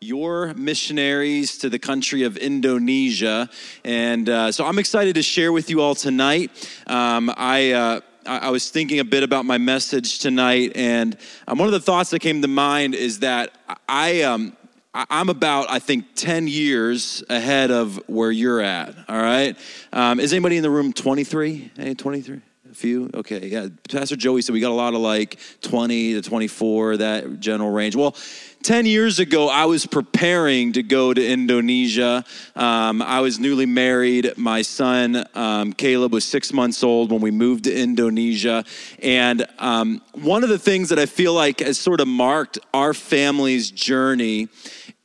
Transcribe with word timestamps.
your 0.00 0.54
missionaries 0.54 1.58
to 1.58 1.68
the 1.68 1.78
country 1.78 2.22
of 2.22 2.36
Indonesia. 2.36 3.48
And 3.84 4.28
uh, 4.28 4.52
so 4.52 4.64
I'm 4.66 4.78
excited 4.78 5.14
to 5.14 5.22
share 5.22 5.52
with 5.52 5.70
you 5.70 5.80
all 5.80 5.94
tonight. 5.94 6.50
Um, 6.86 7.32
I. 7.36 7.72
Uh, 7.72 8.00
I 8.26 8.50
was 8.50 8.68
thinking 8.68 8.98
a 8.98 9.04
bit 9.04 9.22
about 9.22 9.46
my 9.46 9.56
message 9.56 10.18
tonight, 10.18 10.72
and 10.74 11.16
um, 11.46 11.56
one 11.56 11.66
of 11.66 11.72
the 11.72 11.80
thoughts 11.80 12.10
that 12.10 12.18
came 12.18 12.42
to 12.42 12.48
mind 12.48 12.94
is 12.94 13.20
that 13.20 13.56
I, 13.88 14.20
um, 14.20 14.54
I'm 14.92 15.30
about, 15.30 15.70
I 15.70 15.78
think, 15.78 16.14
10 16.14 16.46
years 16.46 17.24
ahead 17.30 17.70
of 17.70 17.96
where 18.06 18.30
you're 18.30 18.60
at, 18.60 18.94
all 19.08 19.16
right? 19.16 19.56
Um, 19.94 20.20
is 20.20 20.34
anybody 20.34 20.58
in 20.58 20.62
the 20.62 20.70
room 20.70 20.92
23? 20.92 21.70
Hey, 21.74 21.94
23? 21.94 22.42
A 22.70 22.74
few? 22.74 23.10
Okay, 23.14 23.46
yeah. 23.46 23.68
Pastor 23.88 24.16
Joey 24.16 24.42
said 24.42 24.52
we 24.52 24.60
got 24.60 24.70
a 24.70 24.74
lot 24.74 24.92
of 24.92 25.00
like 25.00 25.38
20 25.62 26.14
to 26.14 26.22
24, 26.22 26.98
that 26.98 27.40
general 27.40 27.70
range. 27.70 27.96
Well, 27.96 28.14
10 28.68 28.84
years 28.84 29.18
ago, 29.18 29.48
I 29.48 29.64
was 29.64 29.86
preparing 29.86 30.74
to 30.74 30.82
go 30.82 31.14
to 31.14 31.26
Indonesia. 31.26 32.22
Um, 32.54 33.00
I 33.00 33.20
was 33.20 33.38
newly 33.38 33.64
married. 33.64 34.36
My 34.36 34.60
son, 34.60 35.24
um, 35.34 35.72
Caleb, 35.72 36.12
was 36.12 36.26
six 36.26 36.52
months 36.52 36.84
old 36.84 37.10
when 37.10 37.22
we 37.22 37.30
moved 37.30 37.64
to 37.64 37.74
Indonesia. 37.74 38.66
And 39.02 39.46
um, 39.58 40.02
one 40.12 40.42
of 40.42 40.50
the 40.50 40.58
things 40.58 40.90
that 40.90 40.98
I 40.98 41.06
feel 41.06 41.32
like 41.32 41.60
has 41.60 41.78
sort 41.78 42.02
of 42.02 42.08
marked 42.08 42.58
our 42.74 42.92
family's 42.92 43.70
journey 43.70 44.48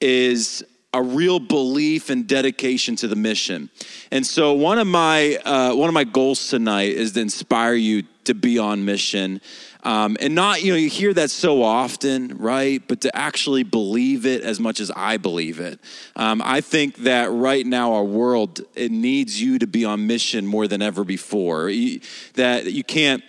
is 0.01 0.61
a 0.93 1.01
real 1.01 1.39
belief 1.39 2.09
and 2.09 2.27
dedication 2.27 2.97
to 2.97 3.07
the 3.07 3.15
mission. 3.15 3.69
And 4.11 4.27
so 4.27 4.51
one 4.51 4.77
of 4.77 4.87
my 4.87 5.37
uh, 5.37 5.73
one 5.73 5.87
of 5.87 5.93
my 5.93 6.03
goals 6.03 6.49
tonight 6.49 6.91
is 6.91 7.13
to 7.13 7.21
inspire 7.21 7.75
you 7.75 8.03
to 8.25 8.33
be 8.33 8.59
on 8.59 8.83
mission. 8.83 9.39
Um, 9.83 10.15
and 10.19 10.33
not, 10.33 10.63
you 10.63 10.71
know, 10.71 10.77
you 10.77 10.89
hear 10.89 11.13
that 11.13 11.29
so 11.29 11.61
often, 11.61 12.37
right? 12.37 12.81
But 12.87 13.01
to 13.01 13.15
actually 13.15 13.63
believe 13.63 14.25
it 14.25 14.41
as 14.41 14.59
much 14.59 14.79
as 14.79 14.89
I 14.95 15.17
believe 15.17 15.59
it. 15.59 15.79
Um, 16.15 16.41
I 16.43 16.61
think 16.61 16.95
that 16.97 17.31
right 17.31 17.65
now, 17.65 17.93
our 17.93 18.03
world, 18.03 18.61
it 18.75 18.91
needs 18.91 19.41
you 19.41 19.59
to 19.59 19.67
be 19.67 19.83
on 19.83 20.07
mission 20.07 20.47
more 20.47 20.67
than 20.67 20.81
ever 20.81 21.03
before. 21.03 21.69
You, 21.69 21.99
that 22.35 22.71
you 22.71 22.83
can't 22.83 23.23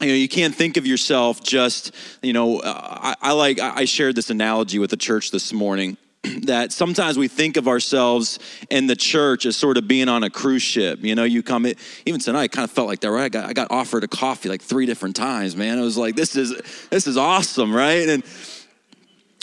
you 0.00 0.08
know 0.08 0.14
you 0.14 0.28
can't 0.28 0.54
think 0.54 0.76
of 0.76 0.86
yourself 0.86 1.42
just 1.42 1.94
you 2.22 2.32
know 2.32 2.60
I, 2.64 3.14
I, 3.20 3.32
like 3.32 3.60
i 3.60 3.84
shared 3.84 4.16
this 4.16 4.30
analogy 4.30 4.78
with 4.78 4.90
the 4.90 4.96
church 4.96 5.30
this 5.30 5.52
morning 5.52 5.96
that 6.42 6.72
sometimes 6.72 7.18
we 7.18 7.28
think 7.28 7.56
of 7.56 7.68
ourselves 7.68 8.38
in 8.70 8.86
the 8.86 8.96
church 8.96 9.46
as 9.46 9.56
sort 9.56 9.76
of 9.76 9.88
being 9.88 10.08
on 10.08 10.22
a 10.22 10.30
cruise 10.30 10.62
ship. 10.62 11.00
You 11.02 11.14
know, 11.14 11.24
you 11.24 11.42
come, 11.42 11.66
even 12.06 12.20
tonight, 12.20 12.42
I 12.42 12.48
kind 12.48 12.64
of 12.64 12.70
felt 12.70 12.88
like 12.88 13.00
that, 13.00 13.10
right? 13.10 13.24
I 13.24 13.28
got, 13.28 13.48
I 13.48 13.52
got 13.52 13.70
offered 13.70 14.04
a 14.04 14.08
coffee 14.08 14.48
like 14.48 14.62
three 14.62 14.86
different 14.86 15.16
times, 15.16 15.56
man. 15.56 15.78
I 15.78 15.82
was 15.82 15.96
like, 15.96 16.14
this 16.14 16.36
is, 16.36 16.60
this 16.90 17.06
is 17.06 17.16
awesome, 17.16 17.74
right? 17.74 18.08
And, 18.08 18.24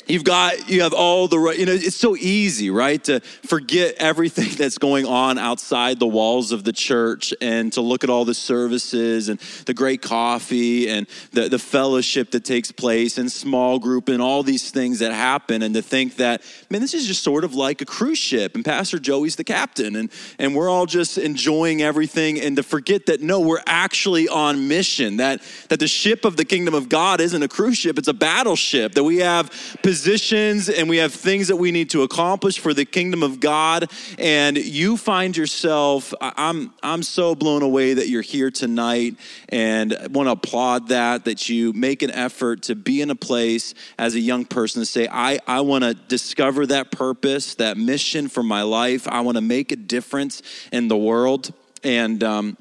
You've 0.09 0.23
got, 0.23 0.67
you 0.67 0.81
have 0.81 0.91
all 0.93 1.27
the 1.27 1.37
right, 1.37 1.55
you 1.55 1.67
know, 1.67 1.71
it's 1.71 1.95
so 1.95 2.15
easy, 2.15 2.71
right, 2.71 3.01
to 3.03 3.19
forget 3.19 3.93
everything 3.99 4.49
that's 4.57 4.79
going 4.79 5.05
on 5.05 5.37
outside 5.37 5.99
the 5.99 6.07
walls 6.07 6.51
of 6.51 6.63
the 6.63 6.73
church 6.73 7.31
and 7.41 7.71
to 7.73 7.81
look 7.81 8.03
at 8.03 8.09
all 8.09 8.25
the 8.25 8.33
services 8.33 9.29
and 9.29 9.39
the 9.67 9.73
great 9.75 10.01
coffee 10.01 10.89
and 10.89 11.05
the, 11.31 11.47
the 11.47 11.59
fellowship 11.59 12.31
that 12.31 12.43
takes 12.43 12.71
place 12.71 13.19
and 13.19 13.31
small 13.31 13.77
group 13.77 14.09
and 14.09 14.19
all 14.19 14.41
these 14.41 14.71
things 14.71 14.97
that 14.97 15.13
happen 15.13 15.61
and 15.61 15.75
to 15.75 15.81
think 15.83 16.15
that, 16.15 16.41
man, 16.71 16.81
this 16.81 16.95
is 16.95 17.05
just 17.05 17.21
sort 17.21 17.43
of 17.43 17.53
like 17.53 17.79
a 17.81 17.85
cruise 17.85 18.17
ship 18.17 18.55
and 18.55 18.65
Pastor 18.65 18.97
Joey's 18.97 19.35
the 19.35 19.43
captain 19.43 19.95
and, 19.95 20.11
and 20.39 20.55
we're 20.55 20.69
all 20.69 20.87
just 20.87 21.19
enjoying 21.19 21.83
everything 21.83 22.41
and 22.41 22.55
to 22.55 22.63
forget 22.63 23.05
that, 23.05 23.21
no, 23.21 23.39
we're 23.39 23.61
actually 23.67 24.27
on 24.27 24.67
mission, 24.67 25.17
that, 25.17 25.43
that 25.67 25.79
the 25.79 25.87
ship 25.87 26.25
of 26.25 26.35
the 26.35 26.45
kingdom 26.45 26.73
of 26.73 26.89
God 26.89 27.21
isn't 27.21 27.43
a 27.43 27.47
cruise 27.47 27.77
ship, 27.77 27.99
it's 27.99 28.07
a 28.07 28.13
battleship, 28.13 28.93
that 28.93 29.03
we 29.03 29.17
have 29.17 29.51
positions 29.83 29.98
positions 29.99 30.69
and 30.69 30.87
we 30.87 30.95
have 30.95 31.13
things 31.13 31.49
that 31.49 31.57
we 31.57 31.71
need 31.71 31.89
to 31.89 32.03
accomplish 32.03 32.57
for 32.57 32.73
the 32.73 32.85
kingdom 32.85 33.21
of 33.21 33.41
God. 33.41 33.91
And 34.17 34.57
you 34.57 34.95
find 34.95 35.35
yourself, 35.35 36.13
I'm, 36.21 36.73
I'm 36.81 37.03
so 37.03 37.35
blown 37.35 37.63
away 37.63 37.95
that 37.95 38.07
you're 38.07 38.21
here 38.21 38.49
tonight 38.49 39.17
and 39.49 39.93
I 39.93 40.07
want 40.07 40.27
to 40.27 40.31
applaud 40.31 40.87
that, 40.87 41.25
that 41.25 41.49
you 41.49 41.73
make 41.73 42.01
an 42.01 42.11
effort 42.11 42.61
to 42.63 42.75
be 42.75 43.01
in 43.01 43.09
a 43.09 43.15
place 43.15 43.73
as 43.97 44.15
a 44.15 44.21
young 44.21 44.45
person 44.45 44.81
to 44.81 44.85
say, 44.85 45.09
I, 45.11 45.39
I 45.45 45.59
want 45.61 45.83
to 45.83 45.93
discover 45.93 46.65
that 46.67 46.91
purpose, 46.91 47.55
that 47.55 47.75
mission 47.75 48.29
for 48.29 48.41
my 48.41 48.61
life. 48.61 49.05
I 49.05 49.19
want 49.19 49.35
to 49.35 49.41
make 49.41 49.73
a 49.73 49.75
difference 49.75 50.41
in 50.71 50.87
the 50.87 50.97
world. 50.97 51.53
And, 51.83 52.23
um, 52.23 52.57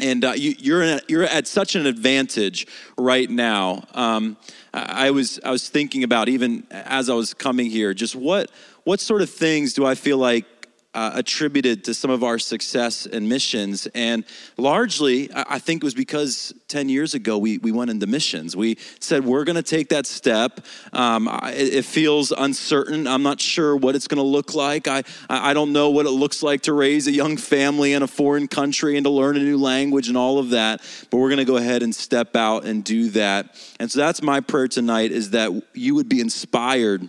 and 0.00 0.24
uh, 0.24 0.32
you, 0.36 0.76
are 0.76 0.82
a, 0.82 1.00
you're 1.08 1.24
at 1.24 1.46
such 1.46 1.74
an 1.74 1.86
advantage 1.86 2.66
right 2.96 3.28
now. 3.28 3.84
Um, 3.94 4.36
I 4.72 5.10
was 5.10 5.40
I 5.44 5.50
was 5.50 5.68
thinking 5.68 6.04
about 6.04 6.28
even 6.28 6.66
as 6.70 7.08
I 7.08 7.14
was 7.14 7.34
coming 7.34 7.70
here, 7.70 7.94
just 7.94 8.14
what 8.14 8.50
what 8.84 9.00
sort 9.00 9.22
of 9.22 9.30
things 9.30 9.74
do 9.74 9.84
I 9.86 9.94
feel 9.94 10.18
like 10.18 10.57
uh, 10.98 11.12
attributed 11.14 11.84
to 11.84 11.94
some 11.94 12.10
of 12.10 12.24
our 12.24 12.40
success 12.40 13.06
and 13.06 13.28
missions. 13.28 13.86
And 13.94 14.24
largely, 14.56 15.30
I 15.32 15.60
think 15.60 15.84
it 15.84 15.84
was 15.84 15.94
because 15.94 16.52
10 16.66 16.88
years 16.88 17.14
ago 17.14 17.38
we, 17.38 17.58
we 17.58 17.70
went 17.70 17.92
into 17.92 18.08
missions. 18.08 18.56
We 18.56 18.78
said, 18.98 19.24
we're 19.24 19.44
going 19.44 19.54
to 19.54 19.62
take 19.62 19.90
that 19.90 20.06
step. 20.06 20.58
Um, 20.92 21.28
it, 21.44 21.74
it, 21.74 21.84
feels 21.84 22.32
uncertain. 22.32 23.06
I'm 23.06 23.22
not 23.22 23.40
sure 23.40 23.76
what 23.76 23.94
it's 23.94 24.08
going 24.08 24.18
to 24.18 24.28
look 24.28 24.54
like. 24.54 24.88
I, 24.88 25.04
I 25.30 25.54
don't 25.54 25.72
know 25.72 25.90
what 25.90 26.04
it 26.06 26.10
looks 26.10 26.42
like 26.42 26.62
to 26.62 26.72
raise 26.72 27.06
a 27.06 27.12
young 27.12 27.36
family 27.36 27.92
in 27.92 28.02
a 28.02 28.08
foreign 28.08 28.48
country 28.48 28.96
and 28.96 29.04
to 29.04 29.10
learn 29.10 29.36
a 29.36 29.40
new 29.40 29.56
language 29.56 30.08
and 30.08 30.16
all 30.16 30.40
of 30.40 30.50
that. 30.50 30.82
But 31.10 31.18
we're 31.18 31.28
going 31.28 31.38
to 31.38 31.44
go 31.44 31.58
ahead 31.58 31.84
and 31.84 31.94
step 31.94 32.34
out 32.34 32.64
and 32.64 32.82
do 32.82 33.10
that. 33.10 33.54
And 33.78 33.88
so 33.88 34.00
that's 34.00 34.20
my 34.20 34.40
prayer 34.40 34.66
tonight 34.66 35.12
is 35.12 35.30
that 35.30 35.62
you 35.74 35.94
would 35.94 36.08
be 36.08 36.20
inspired 36.20 37.08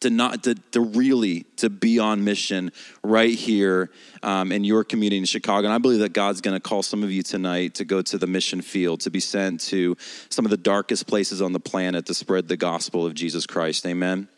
to 0.00 0.10
not 0.10 0.44
to, 0.44 0.54
to 0.72 0.80
really 0.80 1.42
to 1.56 1.68
be 1.68 1.98
on 1.98 2.22
mission 2.24 2.72
right 3.02 3.34
here 3.34 3.90
um, 4.22 4.52
in 4.52 4.64
your 4.64 4.84
community 4.84 5.18
in 5.18 5.24
chicago. 5.24 5.66
And 5.66 5.74
i 5.74 5.78
believe 5.78 6.00
that 6.00 6.12
god's 6.12 6.40
going 6.40 6.56
to 6.56 6.60
call 6.60 6.82
some 6.82 7.02
of 7.02 7.10
you 7.10 7.22
tonight 7.22 7.74
to 7.74 7.84
go 7.84 8.02
to 8.02 8.18
the 8.18 8.26
mission 8.26 8.62
field 8.62 9.00
to 9.00 9.10
be 9.10 9.20
sent 9.20 9.60
to 9.62 9.96
some 10.28 10.44
of 10.44 10.50
the 10.50 10.56
darkest 10.56 11.06
places 11.06 11.42
on 11.42 11.52
the 11.52 11.60
planet 11.60 12.06
to 12.06 12.14
spread 12.14 12.48
the 12.48 12.56
gospel 12.56 13.04
of 13.04 13.14
jesus 13.14 13.46
christ. 13.46 13.86
Amen? 13.86 14.28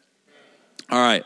All 0.90 0.98
right. 0.98 1.24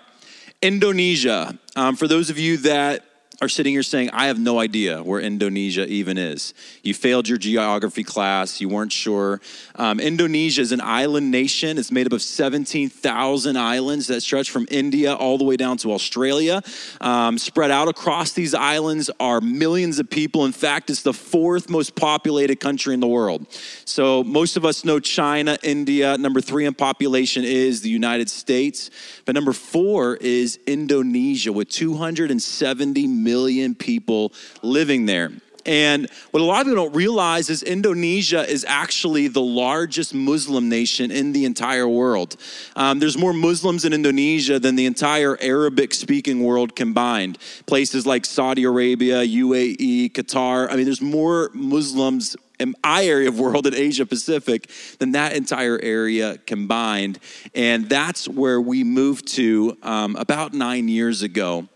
Indonesia. 0.61 1.59
Um, 1.77 1.97
for 1.97 2.09
those 2.09 2.31
of 2.31 2.39
you 2.39 2.56
that 2.59 3.05
are 3.41 3.49
sitting 3.49 3.72
here 3.72 3.83
saying, 3.83 4.11
I 4.11 4.27
have 4.27 4.39
no 4.39 4.61
idea 4.61 5.03
where 5.03 5.21
Indonesia 5.21 5.87
even 5.87 6.19
is. 6.19 6.55
You 6.83 6.95
failed 6.95 7.28
your 7.28 7.39
geography 7.39 8.05
class, 8.05 8.61
you 8.61 8.69
weren't 8.69 8.93
sure. 8.93 9.41
Um, 9.75 9.99
Indonesia 9.99 10.61
is 10.61 10.71
an 10.71 10.81
island 10.81 11.31
nation. 11.31 11.77
It's 11.77 11.91
made 11.91 12.06
up 12.06 12.12
of 12.12 12.22
17,000 12.22 13.56
islands 13.56 14.06
that 14.06 14.21
stretch 14.21 14.50
from 14.50 14.67
India 14.71 15.15
all 15.15 15.37
the 15.37 15.45
way 15.45 15.56
down 15.56 15.77
to 15.78 15.93
Australia. 15.93 16.62
Um, 17.00 17.37
spread 17.39 17.71
out 17.71 17.89
across 17.89 18.33
these 18.33 18.55
islands 18.55 19.11
are 19.19 19.41
millions 19.41 19.99
of 19.99 20.09
people. 20.09 20.45
In 20.45 20.53
fact, 20.53 20.89
it's 20.91 21.03
the 21.03 21.12
fourth 21.12 21.69
most 21.69 21.97
populated 21.97 22.61
country 22.61 22.95
in 22.95 23.01
the 23.01 23.09
world. 23.09 23.47
So 23.84 24.22
most 24.22 24.56
of 24.56 24.65
us 24.65 24.84
know 24.84 25.01
China, 25.01 25.59
India. 25.62 26.16
Number 26.19 26.41
three 26.41 26.66
in 26.66 26.75
population 26.75 27.45
is 27.45 27.81
the 27.81 27.91
United 27.91 28.31
States. 28.31 28.91
But 29.25 29.34
number 29.34 29.53
four 29.53 30.16
is 30.16 30.59
Indonesia 30.66 31.53
with 31.53 31.69
270 31.69 33.06
million 33.25 33.75
people 33.75 34.33
living 34.62 35.07
there. 35.07 35.33
And 35.67 36.11
what 36.31 36.41
a 36.41 36.45
lot 36.45 36.61
of 36.61 36.67
people 36.67 36.85
don't 36.85 36.95
realize 36.95 37.49
is 37.49 37.62
Indonesia 37.62 38.49
is 38.49 38.65
actually 38.69 39.29
the 39.29 39.41
largest 39.41 40.15
Muslim 40.15 40.69
nation 40.69 41.11
in 41.11 41.33
the 41.33 41.45
entire 41.45 41.89
world. 41.89 42.37
Um, 42.77 42.99
there's 42.99 43.17
more 43.17 43.33
Muslims 43.33 43.84
in 43.84 43.93
Indonesia 43.93 44.59
than 44.59 44.77
the 44.77 44.87
entire 44.87 45.39
Arabic 45.41 45.95
speaking 45.95 46.43
world 46.43 46.77
combined. 46.77 47.39
Places 47.67 48.07
like 48.07 48.25
Saudi 48.25 48.65
Arabia, 48.65 49.23
UAE, 49.23 50.13
Qatar. 50.13 50.71
I 50.71 50.77
mean, 50.77 50.84
there's 50.84 51.01
more 51.01 51.51
Muslims 51.55 52.37
in 52.61 52.75
my 52.84 53.05
area 53.05 53.29
of 53.29 53.39
world 53.39 53.67
in 53.67 53.75
Asia 53.75 54.07
Pacific 54.07 54.71
than 54.99 55.13
that 55.13 55.33
entire 55.33 55.79
area 55.81 56.39
combined. 56.47 57.19
And 57.55 57.89
that's 57.89 58.29
where 58.29 58.61
we 58.61 58.84
moved 58.84 59.27
to 59.34 59.77
um, 59.83 60.15
about 60.16 60.53
nine 60.53 60.89
years 60.89 61.22
ago. 61.22 61.69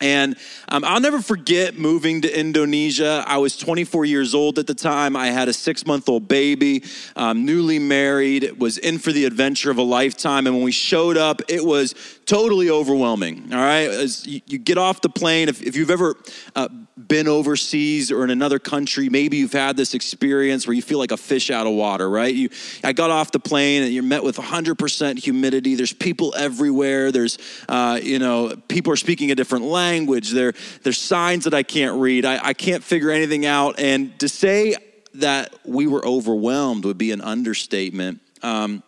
And 0.00 0.36
um, 0.68 0.84
I'll 0.84 1.00
never 1.00 1.20
forget 1.22 1.78
moving 1.78 2.20
to 2.22 2.38
Indonesia. 2.38 3.24
I 3.26 3.38
was 3.38 3.56
24 3.56 4.04
years 4.04 4.34
old 4.34 4.58
at 4.58 4.66
the 4.66 4.74
time. 4.74 5.16
I 5.16 5.28
had 5.28 5.48
a 5.48 5.52
six 5.52 5.86
month 5.86 6.08
old 6.08 6.28
baby, 6.28 6.84
um, 7.14 7.44
newly 7.46 7.78
married, 7.78 8.58
was 8.58 8.78
in 8.78 8.98
for 8.98 9.12
the 9.12 9.24
adventure 9.24 9.70
of 9.70 9.78
a 9.78 9.82
lifetime. 9.82 10.46
And 10.46 10.54
when 10.54 10.64
we 10.64 10.72
showed 10.72 11.16
up, 11.16 11.40
it 11.48 11.64
was 11.64 11.94
totally 12.26 12.68
overwhelming. 12.68 13.52
All 13.52 13.58
right. 13.58 13.88
As 13.88 14.26
you, 14.26 14.40
you 14.46 14.58
get 14.58 14.76
off 14.76 15.00
the 15.00 15.08
plane, 15.08 15.48
if, 15.48 15.62
if 15.62 15.76
you've 15.76 15.90
ever 15.90 16.16
uh, 16.54 16.68
been 16.96 17.28
overseas 17.28 18.10
or 18.10 18.24
in 18.24 18.30
another 18.30 18.58
country, 18.58 19.08
maybe 19.08 19.38
you've 19.38 19.52
had 19.52 19.76
this 19.76 19.94
experience 19.94 20.66
where 20.66 20.74
you 20.74 20.82
feel 20.82 20.98
like 20.98 21.12
a 21.12 21.16
fish 21.16 21.50
out 21.50 21.66
of 21.66 21.72
water, 21.72 22.08
right? 22.10 22.34
You, 22.34 22.50
I 22.82 22.92
got 22.92 23.10
off 23.10 23.32
the 23.32 23.38
plane 23.38 23.82
and 23.82 23.92
you're 23.92 24.02
met 24.02 24.24
with 24.24 24.36
100% 24.36 25.18
humidity. 25.18 25.74
There's 25.74 25.92
people 25.92 26.34
everywhere. 26.36 27.12
There's, 27.12 27.38
uh, 27.68 28.00
you 28.02 28.18
know, 28.18 28.56
people 28.68 28.92
are 28.92 28.96
speaking 28.96 29.30
a 29.30 29.34
different 29.34 29.64
language. 29.64 29.85
There, 29.94 30.52
there's 30.82 30.98
signs 30.98 31.44
that 31.44 31.54
I 31.54 31.62
can't 31.62 32.00
read. 32.00 32.24
I, 32.24 32.38
I 32.42 32.52
can't 32.52 32.82
figure 32.82 33.10
anything 33.10 33.46
out. 33.46 33.78
And 33.78 34.18
to 34.20 34.28
say 34.28 34.76
that 35.14 35.54
we 35.64 35.86
were 35.86 36.04
overwhelmed 36.04 36.84
would 36.84 36.98
be 36.98 37.12
an 37.12 37.20
understatement. 37.20 38.20
Um, 38.42 38.82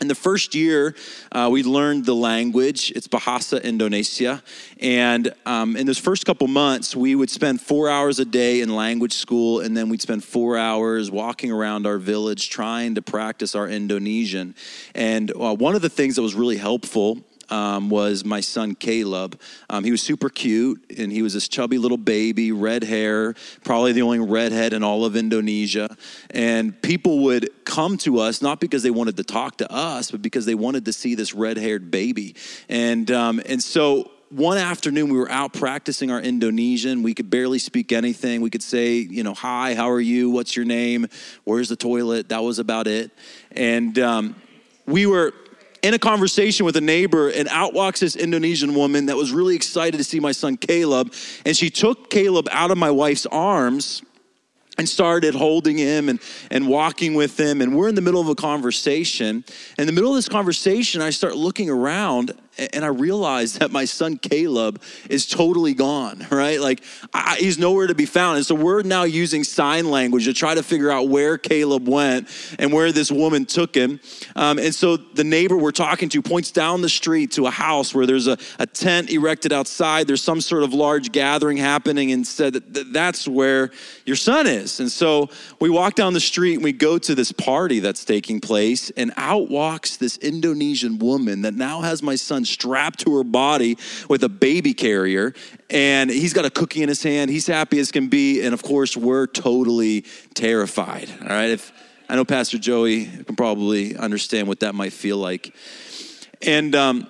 in 0.00 0.08
the 0.08 0.14
first 0.14 0.54
year, 0.54 0.94
uh, 1.30 1.48
we 1.50 1.62
learned 1.62 2.04
the 2.04 2.14
language. 2.14 2.90
It's 2.96 3.06
Bahasa 3.06 3.62
Indonesia. 3.62 4.42
And 4.80 5.32
um, 5.46 5.76
in 5.76 5.86
those 5.86 5.98
first 5.98 6.26
couple 6.26 6.48
months, 6.48 6.96
we 6.96 7.14
would 7.14 7.30
spend 7.30 7.60
four 7.60 7.88
hours 7.88 8.18
a 8.18 8.24
day 8.24 8.60
in 8.60 8.74
language 8.74 9.12
school, 9.12 9.60
and 9.60 9.76
then 9.76 9.88
we'd 9.88 10.02
spend 10.02 10.24
four 10.24 10.58
hours 10.58 11.12
walking 11.12 11.52
around 11.52 11.86
our 11.86 11.98
village 11.98 12.50
trying 12.50 12.96
to 12.96 13.02
practice 13.02 13.54
our 13.54 13.68
Indonesian. 13.68 14.56
And 14.96 15.30
uh, 15.30 15.54
one 15.54 15.76
of 15.76 15.82
the 15.82 15.88
things 15.88 16.16
that 16.16 16.22
was 16.22 16.34
really 16.34 16.56
helpful 16.56 17.24
um, 17.50 17.90
was 17.90 18.24
my 18.24 18.40
son 18.40 18.74
Caleb. 18.74 19.40
Um, 19.70 19.84
he 19.84 19.90
was 19.90 20.02
super 20.02 20.28
cute, 20.28 20.84
and 20.98 21.12
he 21.12 21.22
was 21.22 21.34
this 21.34 21.48
chubby 21.48 21.78
little 21.78 21.98
baby, 21.98 22.52
red 22.52 22.84
hair, 22.84 23.34
probably 23.64 23.92
the 23.92 24.02
only 24.02 24.20
redhead 24.20 24.72
in 24.72 24.82
all 24.82 25.04
of 25.04 25.16
Indonesia. 25.16 25.96
And 26.30 26.80
people 26.82 27.20
would 27.24 27.50
come 27.64 27.96
to 27.98 28.20
us 28.20 28.42
not 28.42 28.60
because 28.60 28.82
they 28.82 28.90
wanted 28.90 29.16
to 29.16 29.24
talk 29.24 29.58
to 29.58 29.72
us, 29.72 30.10
but 30.10 30.22
because 30.22 30.46
they 30.46 30.54
wanted 30.54 30.84
to 30.84 30.92
see 30.92 31.14
this 31.14 31.34
red-haired 31.34 31.90
baby. 31.90 32.34
And 32.68 33.10
um, 33.10 33.40
and 33.46 33.62
so 33.62 34.10
one 34.30 34.58
afternoon 34.58 35.10
we 35.10 35.18
were 35.18 35.30
out 35.30 35.52
practicing 35.52 36.10
our 36.10 36.20
Indonesian. 36.20 37.04
We 37.04 37.14
could 37.14 37.30
barely 37.30 37.60
speak 37.60 37.92
anything. 37.92 38.40
We 38.40 38.50
could 38.50 38.62
say, 38.62 38.96
you 38.96 39.22
know, 39.22 39.34
hi, 39.34 39.74
how 39.74 39.88
are 39.90 40.00
you? 40.00 40.30
What's 40.30 40.56
your 40.56 40.64
name? 40.64 41.06
Where's 41.44 41.68
the 41.68 41.76
toilet? 41.76 42.30
That 42.30 42.42
was 42.42 42.58
about 42.58 42.88
it. 42.88 43.12
And 43.52 43.96
um, 44.00 44.34
we 44.86 45.06
were 45.06 45.32
in 45.84 45.92
a 45.92 45.98
conversation 45.98 46.64
with 46.64 46.76
a 46.76 46.80
neighbor, 46.80 47.28
and 47.28 47.46
out 47.48 47.74
walks 47.74 48.00
this 48.00 48.16
Indonesian 48.16 48.74
woman 48.74 49.04
that 49.06 49.18
was 49.18 49.32
really 49.32 49.54
excited 49.54 49.98
to 49.98 50.04
see 50.04 50.18
my 50.18 50.32
son 50.32 50.56
Caleb. 50.56 51.12
And 51.44 51.54
she 51.54 51.68
took 51.68 52.08
Caleb 52.08 52.48
out 52.50 52.70
of 52.70 52.78
my 52.78 52.90
wife's 52.90 53.26
arms 53.26 54.02
and 54.78 54.88
started 54.88 55.34
holding 55.34 55.76
him 55.76 56.08
and, 56.08 56.20
and 56.50 56.68
walking 56.68 57.12
with 57.12 57.38
him. 57.38 57.60
And 57.60 57.76
we're 57.76 57.88
in 57.88 57.96
the 57.96 58.00
middle 58.00 58.22
of 58.22 58.28
a 58.30 58.34
conversation. 58.34 59.44
In 59.78 59.84
the 59.84 59.92
middle 59.92 60.08
of 60.08 60.16
this 60.16 60.28
conversation, 60.28 61.02
I 61.02 61.10
start 61.10 61.36
looking 61.36 61.68
around 61.68 62.32
and 62.58 62.84
I 62.84 62.88
realized 62.88 63.60
that 63.60 63.70
my 63.70 63.84
son 63.84 64.16
Caleb 64.16 64.80
is 65.10 65.26
totally 65.26 65.74
gone, 65.74 66.26
right? 66.30 66.60
Like 66.60 66.82
I, 67.12 67.36
he's 67.36 67.58
nowhere 67.58 67.86
to 67.86 67.94
be 67.94 68.06
found. 68.06 68.36
And 68.36 68.46
so 68.46 68.54
we're 68.54 68.82
now 68.82 69.04
using 69.04 69.44
sign 69.44 69.90
language 69.90 70.24
to 70.26 70.32
try 70.32 70.54
to 70.54 70.62
figure 70.62 70.90
out 70.90 71.08
where 71.08 71.38
Caleb 71.38 71.88
went 71.88 72.28
and 72.58 72.72
where 72.72 72.92
this 72.92 73.10
woman 73.10 73.44
took 73.44 73.74
him. 73.74 74.00
Um, 74.36 74.58
and 74.58 74.74
so 74.74 74.96
the 74.96 75.24
neighbor 75.24 75.56
we're 75.56 75.72
talking 75.72 76.08
to 76.10 76.22
points 76.22 76.50
down 76.50 76.82
the 76.82 76.88
street 76.88 77.32
to 77.32 77.46
a 77.46 77.50
house 77.50 77.94
where 77.94 78.06
there's 78.06 78.26
a, 78.26 78.38
a 78.58 78.66
tent 78.66 79.10
erected 79.10 79.52
outside. 79.52 80.06
There's 80.06 80.22
some 80.22 80.40
sort 80.40 80.62
of 80.62 80.72
large 80.72 81.12
gathering 81.12 81.56
happening 81.56 82.12
and 82.12 82.26
said 82.26 82.54
that 82.54 82.92
that's 82.92 83.26
where 83.26 83.70
your 84.04 84.16
son 84.16 84.46
is. 84.46 84.80
And 84.80 84.90
so 84.90 85.28
we 85.60 85.70
walk 85.70 85.94
down 85.94 86.12
the 86.12 86.20
street 86.20 86.54
and 86.54 86.64
we 86.64 86.72
go 86.72 86.98
to 86.98 87.14
this 87.14 87.32
party 87.32 87.80
that's 87.80 88.04
taking 88.04 88.40
place, 88.40 88.90
and 88.90 89.12
out 89.16 89.50
walks 89.50 89.96
this 89.96 90.16
Indonesian 90.18 90.98
woman 90.98 91.42
that 91.42 91.54
now 91.54 91.80
has 91.80 92.02
my 92.02 92.14
son 92.14 92.43
strapped 92.46 93.00
to 93.00 93.16
her 93.16 93.24
body 93.24 93.76
with 94.08 94.22
a 94.24 94.28
baby 94.28 94.74
carrier. 94.74 95.34
And 95.70 96.10
he's 96.10 96.32
got 96.32 96.44
a 96.44 96.50
cookie 96.50 96.82
in 96.82 96.88
his 96.88 97.02
hand. 97.02 97.30
He's 97.30 97.46
happy 97.46 97.78
as 97.78 97.90
can 97.90 98.08
be. 98.08 98.42
And 98.42 98.54
of 98.54 98.62
course, 98.62 98.96
we're 98.96 99.26
totally 99.26 100.04
terrified. 100.34 101.10
All 101.22 101.28
right. 101.28 101.50
If 101.50 101.72
I 102.08 102.16
know 102.16 102.24
Pastor 102.24 102.58
Joey 102.58 103.06
can 103.06 103.36
probably 103.36 103.96
understand 103.96 104.46
what 104.46 104.60
that 104.60 104.74
might 104.74 104.92
feel 104.92 105.16
like. 105.16 105.54
And 106.42 106.74
um, 106.74 107.06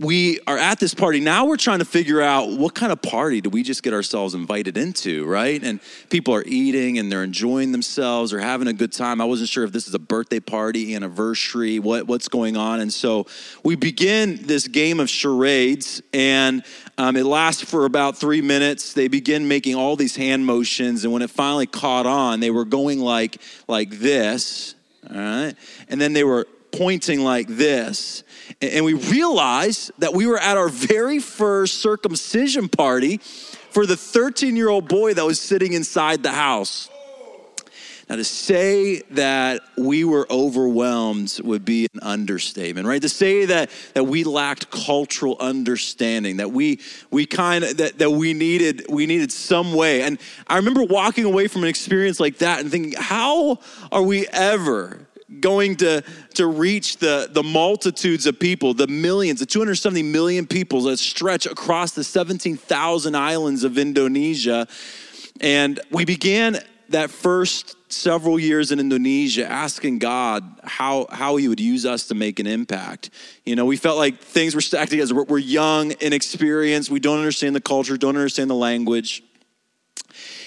we 0.00 0.40
are 0.46 0.56
at 0.56 0.80
this 0.80 0.94
party. 0.94 1.20
Now 1.20 1.44
we're 1.44 1.58
trying 1.58 1.80
to 1.80 1.84
figure 1.84 2.22
out 2.22 2.48
what 2.48 2.74
kind 2.74 2.90
of 2.90 3.02
party 3.02 3.42
do 3.42 3.50
we 3.50 3.62
just 3.62 3.82
get 3.82 3.92
ourselves 3.92 4.32
invited 4.32 4.78
into, 4.78 5.26
right? 5.26 5.62
And 5.62 5.78
people 6.08 6.34
are 6.34 6.42
eating 6.46 6.98
and 6.98 7.12
they're 7.12 7.22
enjoying 7.22 7.70
themselves 7.70 8.32
or 8.32 8.40
having 8.40 8.66
a 8.66 8.72
good 8.72 8.94
time. 8.94 9.20
I 9.20 9.26
wasn't 9.26 9.50
sure 9.50 9.62
if 9.62 9.72
this 9.72 9.86
is 9.86 9.92
a 9.92 9.98
birthday 9.98 10.40
party, 10.40 10.94
anniversary, 10.94 11.78
what, 11.78 12.06
what's 12.06 12.28
going 12.28 12.56
on. 12.56 12.80
And 12.80 12.90
so 12.90 13.26
we 13.62 13.76
begin 13.76 14.40
this 14.44 14.66
game 14.68 15.00
of 15.00 15.10
charades 15.10 16.00
and 16.14 16.64
um, 16.96 17.14
it 17.14 17.24
lasts 17.24 17.62
for 17.62 17.84
about 17.84 18.16
three 18.16 18.40
minutes. 18.40 18.94
They 18.94 19.08
begin 19.08 19.48
making 19.48 19.74
all 19.74 19.96
these 19.96 20.16
hand 20.16 20.46
motions. 20.46 21.04
And 21.04 21.12
when 21.12 21.20
it 21.20 21.28
finally 21.28 21.66
caught 21.66 22.06
on, 22.06 22.40
they 22.40 22.50
were 22.50 22.64
going 22.64 23.00
like, 23.00 23.36
like 23.68 23.90
this, 23.90 24.74
all 25.10 25.16
right? 25.16 25.54
And 25.90 26.00
then 26.00 26.14
they 26.14 26.24
were 26.24 26.46
pointing 26.72 27.20
like 27.20 27.48
this. 27.48 28.22
And 28.60 28.84
we 28.84 28.94
realized 28.94 29.92
that 29.98 30.12
we 30.12 30.26
were 30.26 30.38
at 30.38 30.56
our 30.56 30.68
very 30.68 31.18
first 31.18 31.78
circumcision 31.78 32.68
party 32.68 33.18
for 33.70 33.86
the 33.86 33.96
13 33.96 34.56
year 34.56 34.68
old 34.68 34.88
boy 34.88 35.14
that 35.14 35.24
was 35.24 35.40
sitting 35.40 35.72
inside 35.72 36.22
the 36.22 36.32
house. 36.32 36.88
Now, 38.10 38.16
to 38.16 38.24
say 38.24 39.02
that 39.12 39.60
we 39.78 40.02
were 40.02 40.26
overwhelmed 40.28 41.38
would 41.44 41.64
be 41.64 41.86
an 41.94 42.00
understatement, 42.02 42.88
right? 42.88 43.00
To 43.00 43.08
say 43.08 43.44
that, 43.44 43.70
that 43.94 44.02
we 44.02 44.24
lacked 44.24 44.68
cultural 44.72 45.36
understanding, 45.38 46.38
that 46.38 46.50
we 46.50 46.80
we 47.12 47.24
kind 47.24 47.62
of 47.62 47.76
that, 47.76 48.00
that 48.00 48.10
we 48.10 48.34
needed 48.34 48.86
we 48.88 49.06
needed 49.06 49.30
some 49.30 49.74
way. 49.74 50.02
And 50.02 50.18
I 50.48 50.56
remember 50.56 50.82
walking 50.82 51.24
away 51.24 51.46
from 51.46 51.62
an 51.62 51.68
experience 51.68 52.18
like 52.18 52.38
that 52.38 52.58
and 52.58 52.68
thinking, 52.68 52.94
how 52.98 53.60
are 53.92 54.02
we 54.02 54.26
ever 54.26 55.06
going 55.38 55.76
to, 55.76 56.02
to 56.34 56.46
reach 56.46 56.96
the, 56.96 57.28
the 57.30 57.42
multitudes 57.42 58.26
of 58.26 58.38
people, 58.38 58.74
the 58.74 58.88
millions, 58.88 59.40
the 59.40 59.46
270 59.46 60.02
million 60.02 60.46
people 60.46 60.82
that 60.82 60.98
stretch 60.98 61.46
across 61.46 61.92
the 61.92 62.02
17,000 62.02 63.14
islands 63.14 63.62
of 63.62 63.78
Indonesia. 63.78 64.66
And 65.40 65.78
we 65.90 66.04
began 66.04 66.58
that 66.88 67.10
first 67.10 67.76
several 67.92 68.38
years 68.38 68.72
in 68.72 68.80
Indonesia 68.80 69.46
asking 69.46 69.98
God 69.98 70.44
how, 70.64 71.06
how 71.10 71.36
he 71.36 71.48
would 71.48 71.60
use 71.60 71.86
us 71.86 72.08
to 72.08 72.14
make 72.14 72.40
an 72.40 72.46
impact. 72.46 73.10
You 73.44 73.56
know, 73.56 73.64
we 73.64 73.76
felt 73.76 73.96
like 73.98 74.18
things 74.18 74.54
were 74.54 74.60
stacked 74.60 74.90
together. 74.90 75.14
We're, 75.14 75.24
we're 75.24 75.38
young, 75.38 75.92
inexperienced, 76.00 76.90
we 76.90 77.00
don't 77.00 77.18
understand 77.18 77.54
the 77.54 77.60
culture, 77.60 77.96
don't 77.96 78.16
understand 78.16 78.50
the 78.50 78.54
language. 78.54 79.22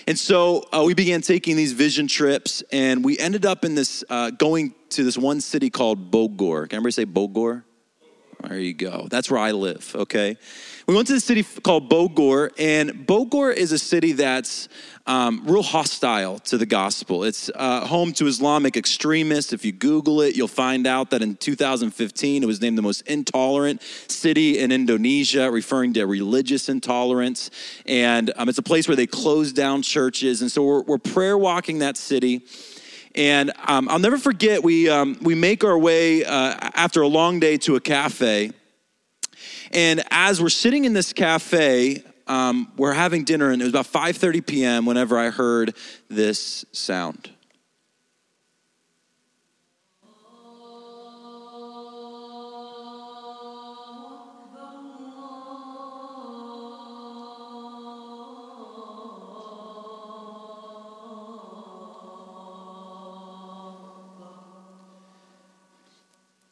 And 0.05 0.19
so 0.19 0.67
uh, 0.73 0.83
we 0.85 0.94
began 0.94 1.21
taking 1.21 1.55
these 1.55 1.71
vision 1.71 2.07
trips, 2.07 2.61
and 2.71 3.05
we 3.05 3.17
ended 3.17 3.45
up 3.45 3.63
in 3.63 3.75
this, 3.75 4.03
uh, 4.09 4.31
going 4.31 4.75
to 4.89 5.03
this 5.03 5.17
one 5.17 5.39
city 5.39 5.69
called 5.69 6.11
Bogor. 6.11 6.69
Can 6.69 6.77
everybody 6.77 6.91
say 6.91 7.05
Bogor? 7.05 7.63
There 8.47 8.59
you 8.59 8.73
go. 8.73 9.07
That's 9.09 9.31
where 9.31 9.39
I 9.39 9.51
live, 9.51 9.95
okay? 9.95 10.37
We 10.85 10.93
went 10.93 11.07
to 11.07 11.13
the 11.13 11.21
city 11.21 11.43
called 11.43 11.89
Bogor, 11.89 12.51
and 12.59 13.07
Bogor 13.07 13.55
is 13.55 13.71
a 13.71 13.79
city 13.79 14.11
that's 14.11 14.67
um, 15.07 15.43
real 15.45 15.63
hostile 15.63 16.39
to 16.39 16.57
the 16.57 16.65
gospel. 16.65 17.23
It's 17.23 17.49
uh, 17.55 17.85
home 17.85 18.11
to 18.13 18.27
Islamic 18.27 18.75
extremists. 18.75 19.53
If 19.53 19.63
you 19.63 19.71
Google 19.71 20.19
it, 20.21 20.35
you'll 20.35 20.49
find 20.49 20.85
out 20.85 21.09
that 21.11 21.21
in 21.21 21.37
2015, 21.37 22.43
it 22.43 22.45
was 22.45 22.59
named 22.59 22.77
the 22.77 22.81
most 22.81 23.03
intolerant 23.03 23.81
city 24.09 24.59
in 24.59 24.73
Indonesia, 24.73 25.50
referring 25.50 25.93
to 25.93 26.05
religious 26.05 26.67
intolerance. 26.67 27.50
And 27.85 28.33
um, 28.35 28.50
it's 28.50 28.57
a 28.57 28.63
place 28.63 28.89
where 28.89 28.97
they 28.97 29.07
close 29.07 29.53
down 29.53 29.83
churches. 29.83 30.41
And 30.41 30.51
so 30.51 30.63
we're, 30.63 30.81
we're 30.81 30.97
prayer 30.97 31.38
walking 31.38 31.79
that 31.79 31.95
city. 31.95 32.45
And 33.15 33.51
um, 33.67 33.88
I'll 33.89 34.00
never 34.00 34.17
forget, 34.17 34.63
we, 34.63 34.89
um, 34.89 35.17
we 35.22 35.36
make 35.36 35.63
our 35.63 35.77
way 35.77 36.25
uh, 36.25 36.55
after 36.74 37.01
a 37.01 37.08
long 37.08 37.39
day 37.39 37.58
to 37.60 37.75
a 37.75 37.79
cafe. 37.79 38.51
And 39.72 40.03
as 40.12 40.41
we're 40.41 40.50
sitting 40.50 40.86
in 40.86 40.93
this 40.93 41.13
cafe, 41.13 42.03
um, 42.27 42.72
we're 42.77 42.93
having 42.93 43.24
dinner, 43.24 43.51
and 43.51 43.62
it 43.62 43.65
was 43.65 43.74
about 43.74 43.88
5:30 43.88 44.46
p.m. 44.46 44.86
whenever 44.86 45.17
I 45.17 45.29
heard 45.29 45.75
this 46.10 46.65
sound. 46.72 47.29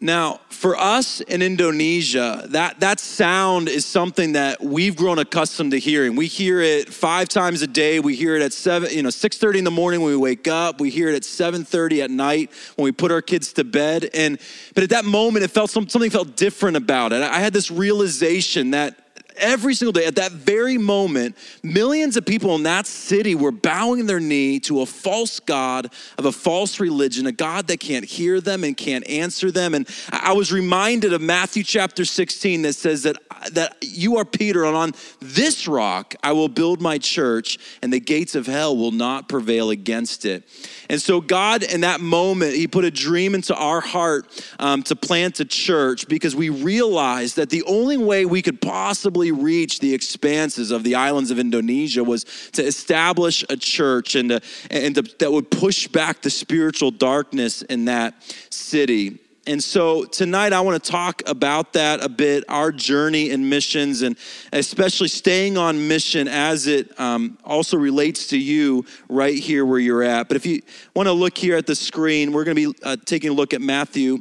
Now, 0.04 0.40
for 0.50 0.76
us 0.76 1.22
in 1.22 1.44
Indonesia, 1.44 2.48
that, 2.50 2.80
that 2.80 3.00
sound 3.00 3.70
is 3.70 3.86
something 3.86 4.34
that 4.34 4.60
we've 4.60 4.96
grown 4.96 5.20
accustomed 5.20 5.72
to 5.72 5.80
hearing. 5.80 6.16
We 6.16 6.26
hear 6.26 6.60
it 6.60 6.92
five 6.92 7.30
times 7.30 7.62
a 7.62 7.68
day. 7.68 8.00
We 8.00 8.16
hear 8.16 8.36
it 8.36 8.42
at 8.42 8.52
seven, 8.52 8.90
you 8.92 9.04
know, 9.04 9.10
6:30 9.10 9.60
in 9.60 9.64
the 9.64 9.70
morning 9.70 10.02
when 10.02 10.10
we 10.10 10.18
wake 10.18 10.48
up. 10.48 10.82
We 10.82 10.90
hear 10.90 11.10
it 11.10 11.16
at 11.16 11.24
7:30 11.24 12.02
at 12.02 12.10
night 12.10 12.50
when 12.78 12.86
we 12.86 12.92
put 12.92 13.12
our 13.12 13.22
kids 13.22 13.54
to 13.54 13.64
bed. 13.64 14.10
And 14.16 14.40
but 14.74 14.84
at 14.84 14.90
that 14.90 15.06
moment, 15.06 15.46
it 15.46 15.52
felt 15.52 15.70
something 15.70 16.10
felt 16.10 16.36
different 16.36 16.78
about 16.78 17.14
it. 17.14 17.22
I 17.22 17.38
had 17.38 17.54
this 17.54 17.70
realization 17.70 18.72
that 18.72 19.01
every 19.42 19.74
single 19.74 19.92
day, 19.92 20.06
at 20.06 20.16
that 20.16 20.32
very 20.32 20.78
moment, 20.78 21.36
millions 21.64 22.16
of 22.16 22.26
people 22.26 22.56
in 22.56 22.64
that 22.64 22.88
city 22.88 23.36
were 23.36 23.52
bowing 23.52 24.06
their 24.06 24.20
knee 24.20 24.60
to 24.62 24.82
a 24.82 24.86
false 24.86 25.40
God 25.40 25.92
of 26.18 26.26
a 26.26 26.32
false 26.32 26.80
religion, 26.80 27.28
a 27.28 27.32
God 27.32 27.68
that 27.68 27.80
can't 27.80 28.06
hear 28.06 28.40
them 28.40 28.64
and 28.64 28.78
can't 28.78 29.08
answer 29.10 29.52
them. 29.52 29.74
And 29.74 29.88
I 30.12 30.34
was 30.34 30.52
reminded 30.52 31.14
of 31.14 31.22
Matthew 31.22 31.64
chapter 31.64 32.06
16 32.06 32.62
that 32.62 32.74
says 32.74 33.04
that, 33.04 33.18
that 33.52 33.78
you 33.82 34.18
are 34.18 34.26
Peter, 34.26 34.64
and 34.66 34.76
on 34.76 34.94
this 35.20 35.68
rock 35.68 36.16
I 36.24 36.32
will 36.32 36.50
build 36.50 36.82
my 36.82 36.98
church, 36.98 37.58
and 37.82 37.92
the 37.92 38.00
gates 38.00 38.36
of 38.36 38.46
hell 38.46 38.78
will 38.78 38.92
not 38.92 39.28
prevail 39.28 39.72
against 39.72 40.26
it. 40.26 40.48
And 40.90 41.02
so, 41.02 41.22
God, 41.22 41.64
in 41.64 41.82
that 41.82 42.02
moment, 42.02 42.54
He 42.54 42.68
put 42.68 42.86
a 42.86 42.92
dream 42.92 43.34
into 43.34 43.56
our 43.56 43.82
heart 43.82 44.46
um, 44.60 44.84
to 44.84 44.96
plant 44.96 45.40
a 45.40 45.46
church 45.46 46.08
because 46.08 46.36
we 46.36 46.50
realized 46.50 47.38
that 47.38 47.50
the 47.50 47.64
only 47.64 47.98
way 47.98 48.26
we 48.26 48.42
could 48.42 48.62
possibly 48.62 49.31
reach 49.32 49.80
the 49.80 49.94
expanses 49.94 50.72
of 50.72 50.84
the 50.84 50.96
islands 50.96 51.32
of 51.32 51.40
Indonesia 51.40 52.04
was 52.04 52.26
to 52.54 52.64
establish 52.64 53.44
a 53.50 53.58
church 53.58 54.16
and, 54.16 54.30
to, 54.30 54.42
and 54.70 54.96
to, 54.96 55.02
that 55.20 55.32
would 55.32 55.50
push 55.52 55.88
back 55.88 56.22
the 56.22 56.30
spiritual 56.30 56.92
darkness 56.92 57.62
in 57.64 57.86
that 57.86 58.16
city. 58.50 59.20
And 59.48 59.64
so 59.64 60.06
tonight 60.06 60.54
I 60.54 60.62
want 60.62 60.84
to 60.84 60.92
talk 60.92 61.24
about 61.26 61.74
that 61.74 62.04
a 62.04 62.10
bit, 62.10 62.44
our 62.48 62.72
journey 62.72 63.32
in 63.32 63.50
missions, 63.50 64.04
and 64.04 64.16
especially 64.54 65.08
staying 65.08 65.58
on 65.58 65.88
mission 65.88 66.28
as 66.28 66.68
it 66.68 66.98
um, 67.00 67.40
also 67.44 67.76
relates 67.76 68.28
to 68.28 68.38
you 68.38 68.86
right 69.10 69.38
here 69.38 69.66
where 69.66 69.80
you're 69.80 70.04
at. 70.04 70.28
But 70.28 70.38
if 70.38 70.46
you 70.46 70.62
want 70.96 71.08
to 71.08 71.14
look 71.14 71.36
here 71.36 71.56
at 71.56 71.66
the 71.66 71.74
screen, 71.74 72.34
we're 72.34 72.44
going 72.44 72.56
to 72.56 72.74
be 72.74 72.80
uh, 72.84 72.98
taking 73.04 73.32
a 73.32 73.34
look 73.34 73.56
at 73.56 73.62
Matthew 73.62 74.20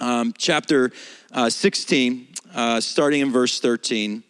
um, 0.00 0.32
chapter 0.36 0.92
uh, 1.32 1.50
16, 1.50 2.28
uh, 2.54 2.80
starting 2.80 3.20
in 3.20 3.32
verse 3.32 3.60
13. 3.60 4.22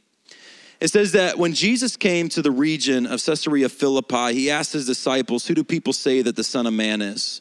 It 0.81 0.89
says 0.89 1.13
that 1.13 1.39
when 1.39 1.55
Jesus 1.55 1.97
came 1.97 2.29
to 2.31 2.43
the 2.43 2.51
region 2.51 3.07
of 3.07 3.25
Caesarea 3.25 3.69
Philippi, 3.69 4.35
he 4.35 4.51
asked 4.51 4.73
his 4.73 4.87
disciples, 4.87 5.47
Who 5.47 5.55
do 5.55 5.63
people 5.63 5.93
say 5.93 6.23
that 6.23 6.35
the 6.35 6.43
Son 6.43 6.67
of 6.67 6.75
Man 6.75 7.01
is? 7.01 7.41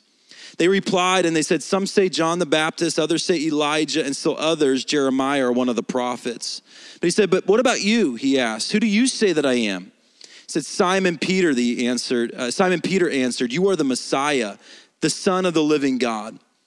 They 0.58 0.68
replied 0.68 1.26
and 1.26 1.36
they 1.36 1.42
said, 1.42 1.64
Some 1.64 1.88
say 1.88 2.08
John 2.08 2.38
the 2.38 2.46
Baptist, 2.46 3.00
others 3.00 3.26
say 3.26 3.42
Elijah, 3.42 4.06
and 4.06 4.16
still 4.16 4.36
others, 4.38 4.86
Jeremiah 4.86 5.48
or 5.48 5.52
one 5.52 5.70
of 5.70 5.76
the 5.76 5.82
prophets. 5.82 6.62
But 7.00 7.08
he 7.08 7.12
said, 7.12 7.32
But 7.32 7.48
what 7.48 7.60
about 7.60 7.82
you? 7.82 8.14
He 8.14 8.40
asked, 8.40 8.72
Who 8.72 8.80
do 8.80 8.86
you 8.86 9.08
say 9.08 9.34
that 9.34 9.46
I 9.46 9.54
am? 9.54 9.92
He 10.22 10.50
said, 10.50 10.66
Simon 10.66 11.18
Peter, 11.18 11.56
the 11.56 11.88
answered, 11.88 12.34
uh, 12.36 12.52
Simon 12.52 12.82
Peter 12.82 13.10
answered, 13.10 13.52
You 13.52 13.70
are 13.70 13.76
the 13.76 13.84
Messiah, 13.84 14.58
the 15.00 15.10
Son 15.10 15.48
of 15.48 15.56
the 15.56 15.64
living 15.64 15.98
God. 15.98 16.38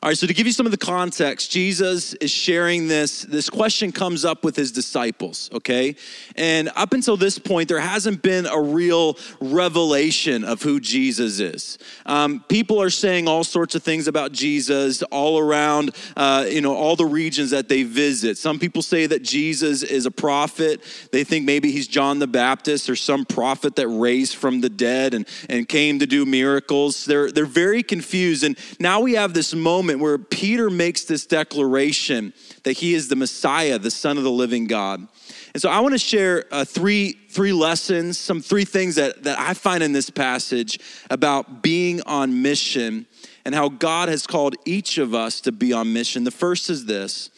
All 0.00 0.10
right, 0.10 0.16
so 0.16 0.28
to 0.28 0.34
give 0.34 0.46
you 0.46 0.52
some 0.52 0.64
of 0.64 0.70
the 0.70 0.78
context, 0.78 1.50
Jesus 1.50 2.14
is 2.14 2.30
sharing 2.30 2.86
this. 2.86 3.22
This 3.22 3.50
question 3.50 3.90
comes 3.90 4.24
up 4.24 4.44
with 4.44 4.54
his 4.54 4.70
disciples, 4.70 5.50
okay? 5.52 5.96
And 6.36 6.70
up 6.76 6.92
until 6.92 7.16
this 7.16 7.36
point, 7.36 7.68
there 7.68 7.80
hasn't 7.80 8.22
been 8.22 8.46
a 8.46 8.60
real 8.60 9.18
revelation 9.40 10.44
of 10.44 10.62
who 10.62 10.78
Jesus 10.78 11.40
is. 11.40 11.78
Um, 12.06 12.44
people 12.48 12.80
are 12.80 12.90
saying 12.90 13.26
all 13.26 13.42
sorts 13.42 13.74
of 13.74 13.82
things 13.82 14.06
about 14.06 14.30
Jesus 14.30 15.02
all 15.02 15.36
around, 15.36 15.96
uh, 16.16 16.46
you 16.48 16.60
know, 16.60 16.76
all 16.76 16.94
the 16.94 17.04
regions 17.04 17.50
that 17.50 17.68
they 17.68 17.82
visit. 17.82 18.38
Some 18.38 18.60
people 18.60 18.82
say 18.82 19.06
that 19.06 19.24
Jesus 19.24 19.82
is 19.82 20.06
a 20.06 20.12
prophet. 20.12 20.80
They 21.10 21.24
think 21.24 21.44
maybe 21.44 21.72
he's 21.72 21.88
John 21.88 22.20
the 22.20 22.28
Baptist 22.28 22.88
or 22.88 22.94
some 22.94 23.24
prophet 23.24 23.74
that 23.74 23.88
raised 23.88 24.36
from 24.36 24.60
the 24.60 24.70
dead 24.70 25.12
and, 25.12 25.26
and 25.50 25.68
came 25.68 25.98
to 25.98 26.06
do 26.06 26.24
miracles. 26.24 27.04
They're, 27.04 27.32
they're 27.32 27.46
very 27.46 27.82
confused. 27.82 28.44
And 28.44 28.56
now 28.78 29.00
we 29.00 29.14
have 29.14 29.34
this 29.34 29.56
moment 29.56 29.87
moment 29.88 30.02
where 30.02 30.18
Peter 30.18 30.68
makes 30.68 31.04
this 31.04 31.24
declaration 31.24 32.34
that 32.64 32.72
he 32.72 32.92
is 32.94 33.08
the 33.08 33.16
Messiah, 33.16 33.78
the 33.78 33.90
Son 33.90 34.18
of 34.18 34.22
the 34.22 34.30
living 34.30 34.66
God. 34.66 35.08
And 35.54 35.62
so 35.62 35.70
I 35.70 35.80
want 35.80 35.94
to 35.94 35.98
share 35.98 36.44
uh, 36.50 36.64
three, 36.66 37.12
three 37.30 37.54
lessons, 37.54 38.18
some 38.18 38.42
three 38.42 38.66
things 38.66 38.96
that, 38.96 39.22
that 39.22 39.38
I 39.38 39.54
find 39.54 39.82
in 39.82 39.92
this 39.92 40.10
passage 40.10 40.78
about 41.10 41.62
being 41.62 42.02
on 42.02 42.42
mission 42.42 43.06
and 43.46 43.54
how 43.54 43.70
God 43.70 44.10
has 44.10 44.26
called 44.26 44.56
each 44.66 44.98
of 44.98 45.14
us 45.14 45.40
to 45.42 45.52
be 45.52 45.72
on 45.72 45.90
mission. 45.94 46.24
The 46.24 46.30
first 46.30 46.68
is 46.68 46.84
this, 46.84 47.30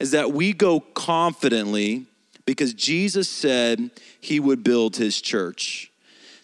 is 0.00 0.10
that 0.10 0.32
we 0.32 0.52
go 0.52 0.80
confidently 0.80 2.06
because 2.44 2.74
Jesus 2.74 3.28
said 3.28 3.92
he 4.20 4.40
would 4.40 4.64
build 4.64 4.96
his 4.96 5.20
church 5.20 5.91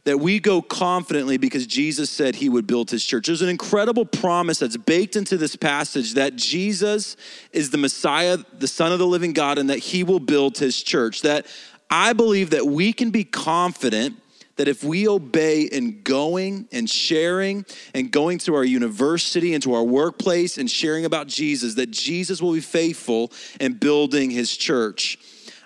that 0.09 0.19
we 0.19 0.41
go 0.41 0.63
confidently 0.63 1.37
because 1.37 1.67
Jesus 1.67 2.09
said 2.09 2.35
he 2.35 2.49
would 2.49 2.67
build 2.67 2.91
his 2.91 3.05
church. 3.05 3.27
There's 3.27 3.43
an 3.43 3.51
incredible 3.51 4.07
promise 4.07 4.59
that's 4.59 4.79
baked 4.79 5.17
into 5.17 5.37
this 5.37 5.55
passage 5.55 6.15
that 6.15 6.35
Jesus 6.35 7.19
is 7.53 7.69
the 7.69 7.77
Messiah, 7.77 8.39
the 8.59 8.67
Son 8.67 8.91
of 8.91 8.99
the 8.99 9.07
living 9.07 9.35
God, 9.35 9.59
and 9.59 9.69
that 9.69 9.79
he 9.79 10.05
will 10.05 10.19
build 10.19 10.57
his 10.57 10.83
church. 10.83 11.21
That 11.21 11.47
I 11.91 12.15
believe 12.15 12.51
that 12.51 12.67
we 12.67 12.95
can 12.95 13.11
be 13.11 13.25
confident 13.25 14.17
that 14.57 14.67
if 14.67 14.83
we 14.83 15.07
obey 15.07 15.63
in 15.63 16.03
going 16.03 16.69
and 16.73 16.89
sharing 16.89 17.67
and 17.93 18.11
going 18.11 18.39
to 18.39 18.55
our 18.55 18.65
university 18.65 19.53
and 19.53 19.63
to 19.63 19.75
our 19.75 19.85
workplace 19.85 20.57
and 20.57 20.71
sharing 20.71 21.05
about 21.05 21.27
Jesus, 21.27 21.75
that 21.75 21.91
Jesus 21.91 22.41
will 22.41 22.55
be 22.55 22.61
faithful 22.61 23.31
in 23.61 23.75
building 23.75 24.31
his 24.31 24.57
church. 24.57 25.19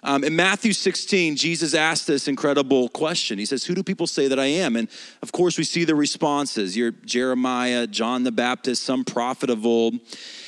Um, 0.05 0.25
in 0.25 0.35
Matthew 0.35 0.73
16, 0.73 1.37
Jesus 1.37 1.75
asked 1.75 2.09
this 2.09 2.27
incredible 2.27 2.89
question. 2.89 3.39
He 3.39 3.47
says, 3.47 3.65
Who 3.65 3.75
do 3.75 3.85
people 3.85 4.09
say 4.09 4.27
that 4.27 4.39
I 4.39 4.47
am? 4.47 4.75
And 4.75 4.89
of 5.23 5.31
course, 5.31 5.57
we 5.57 5.63
see 5.63 5.85
the 5.85 5.95
responses. 5.95 6.77
You're 6.77 6.91
Jeremiah, 6.91 7.87
John 7.87 8.25
the 8.25 8.33
Baptist, 8.33 8.83
some 8.83 9.05
prophet 9.05 9.49
of 9.49 9.65
old. 9.65 9.95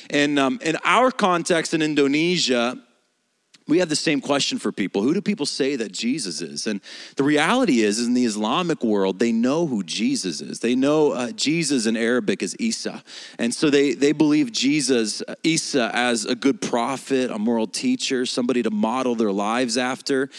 And 0.09 0.37
um, 0.37 0.59
in 0.61 0.77
our 0.83 1.09
context 1.09 1.73
in 1.73 1.81
Indonesia, 1.81 2.77
we 3.67 3.79
have 3.79 3.89
the 3.89 3.95
same 3.95 4.21
question 4.21 4.59
for 4.59 4.71
people. 4.71 5.01
Who 5.01 5.13
do 5.13 5.21
people 5.21 5.45
say 5.45 5.75
that 5.75 5.91
jesus 5.91 6.41
is? 6.41 6.67
And 6.67 6.81
the 7.15 7.23
reality 7.23 7.81
is, 7.81 8.05
in 8.05 8.13
the 8.13 8.25
islamic 8.25 8.83
world 8.83 9.19
they 9.19 9.31
know 9.31 9.65
who 9.67 9.83
jesus 9.83 10.41
is. 10.41 10.59
They 10.59 10.75
know 10.75 11.11
uh, 11.11 11.31
jesus 11.31 11.85
in 11.85 11.97
arabic 11.97 12.43
is 12.43 12.55
isa. 12.59 13.03
And 13.39 13.53
so 13.53 13.69
they, 13.69 13.93
they 13.93 14.11
believe 14.11 14.51
jesus 14.51 15.21
uh, 15.27 15.35
isa 15.43 15.91
as 15.93 16.25
a 16.25 16.35
good 16.35 16.61
prophet 16.61 17.31
a 17.31 17.39
moral 17.39 17.67
teacher 17.67 18.25
somebody 18.25 18.61
to 18.63 18.71
model 18.71 19.15
their 19.15 19.31
lives 19.31 19.77
after 19.77 20.29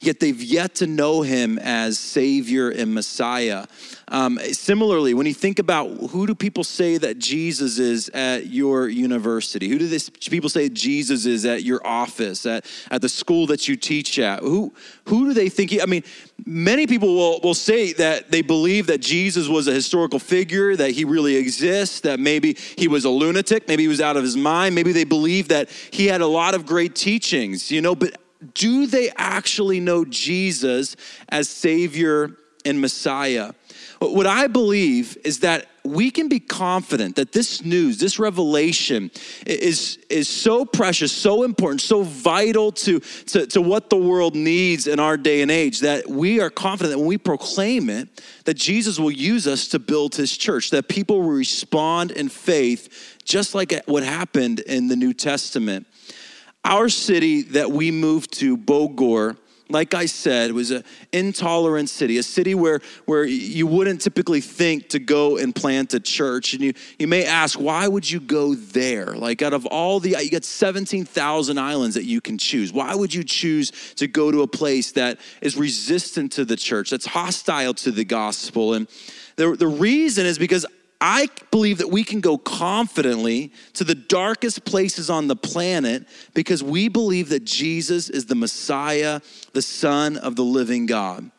yet 0.00 0.20
they've 0.20 0.42
yet 0.42 0.74
to 0.74 0.86
know 0.86 1.22
him 1.22 1.58
as 1.58 1.98
savior 1.98 2.70
and 2.70 2.94
messiah 2.94 3.66
um, 4.08 4.38
similarly, 4.52 5.14
when 5.14 5.26
you 5.26 5.34
think 5.34 5.58
about 5.58 5.88
who 6.10 6.28
do 6.28 6.34
people 6.34 6.62
say 6.62 6.96
that 6.96 7.18
Jesus 7.18 7.80
is 7.80 8.08
at 8.10 8.46
your 8.46 8.88
university? 8.88 9.68
Who 9.68 9.78
do 9.80 9.88
this, 9.88 10.08
people 10.08 10.48
say 10.48 10.68
Jesus 10.68 11.26
is 11.26 11.44
at 11.44 11.64
your 11.64 11.84
office, 11.84 12.46
at, 12.46 12.66
at 12.92 13.02
the 13.02 13.08
school 13.08 13.48
that 13.48 13.66
you 13.66 13.74
teach 13.74 14.20
at? 14.20 14.40
Who, 14.40 14.72
who 15.06 15.26
do 15.26 15.34
they 15.34 15.48
think? 15.48 15.70
He, 15.70 15.82
I 15.82 15.86
mean, 15.86 16.04
many 16.44 16.86
people 16.86 17.16
will, 17.16 17.40
will 17.42 17.54
say 17.54 17.94
that 17.94 18.30
they 18.30 18.42
believe 18.42 18.86
that 18.86 19.00
Jesus 19.00 19.48
was 19.48 19.66
a 19.66 19.72
historical 19.72 20.20
figure, 20.20 20.76
that 20.76 20.92
he 20.92 21.04
really 21.04 21.34
exists, 21.34 22.00
that 22.02 22.20
maybe 22.20 22.56
he 22.76 22.86
was 22.86 23.04
a 23.04 23.10
lunatic, 23.10 23.66
maybe 23.66 23.82
he 23.82 23.88
was 23.88 24.00
out 24.00 24.16
of 24.16 24.22
his 24.22 24.36
mind, 24.36 24.76
maybe 24.76 24.92
they 24.92 25.04
believe 25.04 25.48
that 25.48 25.68
he 25.90 26.06
had 26.06 26.20
a 26.20 26.28
lot 26.28 26.54
of 26.54 26.64
great 26.64 26.94
teachings, 26.94 27.72
you 27.72 27.80
know, 27.80 27.96
but 27.96 28.16
do 28.54 28.86
they 28.86 29.10
actually 29.16 29.80
know 29.80 30.04
Jesus 30.04 30.96
as 31.28 31.48
Savior 31.48 32.36
and 32.64 32.80
Messiah? 32.80 33.52
What 33.98 34.26
I 34.26 34.46
believe 34.46 35.16
is 35.24 35.40
that 35.40 35.66
we 35.82 36.10
can 36.10 36.28
be 36.28 36.40
confident 36.40 37.16
that 37.16 37.32
this 37.32 37.64
news, 37.64 37.98
this 37.98 38.18
revelation 38.18 39.10
is, 39.46 39.98
is 40.10 40.28
so 40.28 40.66
precious, 40.66 41.12
so 41.12 41.44
important, 41.44 41.80
so 41.80 42.02
vital 42.02 42.72
to, 42.72 43.00
to, 43.00 43.46
to 43.46 43.62
what 43.62 43.88
the 43.88 43.96
world 43.96 44.34
needs 44.34 44.86
in 44.86 45.00
our 45.00 45.16
day 45.16 45.40
and 45.40 45.50
age 45.50 45.80
that 45.80 46.08
we 46.08 46.40
are 46.40 46.50
confident 46.50 46.92
that 46.92 46.98
when 46.98 47.06
we 47.06 47.16
proclaim 47.16 47.88
it, 47.88 48.08
that 48.44 48.54
Jesus 48.54 48.98
will 48.98 49.10
use 49.10 49.46
us 49.46 49.68
to 49.68 49.78
build 49.78 50.14
his 50.14 50.36
church, 50.36 50.70
that 50.70 50.88
people 50.88 51.22
will 51.22 51.30
respond 51.30 52.10
in 52.10 52.28
faith, 52.28 53.18
just 53.24 53.54
like 53.54 53.72
what 53.86 54.02
happened 54.02 54.60
in 54.60 54.88
the 54.88 54.96
New 54.96 55.14
Testament. 55.14 55.86
Our 56.66 56.88
city 56.88 57.42
that 57.42 57.70
we 57.70 57.92
moved 57.92 58.32
to, 58.38 58.56
Bogor, 58.56 59.36
like 59.68 59.94
I 59.94 60.06
said, 60.06 60.50
was 60.50 60.72
an 60.72 60.82
intolerant 61.12 61.88
city, 61.88 62.18
a 62.18 62.24
city 62.24 62.56
where, 62.56 62.80
where 63.04 63.24
you 63.24 63.68
wouldn't 63.68 64.00
typically 64.00 64.40
think 64.40 64.88
to 64.88 64.98
go 64.98 65.36
and 65.36 65.54
plant 65.54 65.94
a 65.94 66.00
church. 66.00 66.54
And 66.54 66.62
you, 66.64 66.72
you 66.98 67.06
may 67.06 67.24
ask, 67.24 67.56
why 67.56 67.86
would 67.86 68.10
you 68.10 68.18
go 68.18 68.56
there? 68.56 69.14
Like, 69.14 69.42
out 69.42 69.52
of 69.52 69.64
all 69.66 70.00
the, 70.00 70.16
you 70.20 70.28
got 70.28 70.44
17,000 70.44 71.56
islands 71.56 71.94
that 71.94 72.04
you 72.04 72.20
can 72.20 72.36
choose. 72.36 72.72
Why 72.72 72.96
would 72.96 73.14
you 73.14 73.22
choose 73.22 73.70
to 73.94 74.08
go 74.08 74.32
to 74.32 74.42
a 74.42 74.48
place 74.48 74.90
that 74.92 75.20
is 75.40 75.56
resistant 75.56 76.32
to 76.32 76.44
the 76.44 76.56
church, 76.56 76.90
that's 76.90 77.06
hostile 77.06 77.74
to 77.74 77.92
the 77.92 78.04
gospel? 78.04 78.74
And 78.74 78.88
the, 79.36 79.54
the 79.54 79.68
reason 79.68 80.26
is 80.26 80.36
because 80.36 80.66
I 81.00 81.28
believe 81.50 81.78
that 81.78 81.90
we 81.90 82.04
can 82.04 82.20
go 82.20 82.38
confidently 82.38 83.52
to 83.74 83.84
the 83.84 83.94
darkest 83.94 84.64
places 84.64 85.10
on 85.10 85.28
the 85.28 85.36
planet 85.36 86.06
because 86.34 86.62
we 86.62 86.88
believe 86.88 87.28
that 87.28 87.44
Jesus 87.44 88.08
is 88.08 88.26
the 88.26 88.34
Messiah, 88.34 89.20
the 89.52 89.62
Son 89.62 90.16
of 90.16 90.36
the 90.36 90.44
living 90.44 90.86
God. 90.86 91.30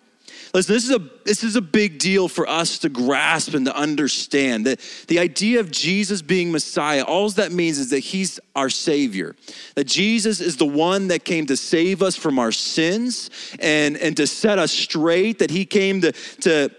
Listen, 0.53 0.73
this 0.73 0.85
is 0.85 0.91
a 0.91 0.99
this 1.25 1.43
is 1.43 1.55
a 1.55 1.61
big 1.61 1.99
deal 1.99 2.27
for 2.27 2.47
us 2.47 2.79
to 2.79 2.89
grasp 2.89 3.53
and 3.53 3.65
to 3.65 3.75
understand 3.75 4.65
that 4.65 4.79
the 5.07 5.19
idea 5.19 5.59
of 5.59 5.71
Jesus 5.71 6.21
being 6.21 6.51
Messiah, 6.51 7.03
all 7.03 7.29
that 7.31 7.51
means 7.51 7.77
is 7.77 7.89
that 7.89 7.99
he's 7.99 8.39
our 8.55 8.69
savior. 8.69 9.35
That 9.75 9.85
Jesus 9.85 10.39
is 10.39 10.57
the 10.57 10.65
one 10.65 11.09
that 11.09 11.25
came 11.25 11.45
to 11.47 11.57
save 11.57 12.01
us 12.01 12.15
from 12.15 12.39
our 12.39 12.51
sins 12.51 13.29
and, 13.59 13.97
and 13.97 14.15
to 14.17 14.25
set 14.25 14.57
us 14.57 14.71
straight, 14.71 15.39
that 15.39 15.51
he 15.51 15.65
came 15.65 16.01
to, 16.01 16.11
to 16.41 16.71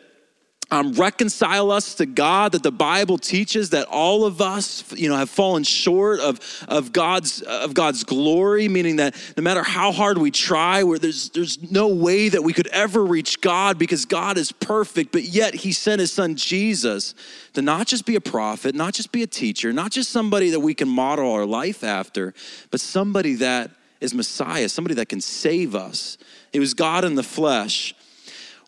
um, 0.70 0.92
reconcile 0.92 1.70
us 1.70 1.94
to 1.94 2.04
God, 2.04 2.52
that 2.52 2.62
the 2.62 2.70
Bible 2.70 3.16
teaches 3.16 3.70
that 3.70 3.86
all 3.86 4.26
of 4.26 4.42
us, 4.42 4.84
you 4.92 5.08
know, 5.08 5.16
have 5.16 5.30
fallen 5.30 5.64
short 5.64 6.20
of, 6.20 6.40
of, 6.68 6.92
God's, 6.92 7.40
of 7.40 7.72
God's 7.72 8.04
glory, 8.04 8.68
meaning 8.68 8.96
that 8.96 9.16
no 9.36 9.42
matter 9.42 9.62
how 9.62 9.92
hard 9.92 10.18
we 10.18 10.30
try, 10.30 10.82
where 10.82 10.98
there's, 10.98 11.30
there's 11.30 11.70
no 11.72 11.88
way 11.88 12.28
that 12.28 12.42
we 12.42 12.52
could 12.52 12.66
ever 12.66 13.02
reach 13.02 13.40
God 13.40 13.78
because 13.78 14.04
God 14.04 14.36
is 14.36 14.52
perfect, 14.52 15.10
but 15.10 15.22
yet 15.22 15.54
he 15.54 15.72
sent 15.72 16.00
his 16.00 16.12
son 16.12 16.36
Jesus 16.36 17.14
to 17.54 17.62
not 17.62 17.86
just 17.86 18.04
be 18.04 18.16
a 18.16 18.20
prophet, 18.20 18.74
not 18.74 18.92
just 18.92 19.10
be 19.10 19.22
a 19.22 19.26
teacher, 19.26 19.72
not 19.72 19.90
just 19.90 20.10
somebody 20.10 20.50
that 20.50 20.60
we 20.60 20.74
can 20.74 20.88
model 20.88 21.32
our 21.32 21.46
life 21.46 21.82
after, 21.82 22.34
but 22.70 22.80
somebody 22.80 23.36
that 23.36 23.70
is 24.02 24.12
Messiah, 24.12 24.68
somebody 24.68 24.94
that 24.96 25.08
can 25.08 25.22
save 25.22 25.74
us. 25.74 26.18
It 26.52 26.60
was 26.60 26.74
God 26.74 27.04
in 27.04 27.14
the 27.14 27.22
flesh. 27.22 27.94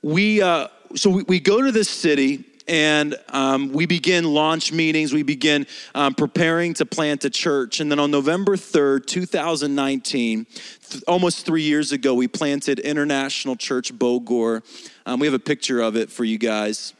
We, 0.03 0.41
uh, 0.41 0.69
so 0.95 1.11
we, 1.11 1.23
we 1.25 1.41
go 1.41 1.63
to 1.63 1.73
this 1.73 1.89
city 1.89 2.45
and 2.67 3.17
um, 3.31 3.73
we 3.73 3.87
begin 3.87 4.25
launch 4.25 4.73
meetings. 4.73 5.13
We 5.13 5.25
begin 5.25 5.67
um, 5.95 6.15
preparing 6.15 6.75
to 6.75 6.87
plant 6.87 7.25
a 7.25 7.31
church. 7.31 7.81
And 7.81 7.91
then 7.91 7.99
on 7.99 8.11
November 8.11 8.57
3rd, 8.57 9.07
2019, 9.07 10.47
th- 10.47 11.05
almost 11.09 11.45
three 11.45 11.63
years 11.63 11.91
ago, 11.91 12.15
we 12.15 12.29
planted 12.29 12.79
International 12.79 13.57
Church 13.57 13.93
Bogor. 13.93 14.63
Um, 15.05 15.19
we 15.19 15.27
have 15.27 15.35
a 15.35 15.41
picture 15.41 15.81
of 15.81 15.97
it 15.97 16.11
for 16.13 16.25
you 16.25 16.39
guys. 16.39 16.95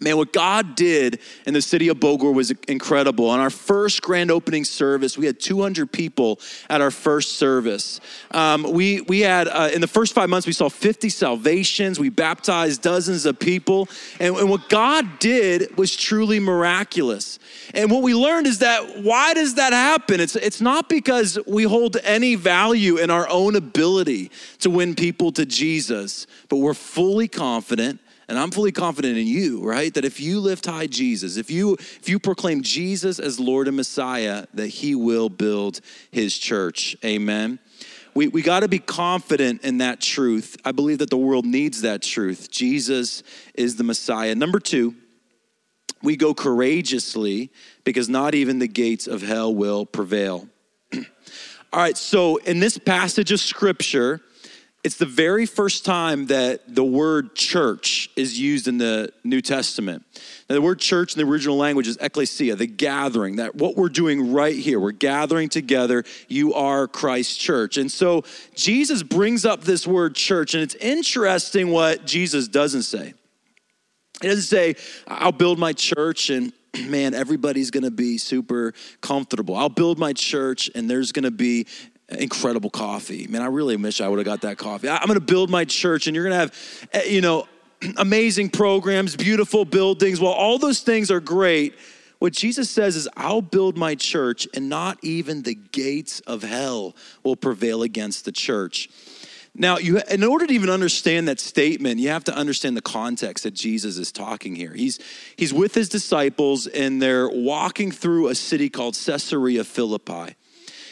Man, 0.00 0.16
what 0.16 0.32
God 0.32 0.76
did 0.76 1.18
in 1.44 1.54
the 1.54 1.62
city 1.62 1.88
of 1.88 1.96
Bogor 1.96 2.32
was 2.32 2.52
incredible. 2.68 3.28
On 3.28 3.40
our 3.40 3.50
first 3.50 4.00
grand 4.00 4.30
opening 4.30 4.64
service, 4.64 5.18
we 5.18 5.26
had 5.26 5.40
200 5.40 5.90
people 5.90 6.38
at 6.70 6.80
our 6.80 6.92
first 6.92 7.32
service. 7.32 8.00
Um, 8.30 8.62
we, 8.62 9.00
we 9.02 9.20
had, 9.20 9.48
uh, 9.48 9.70
in 9.74 9.80
the 9.80 9.88
first 9.88 10.14
five 10.14 10.28
months, 10.28 10.46
we 10.46 10.52
saw 10.52 10.68
50 10.68 11.08
salvations. 11.08 11.98
We 11.98 12.10
baptized 12.10 12.80
dozens 12.82 13.26
of 13.26 13.40
people. 13.40 13.88
And, 14.20 14.36
and 14.36 14.48
what 14.48 14.68
God 14.68 15.18
did 15.18 15.76
was 15.76 15.96
truly 15.96 16.38
miraculous. 16.38 17.40
And 17.74 17.90
what 17.90 18.02
we 18.02 18.14
learned 18.14 18.46
is 18.46 18.60
that 18.60 18.98
why 19.02 19.34
does 19.34 19.56
that 19.56 19.72
happen? 19.72 20.20
It's, 20.20 20.36
it's 20.36 20.60
not 20.60 20.88
because 20.88 21.38
we 21.44 21.64
hold 21.64 21.96
any 22.04 22.36
value 22.36 22.98
in 22.98 23.10
our 23.10 23.28
own 23.28 23.56
ability 23.56 24.30
to 24.60 24.70
win 24.70 24.94
people 24.94 25.32
to 25.32 25.44
Jesus, 25.44 26.28
but 26.48 26.58
we're 26.58 26.74
fully 26.74 27.26
confident 27.26 28.00
and 28.28 28.38
I'm 28.38 28.50
fully 28.50 28.72
confident 28.72 29.16
in 29.16 29.26
you, 29.26 29.62
right? 29.64 29.92
That 29.94 30.04
if 30.04 30.20
you 30.20 30.40
lift 30.40 30.66
high 30.66 30.86
Jesus, 30.86 31.36
if 31.36 31.50
you 31.50 31.74
if 31.74 32.08
you 32.08 32.18
proclaim 32.18 32.62
Jesus 32.62 33.18
as 33.18 33.40
Lord 33.40 33.68
and 33.68 33.76
Messiah, 33.76 34.46
that 34.54 34.68
he 34.68 34.94
will 34.94 35.28
build 35.28 35.80
his 36.10 36.36
church. 36.36 36.96
Amen. 37.04 37.58
We, 38.14 38.28
we 38.28 38.42
got 38.42 38.60
to 38.60 38.68
be 38.68 38.80
confident 38.80 39.62
in 39.62 39.78
that 39.78 40.00
truth. 40.00 40.56
I 40.64 40.72
believe 40.72 40.98
that 40.98 41.10
the 41.10 41.16
world 41.16 41.46
needs 41.46 41.82
that 41.82 42.02
truth. 42.02 42.50
Jesus 42.50 43.22
is 43.54 43.76
the 43.76 43.84
Messiah. 43.84 44.34
Number 44.34 44.58
two, 44.58 44.94
we 46.02 46.16
go 46.16 46.34
courageously 46.34 47.50
because 47.84 48.08
not 48.08 48.34
even 48.34 48.58
the 48.58 48.68
gates 48.68 49.06
of 49.06 49.22
hell 49.22 49.54
will 49.54 49.86
prevail. 49.86 50.48
All 51.72 51.80
right, 51.80 51.96
so 51.96 52.36
in 52.38 52.60
this 52.60 52.76
passage 52.78 53.30
of 53.30 53.40
scripture, 53.40 54.20
it's 54.84 54.96
the 54.96 55.06
very 55.06 55.44
first 55.44 55.84
time 55.84 56.26
that 56.26 56.74
the 56.74 56.84
word 56.84 57.34
church 57.34 58.10
is 58.14 58.38
used 58.38 58.68
in 58.68 58.78
the 58.78 59.12
New 59.24 59.40
Testament. 59.40 60.04
Now, 60.48 60.54
the 60.54 60.62
word 60.62 60.78
church 60.78 61.14
in 61.14 61.18
the 61.20 61.30
original 61.30 61.56
language 61.56 61.88
is 61.88 61.98
ecclesia, 62.00 62.54
the 62.54 62.66
gathering, 62.66 63.36
that 63.36 63.56
what 63.56 63.76
we're 63.76 63.88
doing 63.88 64.32
right 64.32 64.56
here, 64.56 64.78
we're 64.78 64.92
gathering 64.92 65.48
together. 65.48 66.04
You 66.28 66.54
are 66.54 66.86
Christ's 66.86 67.36
church. 67.36 67.76
And 67.76 67.90
so 67.90 68.24
Jesus 68.54 69.02
brings 69.02 69.44
up 69.44 69.62
this 69.62 69.86
word 69.86 70.14
church, 70.14 70.54
and 70.54 70.62
it's 70.62 70.76
interesting 70.76 71.70
what 71.70 72.06
Jesus 72.06 72.46
doesn't 72.46 72.82
say. 72.82 73.14
He 74.22 74.28
doesn't 74.28 74.42
say, 74.42 74.76
I'll 75.06 75.32
build 75.32 75.58
my 75.58 75.72
church 75.72 76.30
and 76.30 76.52
man, 76.86 77.14
everybody's 77.14 77.70
gonna 77.70 77.90
be 77.90 78.18
super 78.18 78.74
comfortable. 79.00 79.56
I'll 79.56 79.68
build 79.68 79.98
my 79.98 80.12
church 80.12 80.70
and 80.74 80.88
there's 80.88 81.12
gonna 81.12 81.30
be 81.30 81.66
incredible 82.08 82.70
coffee. 82.70 83.26
Man, 83.26 83.42
I 83.42 83.46
really 83.46 83.76
wish 83.76 84.00
I 84.00 84.08
would 84.08 84.18
have 84.18 84.26
got 84.26 84.40
that 84.42 84.58
coffee. 84.58 84.88
I'm 84.88 85.06
going 85.06 85.14
to 85.14 85.24
build 85.24 85.50
my 85.50 85.64
church, 85.64 86.06
and 86.06 86.14
you're 86.14 86.24
going 86.24 86.34
to 86.34 86.38
have, 86.38 86.88
eh, 86.92 87.04
you 87.08 87.20
know, 87.20 87.46
amazing 87.96 88.50
programs, 88.50 89.16
beautiful 89.16 89.64
buildings. 89.64 90.20
Well, 90.20 90.32
all 90.32 90.58
those 90.58 90.80
things 90.80 91.10
are 91.10 91.20
great. 91.20 91.74
What 92.18 92.32
Jesus 92.32 92.68
says 92.68 92.96
is, 92.96 93.08
I'll 93.16 93.42
build 93.42 93.76
my 93.76 93.94
church, 93.94 94.48
and 94.54 94.68
not 94.68 94.98
even 95.02 95.42
the 95.42 95.54
gates 95.54 96.20
of 96.20 96.42
hell 96.42 96.96
will 97.22 97.36
prevail 97.36 97.82
against 97.82 98.24
the 98.24 98.32
church. 98.32 98.88
Now, 99.54 99.78
you, 99.78 100.00
in 100.08 100.22
order 100.22 100.46
to 100.46 100.52
even 100.52 100.70
understand 100.70 101.28
that 101.28 101.40
statement, 101.40 102.00
you 102.00 102.08
have 102.10 102.24
to 102.24 102.34
understand 102.34 102.76
the 102.76 102.82
context 102.82 103.44
that 103.44 103.54
Jesus 103.54 103.98
is 103.98 104.12
talking 104.12 104.54
here. 104.54 104.72
He's, 104.72 104.98
he's 105.36 105.52
with 105.52 105.74
his 105.74 105.88
disciples, 105.88 106.66
and 106.66 107.02
they're 107.02 107.28
walking 107.28 107.90
through 107.90 108.28
a 108.28 108.34
city 108.34 108.68
called 108.68 108.94
Caesarea 108.94 109.64
Philippi. 109.64 110.36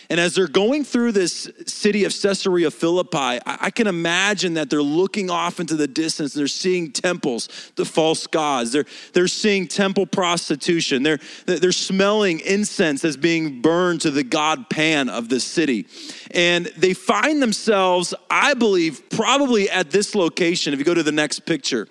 And 0.08 0.20
as 0.20 0.34
they're 0.34 0.48
going 0.48 0.84
through 0.84 1.12
this 1.12 1.50
city 1.66 2.04
of 2.04 2.12
Caesarea 2.12 2.70
Philippi, 2.70 3.40
I, 3.44 3.70
can 3.70 3.86
imagine 3.86 4.54
that 4.54 4.70
they're 4.70 4.82
looking 4.82 5.30
off 5.30 5.58
into 5.60 5.74
the 5.74 5.88
distance 5.88 6.34
and 6.34 6.40
they're 6.40 6.48
seeing 6.48 6.92
temples, 6.92 7.48
the 7.74 7.84
false 7.84 8.26
gods. 8.26 8.72
They're, 8.72 8.86
they're 9.12 9.28
seeing 9.28 9.66
temple 9.66 10.06
prostitution. 10.06 11.02
They're, 11.02 11.18
they're 11.46 11.72
smelling 11.72 12.40
incense 12.40 13.04
as 13.04 13.16
being 13.16 13.60
burned 13.60 14.02
to 14.02 14.10
the 14.10 14.24
god 14.24 14.70
Pan 14.70 15.08
of 15.08 15.28
the 15.28 15.40
city. 15.40 15.86
And 16.30 16.66
they 16.76 16.94
find 16.94 17.42
themselves, 17.42 18.14
I 18.30 18.54
believe, 18.54 19.10
probably 19.10 19.68
at 19.70 19.90
this 19.90 20.14
location. 20.14 20.72
If 20.72 20.78
you 20.78 20.84
go 20.84 20.94
to 20.94 21.02
the 21.02 21.12
next 21.12 21.40
picture, 21.40 21.88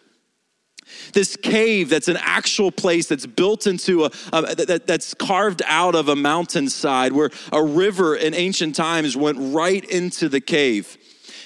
this 1.16 1.36
cave 1.38 1.90
that's 1.90 2.10
an 2.10 2.18
actual 2.20 2.72
place 2.72 3.08
that's 3.08 3.26
built 3.26 3.66
into 3.66 4.04
a, 4.04 4.12
a 4.34 4.56
that, 4.56 4.86
that's 4.86 5.14
carved 5.14 5.64
out 5.66 5.96
of 5.96 6.10
a 6.10 6.16
mountainside 6.16 7.14
where 7.14 7.32
a 7.52 7.64
river 7.64 8.16
in 8.16 8.36
ancient 8.36 8.76
times 8.76 9.18
went 9.18 9.38
right 9.40 9.84
into 9.86 10.30
the 10.30 10.42
cave. 10.42 10.98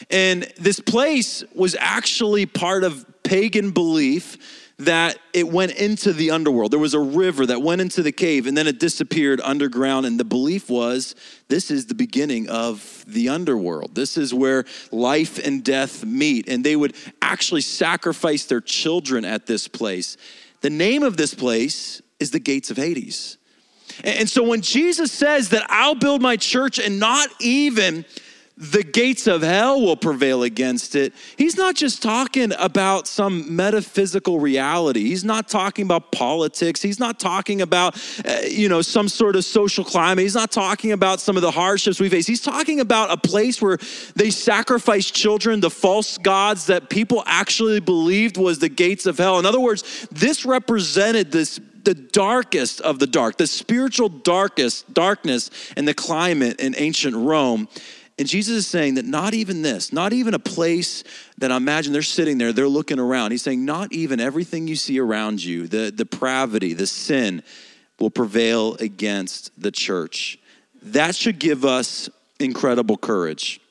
And 0.09 0.43
this 0.57 0.79
place 0.79 1.43
was 1.53 1.75
actually 1.79 2.45
part 2.47 2.83
of 2.83 3.05
pagan 3.23 3.71
belief 3.71 4.37
that 4.79 5.19
it 5.33 5.47
went 5.47 5.73
into 5.73 6.13
the 6.13 6.31
underworld. 6.31 6.71
There 6.71 6.79
was 6.79 6.93
a 6.93 6.99
river 6.99 7.45
that 7.45 7.61
went 7.61 7.81
into 7.81 8.01
the 8.01 8.13
cave 8.13 8.47
and 8.47 8.57
then 8.57 8.65
it 8.65 8.79
disappeared 8.79 9.41
underground. 9.43 10.05
And 10.05 10.17
the 10.17 10.23
belief 10.23 10.69
was 10.69 11.15
this 11.49 11.69
is 11.69 11.87
the 11.87 11.93
beginning 11.93 12.49
of 12.49 13.03
the 13.05 13.27
underworld. 13.27 13.93
This 13.93 14.17
is 14.17 14.33
where 14.33 14.63
life 14.91 15.37
and 15.45 15.63
death 15.63 16.05
meet. 16.05 16.47
And 16.47 16.63
they 16.63 16.77
would 16.77 16.95
actually 17.21 17.61
sacrifice 17.61 18.45
their 18.45 18.61
children 18.61 19.25
at 19.25 19.45
this 19.45 19.67
place. 19.67 20.15
The 20.61 20.69
name 20.69 21.03
of 21.03 21.17
this 21.17 21.33
place 21.33 22.01
is 22.21 22.31
the 22.31 22.39
gates 22.39 22.71
of 22.71 22.77
Hades. 22.77 23.37
And 24.05 24.29
so 24.29 24.43
when 24.43 24.61
Jesus 24.61 25.11
says 25.11 25.49
that 25.49 25.65
I'll 25.69 25.95
build 25.95 26.21
my 26.21 26.37
church 26.37 26.79
and 26.79 26.99
not 26.99 27.27
even 27.41 28.05
the 28.59 28.83
gates 28.83 29.25
of 29.25 29.41
hell 29.41 29.79
will 29.79 29.95
prevail 29.95 30.43
against 30.43 30.93
it. 30.93 31.13
He's 31.37 31.55
not 31.55 31.75
just 31.75 32.03
talking 32.03 32.51
about 32.59 33.07
some 33.07 33.55
metaphysical 33.55 34.41
reality. 34.41 35.05
He's 35.05 35.23
not 35.23 35.47
talking 35.47 35.85
about 35.85 36.11
politics. 36.11 36.81
He's 36.81 36.99
not 36.99 37.21
talking 37.21 37.61
about, 37.61 37.97
uh, 38.27 38.39
you 38.49 38.67
know, 38.67 38.81
some 38.81 39.07
sort 39.07 39.37
of 39.37 39.45
social 39.45 39.85
climate. 39.85 40.23
He's 40.23 40.35
not 40.35 40.51
talking 40.51 40.91
about 40.91 41.21
some 41.21 41.37
of 41.37 41.41
the 41.41 41.51
hardships 41.51 42.01
we 42.01 42.09
face. 42.09 42.27
He's 42.27 42.41
talking 42.41 42.81
about 42.81 43.11
a 43.11 43.17
place 43.17 43.61
where 43.61 43.77
they 44.17 44.29
sacrificed 44.29 45.13
children, 45.13 45.61
the 45.61 45.69
false 45.69 46.17
gods 46.17 46.65
that 46.65 46.89
people 46.89 47.23
actually 47.25 47.79
believed 47.79 48.35
was 48.35 48.59
the 48.59 48.67
gates 48.67 49.05
of 49.05 49.17
hell. 49.17 49.39
In 49.39 49.45
other 49.45 49.61
words, 49.61 50.05
this 50.11 50.45
represented 50.45 51.31
this 51.31 51.61
the 51.85 51.93
darkest 51.93 52.81
of 52.81 52.99
the 52.99 53.07
dark, 53.07 53.37
the 53.37 53.47
spiritual 53.47 54.09
darkest 54.09 54.93
darkness 54.93 55.49
in 55.77 55.85
the 55.85 55.93
climate 55.93 56.59
in 56.59 56.75
ancient 56.77 57.15
Rome. 57.15 57.69
And 58.19 58.27
Jesus 58.27 58.57
is 58.57 58.67
saying 58.67 58.95
that 58.95 59.05
not 59.05 59.33
even 59.33 59.61
this, 59.61 59.93
not 59.93 60.11
even 60.11 60.33
a 60.33 60.39
place 60.39 61.05
that 61.37 61.53
I 61.53 61.55
imagine 61.55 61.93
they're 61.93 62.01
sitting 62.01 62.37
there, 62.37 62.51
they're 62.51 62.67
looking 62.67 62.99
around. 62.99 63.31
He's 63.31 63.41
saying, 63.41 63.63
not 63.63 63.93
even 63.93 64.19
everything 64.19 64.67
you 64.67 64.75
see 64.75 64.99
around 64.99 65.41
you, 65.41 65.67
the 65.67 65.89
depravity, 65.89 66.73
the 66.73 66.85
sin, 66.85 67.41
will 67.97 68.09
prevail 68.09 68.75
against 68.75 69.51
the 69.59 69.71
church. 69.71 70.37
That 70.83 71.15
should 71.15 71.39
give 71.39 71.63
us 71.63 72.09
incredible 72.39 72.97
courage. 72.97 73.61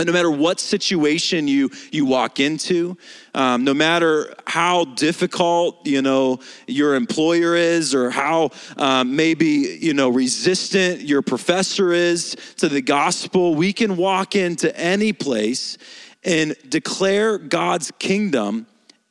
And 0.00 0.06
no 0.06 0.12
matter 0.12 0.30
what 0.30 0.60
situation 0.60 1.46
you, 1.46 1.70
you 1.92 2.06
walk 2.06 2.40
into, 2.40 2.96
um, 3.34 3.64
no 3.64 3.74
matter 3.74 4.34
how 4.46 4.84
difficult, 4.84 5.86
you 5.86 6.02
know, 6.02 6.40
your 6.66 6.94
employer 6.94 7.54
is 7.54 7.94
or 7.94 8.10
how 8.10 8.50
um, 8.76 9.14
maybe, 9.14 9.78
you 9.80 9.94
know, 9.94 10.08
resistant 10.08 11.02
your 11.02 11.22
professor 11.22 11.92
is 11.92 12.36
to 12.56 12.68
the 12.68 12.82
gospel, 12.82 13.54
we 13.54 13.72
can 13.72 13.96
walk 13.96 14.34
into 14.34 14.76
any 14.78 15.12
place 15.12 15.76
and 16.24 16.56
declare 16.68 17.38
God's 17.38 17.90
kingdom 17.98 18.66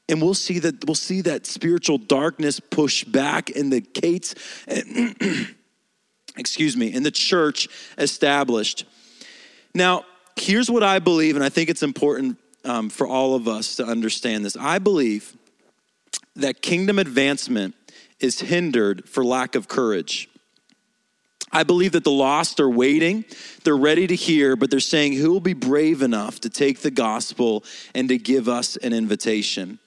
and 0.10 0.20
we'll 0.22 0.34
see 0.34 0.58
that 0.58 0.84
we'll 0.86 0.96
see 0.96 1.22
that 1.22 1.46
spiritual 1.46 2.00
darkness 2.00 2.60
push 2.60 3.04
back 3.04 3.52
in 3.52 3.70
the 3.70 3.80
gates 3.80 4.34
excuse 6.38 6.76
me 6.76 6.92
in 6.92 7.04
the 7.04 7.12
church 7.12 7.68
established. 7.98 8.86
Now 9.76 10.06
here's 10.40 10.70
what 10.70 10.84
I 10.84 11.00
believe, 11.00 11.36
and 11.36 11.44
I 11.44 11.50
think 11.50 11.70
it's 11.70 11.84
important 11.84 12.38
um, 12.66 12.90
for 12.90 13.08
all 13.08 13.36
of 13.36 13.48
us 13.48 13.76
to 13.78 13.86
understand 13.86 14.46
this. 14.46 14.56
I 14.58 14.80
believe 14.80 15.36
that 16.36 16.62
kingdom 16.62 17.00
advancement 17.00 17.76
is 18.20 18.40
hindered 18.40 19.08
for 19.08 19.24
lack 19.24 19.56
of 19.56 19.68
courage. 19.68 20.30
I 21.52 21.64
believe 21.64 21.94
that 21.94 22.04
the 22.04 22.12
lost 22.12 22.60
are 22.60 22.70
waiting. 22.70 23.26
They're 23.64 23.76
ready 23.76 24.06
to 24.08 24.16
hear, 24.16 24.56
but 24.56 24.70
they're 24.70 24.80
saying, 24.80 25.14
Who 25.14 25.32
will 25.32 25.40
be 25.40 25.54
brave 25.54 26.02
enough 26.02 26.40
to 26.42 26.50
take 26.50 26.80
the 26.80 26.92
gospel 26.92 27.64
and 27.96 28.08
to 28.10 28.18
give 28.18 28.48
us 28.48 28.76
an 28.78 28.94
invitation? 28.94 29.80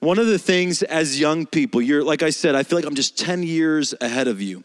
One 0.00 0.18
of 0.18 0.26
the 0.26 0.38
things 0.38 0.82
as 0.82 1.18
young 1.18 1.46
people, 1.46 1.82
you're 1.82 2.04
like 2.04 2.22
I 2.22 2.30
said, 2.30 2.54
I 2.54 2.62
feel 2.62 2.78
like 2.78 2.86
I'm 2.86 2.94
just 2.94 3.18
10 3.18 3.42
years 3.42 3.94
ahead 4.00 4.28
of 4.28 4.40
you. 4.40 4.64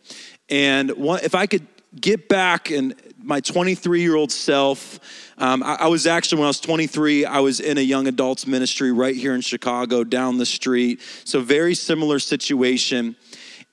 And 0.50 0.92
one, 0.92 1.20
if 1.24 1.36
I 1.36 1.46
could 1.46 1.68
get 2.00 2.28
back 2.28 2.72
and 2.72 2.96
my 3.24 3.40
23 3.40 4.02
year 4.02 4.16
old 4.16 4.32
self. 4.32 5.00
Um, 5.38 5.64
I, 5.64 5.76
I, 5.82 5.88
was 5.88 6.06
actually, 6.06 6.40
when 6.40 6.46
I 6.46 6.50
was 6.50 6.60
23, 6.60 7.26
I 7.26 7.40
was 7.40 7.60
in 7.60 7.78
a 7.78 7.82
young 7.82 8.08
adults 8.08 8.46
ministry 8.46 8.92
right 8.92 9.16
here 9.16 9.34
in 9.34 9.42
Chicago 9.42 10.04
down 10.04 10.38
the 10.38 10.46
street. 10.46 11.02
So, 11.24 11.42
very 11.42 11.74
similar 11.74 12.20
situation. 12.20 13.16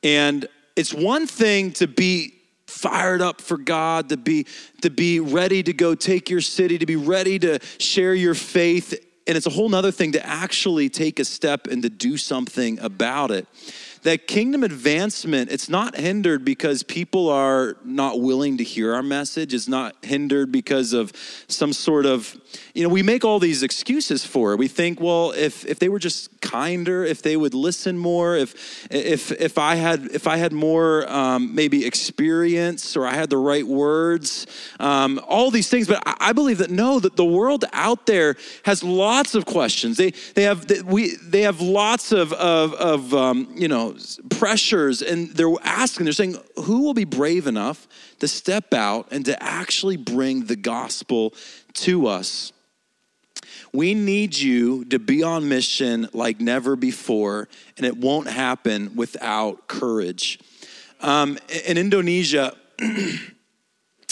And 0.02 0.46
it's 0.76 0.94
one 0.94 1.26
thing 1.26 1.72
to 1.72 1.86
be 1.86 2.34
fired 2.66 3.20
up 3.20 3.40
for 3.40 3.58
God, 3.58 4.08
to 4.10 4.16
be, 4.16 4.46
to 4.82 4.90
be 4.90 5.20
ready 5.20 5.62
to 5.62 5.72
go 5.72 5.94
take 5.94 6.30
your 6.30 6.40
city, 6.40 6.78
to 6.78 6.86
be 6.86 6.96
ready 6.96 7.38
to 7.40 7.58
share 7.78 8.14
your 8.14 8.34
faith. 8.34 8.94
And 9.26 9.36
it's 9.36 9.46
a 9.46 9.50
whole 9.50 9.68
nother 9.68 9.90
thing 9.90 10.12
to 10.12 10.24
actually 10.26 10.88
take 10.88 11.18
a 11.18 11.24
step 11.24 11.66
and 11.66 11.82
to 11.82 11.90
do 11.90 12.16
something 12.16 12.78
about 12.78 13.30
it 13.30 13.46
that 14.02 14.26
kingdom 14.26 14.64
advancement, 14.64 15.50
it's 15.50 15.68
not 15.68 15.96
hindered 15.96 16.44
because 16.44 16.82
people 16.82 17.28
are 17.28 17.76
not 17.84 18.20
willing 18.20 18.58
to 18.58 18.64
hear 18.64 18.94
our 18.94 19.02
message. 19.02 19.52
It's 19.52 19.68
not 19.68 19.94
hindered 20.02 20.50
because 20.50 20.92
of 20.92 21.12
some 21.48 21.72
sort 21.72 22.06
of, 22.06 22.40
you 22.74 22.82
know, 22.82 22.88
we 22.88 23.02
make 23.02 23.24
all 23.24 23.38
these 23.38 23.62
excuses 23.62 24.24
for 24.24 24.52
it. 24.52 24.58
We 24.58 24.68
think, 24.68 25.00
well, 25.00 25.32
if 25.32 25.64
if 25.66 25.78
they 25.78 25.88
were 25.88 25.98
just 25.98 26.40
kinder, 26.40 27.04
if 27.04 27.22
they 27.22 27.36
would 27.36 27.54
listen 27.54 27.98
more, 27.98 28.36
if 28.36 28.86
if 28.90 29.32
if 29.32 29.58
I 29.58 29.74
had 29.74 30.06
if 30.12 30.26
I 30.26 30.36
had 30.36 30.52
more 30.52 31.10
um, 31.10 31.54
maybe 31.54 31.84
experience 31.86 32.96
or 32.96 33.06
I 33.06 33.14
had 33.14 33.30
the 33.30 33.36
right 33.36 33.66
words, 33.66 34.46
um, 34.78 35.20
all 35.26 35.50
these 35.50 35.68
things. 35.68 35.86
But 35.86 36.02
I, 36.06 36.16
I 36.20 36.32
believe 36.32 36.58
that 36.58 36.70
no, 36.70 37.00
that 37.00 37.16
the 37.16 37.24
world 37.24 37.64
out 37.72 38.06
there 38.06 38.36
has 38.64 38.82
lots 38.82 39.34
of 39.34 39.46
questions. 39.46 39.96
They 39.96 40.12
they 40.34 40.42
have 40.42 40.66
they, 40.66 40.80
we 40.82 41.16
they 41.16 41.42
have 41.42 41.60
lots 41.60 42.12
of 42.12 42.32
of, 42.32 42.74
of 42.74 43.14
um, 43.14 43.52
you 43.54 43.68
know 43.68 43.96
pressures, 44.30 45.02
and 45.02 45.30
they're 45.30 45.54
asking, 45.62 46.04
they're 46.04 46.12
saying, 46.12 46.36
who 46.56 46.82
will 46.82 46.94
be 46.94 47.04
brave 47.04 47.46
enough 47.46 47.88
to 48.20 48.28
step 48.28 48.72
out 48.72 49.08
and 49.10 49.24
to 49.24 49.42
actually 49.42 49.96
bring 49.96 50.44
the 50.44 50.56
gospel 50.56 51.34
to 51.74 52.06
us? 52.06 52.52
We 53.72 53.94
need 53.94 54.36
you 54.36 54.84
to 54.86 54.98
be 54.98 55.22
on 55.22 55.48
mission 55.48 56.08
like 56.12 56.40
never 56.40 56.74
before, 56.74 57.48
and 57.76 57.86
it 57.86 57.96
won't 57.96 58.28
happen 58.28 58.96
without 58.96 59.68
courage. 59.68 60.40
Um, 61.00 61.38
in 61.66 61.78
Indonesia, 61.78 62.56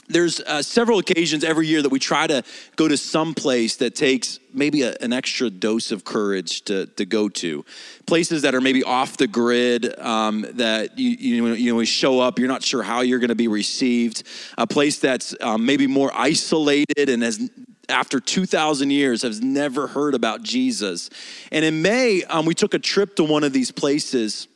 there's 0.09 0.40
uh, 0.40 0.62
several 0.62 0.99
occasions 0.99 1.44
every 1.44 1.66
year 1.66 1.83
that 1.83 1.88
we 1.88 1.99
try 1.99 2.27
to 2.27 2.42
go 2.77 2.88
to 2.88 2.97
some 2.97 3.35
place 3.35 3.77
that 3.77 3.94
takes 3.94 4.38
maybe 4.53 4.83
a, 4.83 4.94
an 5.01 5.12
extra 5.12 5.51
dose 5.51 5.92
of 5.92 6.05
courage 6.05 6.62
to, 6.62 6.87
to 6.87 7.05
go 7.05 7.29
to 7.29 7.64
places 8.07 8.42
that 8.42 8.55
are 8.55 8.61
maybe 8.61 8.83
off 8.83 9.16
the 9.16 9.27
grid 9.27 9.99
um, 9.99 10.47
that 10.55 10.99
you, 10.99 11.11
you, 11.11 11.47
you 11.55 11.75
know, 11.75 11.85
show 11.85 12.21
up 12.21 12.38
you're 12.38 12.49
not 12.49 12.62
sure 12.62 12.83
how 12.83 13.01
you're 13.01 13.18
going 13.18 13.29
to 13.29 13.35
be 13.35 13.49
received 13.49 14.23
a 14.57 14.66
place 14.66 14.99
that's 14.99 15.35
um, 15.40 15.64
maybe 15.64 15.87
more 15.87 16.11
isolated 16.14 17.09
and 17.09 17.23
has 17.23 17.51
after 17.88 18.21
2,000 18.21 18.90
years 18.90 19.23
has 19.23 19.40
never 19.40 19.87
heard 19.87 20.14
about 20.14 20.42
Jesus. 20.42 21.09
And 21.51 21.64
in 21.64 21.81
May, 21.81 22.23
um, 22.25 22.44
we 22.44 22.55
took 22.55 22.75
a 22.75 22.79
trip 22.79 23.16
to 23.16 23.25
one 23.25 23.44
of 23.44 23.53
these 23.53 23.71
places 23.71 24.47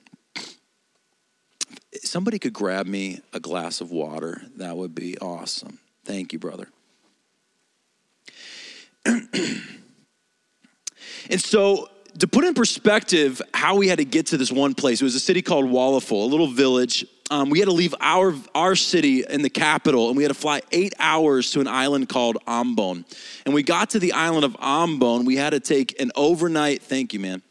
somebody 2.02 2.38
could 2.38 2.52
grab 2.52 2.86
me 2.86 3.20
a 3.32 3.40
glass 3.40 3.80
of 3.80 3.90
water, 3.90 4.42
that 4.56 4.76
would 4.76 4.94
be 4.94 5.16
awesome. 5.18 5.78
Thank 6.04 6.32
you, 6.32 6.38
brother. 6.38 6.68
and 9.06 9.22
so, 11.38 11.88
to 12.18 12.28
put 12.28 12.44
in 12.44 12.54
perspective 12.54 13.40
how 13.54 13.76
we 13.76 13.88
had 13.88 13.98
to 13.98 14.04
get 14.04 14.26
to 14.26 14.36
this 14.36 14.52
one 14.52 14.74
place, 14.74 15.00
it 15.00 15.04
was 15.04 15.14
a 15.14 15.20
city 15.20 15.40
called 15.40 15.64
Wallafol, 15.66 16.24
a 16.24 16.26
little 16.26 16.48
village. 16.48 17.06
Um, 17.30 17.48
we 17.48 17.58
had 17.58 17.68
to 17.68 17.74
leave 17.74 17.94
our, 18.00 18.34
our 18.54 18.76
city 18.76 19.24
in 19.26 19.40
the 19.40 19.48
capital 19.48 20.08
and 20.08 20.16
we 20.16 20.22
had 20.22 20.28
to 20.28 20.38
fly 20.38 20.60
eight 20.72 20.92
hours 20.98 21.50
to 21.52 21.60
an 21.60 21.68
island 21.68 22.10
called 22.10 22.36
Ambon. 22.46 23.06
And 23.46 23.54
we 23.54 23.62
got 23.62 23.90
to 23.90 23.98
the 23.98 24.12
island 24.12 24.44
of 24.44 24.52
Ambon. 24.58 25.24
We 25.24 25.36
had 25.36 25.50
to 25.50 25.60
take 25.60 25.98
an 25.98 26.12
overnight, 26.14 26.82
thank 26.82 27.14
you, 27.14 27.20
man 27.20 27.42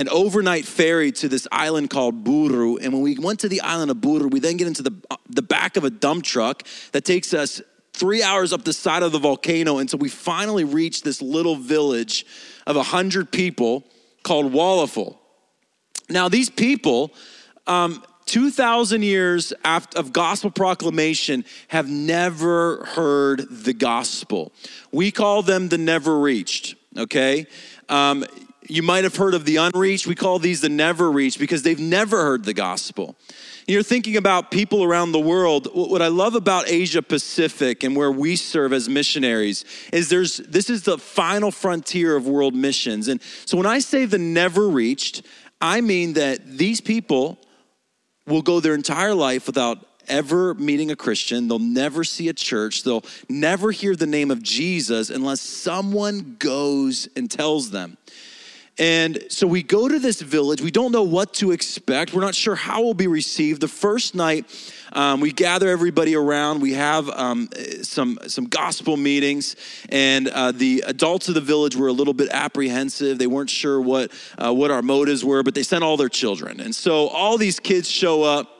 an 0.00 0.08
overnight 0.08 0.64
ferry 0.64 1.12
to 1.12 1.28
this 1.28 1.46
island 1.52 1.90
called 1.90 2.24
Buru. 2.24 2.78
And 2.78 2.94
when 2.94 3.02
we 3.02 3.18
went 3.18 3.40
to 3.40 3.50
the 3.50 3.60
island 3.60 3.90
of 3.90 4.00
Buru, 4.00 4.28
we 4.28 4.40
then 4.40 4.56
get 4.56 4.66
into 4.66 4.82
the, 4.82 4.94
the 5.28 5.42
back 5.42 5.76
of 5.76 5.84
a 5.84 5.90
dump 5.90 6.24
truck 6.24 6.62
that 6.92 7.04
takes 7.04 7.34
us 7.34 7.60
three 7.92 8.22
hours 8.22 8.54
up 8.54 8.64
the 8.64 8.72
side 8.72 9.02
of 9.02 9.12
the 9.12 9.18
volcano 9.18 9.76
until 9.76 9.98
we 9.98 10.08
finally 10.08 10.64
reach 10.64 11.02
this 11.02 11.20
little 11.20 11.54
village 11.54 12.24
of 12.66 12.76
100 12.76 13.30
people 13.30 13.84
called 14.22 14.50
Wallafol. 14.54 15.18
Now, 16.08 16.30
these 16.30 16.48
people, 16.48 17.12
um, 17.66 18.02
2,000 18.24 19.02
years 19.02 19.52
after, 19.64 19.98
of 19.98 20.14
gospel 20.14 20.50
proclamation, 20.50 21.44
have 21.68 21.90
never 21.90 22.86
heard 22.86 23.46
the 23.50 23.74
gospel. 23.74 24.52
We 24.92 25.10
call 25.10 25.42
them 25.42 25.68
the 25.68 25.76
never 25.76 26.18
reached, 26.18 26.76
okay? 26.96 27.46
Um, 27.90 28.24
you 28.70 28.82
might 28.82 29.04
have 29.04 29.16
heard 29.16 29.34
of 29.34 29.44
the 29.44 29.56
unreached. 29.56 30.06
We 30.06 30.14
call 30.14 30.38
these 30.38 30.60
the 30.60 30.68
never 30.68 31.10
reached 31.10 31.38
because 31.38 31.62
they've 31.62 31.78
never 31.78 32.22
heard 32.22 32.44
the 32.44 32.54
gospel. 32.54 33.16
You're 33.66 33.82
thinking 33.82 34.16
about 34.16 34.50
people 34.50 34.82
around 34.82 35.12
the 35.12 35.20
world. 35.20 35.68
What 35.72 36.02
I 36.02 36.08
love 36.08 36.34
about 36.34 36.68
Asia 36.68 37.02
Pacific 37.02 37.82
and 37.84 37.94
where 37.94 38.10
we 38.10 38.36
serve 38.36 38.72
as 38.72 38.88
missionaries 38.88 39.64
is 39.92 40.08
there's 40.08 40.38
this 40.38 40.70
is 40.70 40.82
the 40.82 40.98
final 40.98 41.50
frontier 41.50 42.16
of 42.16 42.26
world 42.26 42.54
missions. 42.54 43.08
And 43.08 43.20
so 43.44 43.56
when 43.56 43.66
I 43.66 43.80
say 43.80 44.06
the 44.06 44.18
never 44.18 44.68
reached, 44.68 45.22
I 45.60 45.80
mean 45.80 46.14
that 46.14 46.58
these 46.58 46.80
people 46.80 47.38
will 48.26 48.42
go 48.42 48.60
their 48.60 48.74
entire 48.74 49.14
life 49.14 49.46
without 49.46 49.86
ever 50.08 50.54
meeting 50.54 50.90
a 50.90 50.96
Christian. 50.96 51.48
They'll 51.48 51.58
never 51.58 52.04
see 52.04 52.28
a 52.28 52.32
church. 52.32 52.82
They'll 52.82 53.04
never 53.28 53.70
hear 53.70 53.94
the 53.94 54.06
name 54.06 54.30
of 54.30 54.42
Jesus 54.42 55.10
unless 55.10 55.40
someone 55.40 56.36
goes 56.38 57.08
and 57.14 57.30
tells 57.30 57.70
them. 57.70 57.96
And 58.80 59.26
so 59.28 59.46
we 59.46 59.62
go 59.62 59.88
to 59.88 59.98
this 59.98 60.22
village. 60.22 60.62
We 60.62 60.70
don't 60.70 60.90
know 60.90 61.02
what 61.02 61.34
to 61.34 61.52
expect. 61.52 62.14
We're 62.14 62.22
not 62.22 62.34
sure 62.34 62.54
how 62.54 62.80
we'll 62.80 62.94
be 62.94 63.08
received. 63.08 63.60
The 63.60 63.68
first 63.68 64.14
night, 64.14 64.46
um, 64.94 65.20
we 65.20 65.32
gather 65.32 65.68
everybody 65.68 66.16
around. 66.16 66.62
We 66.62 66.72
have 66.72 67.10
um, 67.10 67.50
some 67.82 68.18
some 68.26 68.46
gospel 68.46 68.96
meetings, 68.96 69.54
and 69.90 70.28
uh, 70.28 70.52
the 70.52 70.82
adults 70.86 71.28
of 71.28 71.34
the 71.34 71.42
village 71.42 71.76
were 71.76 71.88
a 71.88 71.92
little 71.92 72.14
bit 72.14 72.30
apprehensive. 72.30 73.18
They 73.18 73.26
weren't 73.26 73.50
sure 73.50 73.82
what 73.82 74.12
uh, 74.38 74.54
what 74.54 74.70
our 74.70 74.80
motives 74.80 75.22
were, 75.22 75.42
but 75.42 75.54
they 75.54 75.62
sent 75.62 75.84
all 75.84 75.98
their 75.98 76.08
children. 76.08 76.58
And 76.60 76.74
so 76.74 77.08
all 77.08 77.36
these 77.36 77.60
kids 77.60 77.88
show 77.88 78.22
up. 78.22 78.59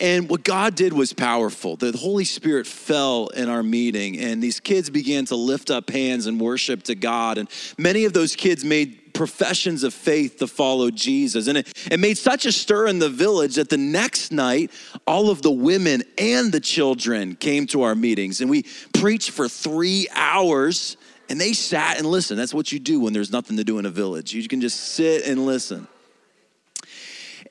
And 0.00 0.28
what 0.28 0.44
God 0.44 0.74
did 0.74 0.92
was 0.92 1.12
powerful. 1.12 1.76
The 1.76 1.92
Holy 1.92 2.24
Spirit 2.24 2.66
fell 2.66 3.28
in 3.28 3.48
our 3.48 3.62
meeting, 3.62 4.18
and 4.18 4.42
these 4.42 4.60
kids 4.60 4.90
began 4.90 5.24
to 5.26 5.36
lift 5.36 5.70
up 5.70 5.90
hands 5.90 6.26
and 6.26 6.40
worship 6.40 6.82
to 6.84 6.94
God. 6.94 7.38
And 7.38 7.48
many 7.78 8.04
of 8.04 8.12
those 8.12 8.36
kids 8.36 8.64
made 8.64 9.14
professions 9.14 9.82
of 9.82 9.94
faith 9.94 10.38
to 10.38 10.46
follow 10.46 10.90
Jesus. 10.90 11.46
And 11.46 11.58
it, 11.58 11.72
it 11.90 11.98
made 11.98 12.18
such 12.18 12.44
a 12.44 12.52
stir 12.52 12.86
in 12.86 12.98
the 12.98 13.08
village 13.08 13.54
that 13.54 13.70
the 13.70 13.78
next 13.78 14.30
night, 14.30 14.70
all 15.06 15.30
of 15.30 15.42
the 15.42 15.50
women 15.50 16.02
and 16.18 16.52
the 16.52 16.60
children 16.60 17.34
came 17.34 17.66
to 17.68 17.82
our 17.82 17.94
meetings, 17.94 18.40
and 18.40 18.50
we 18.50 18.64
preached 18.92 19.30
for 19.30 19.48
three 19.48 20.06
hours. 20.14 20.96
And 21.28 21.40
they 21.40 21.54
sat 21.54 21.98
and 21.98 22.06
listened. 22.06 22.38
That's 22.38 22.54
what 22.54 22.70
you 22.70 22.78
do 22.78 23.00
when 23.00 23.12
there's 23.12 23.32
nothing 23.32 23.56
to 23.56 23.64
do 23.64 23.80
in 23.80 23.86
a 23.86 23.90
village. 23.90 24.32
You 24.32 24.46
can 24.46 24.60
just 24.60 24.78
sit 24.92 25.26
and 25.26 25.44
listen. 25.44 25.88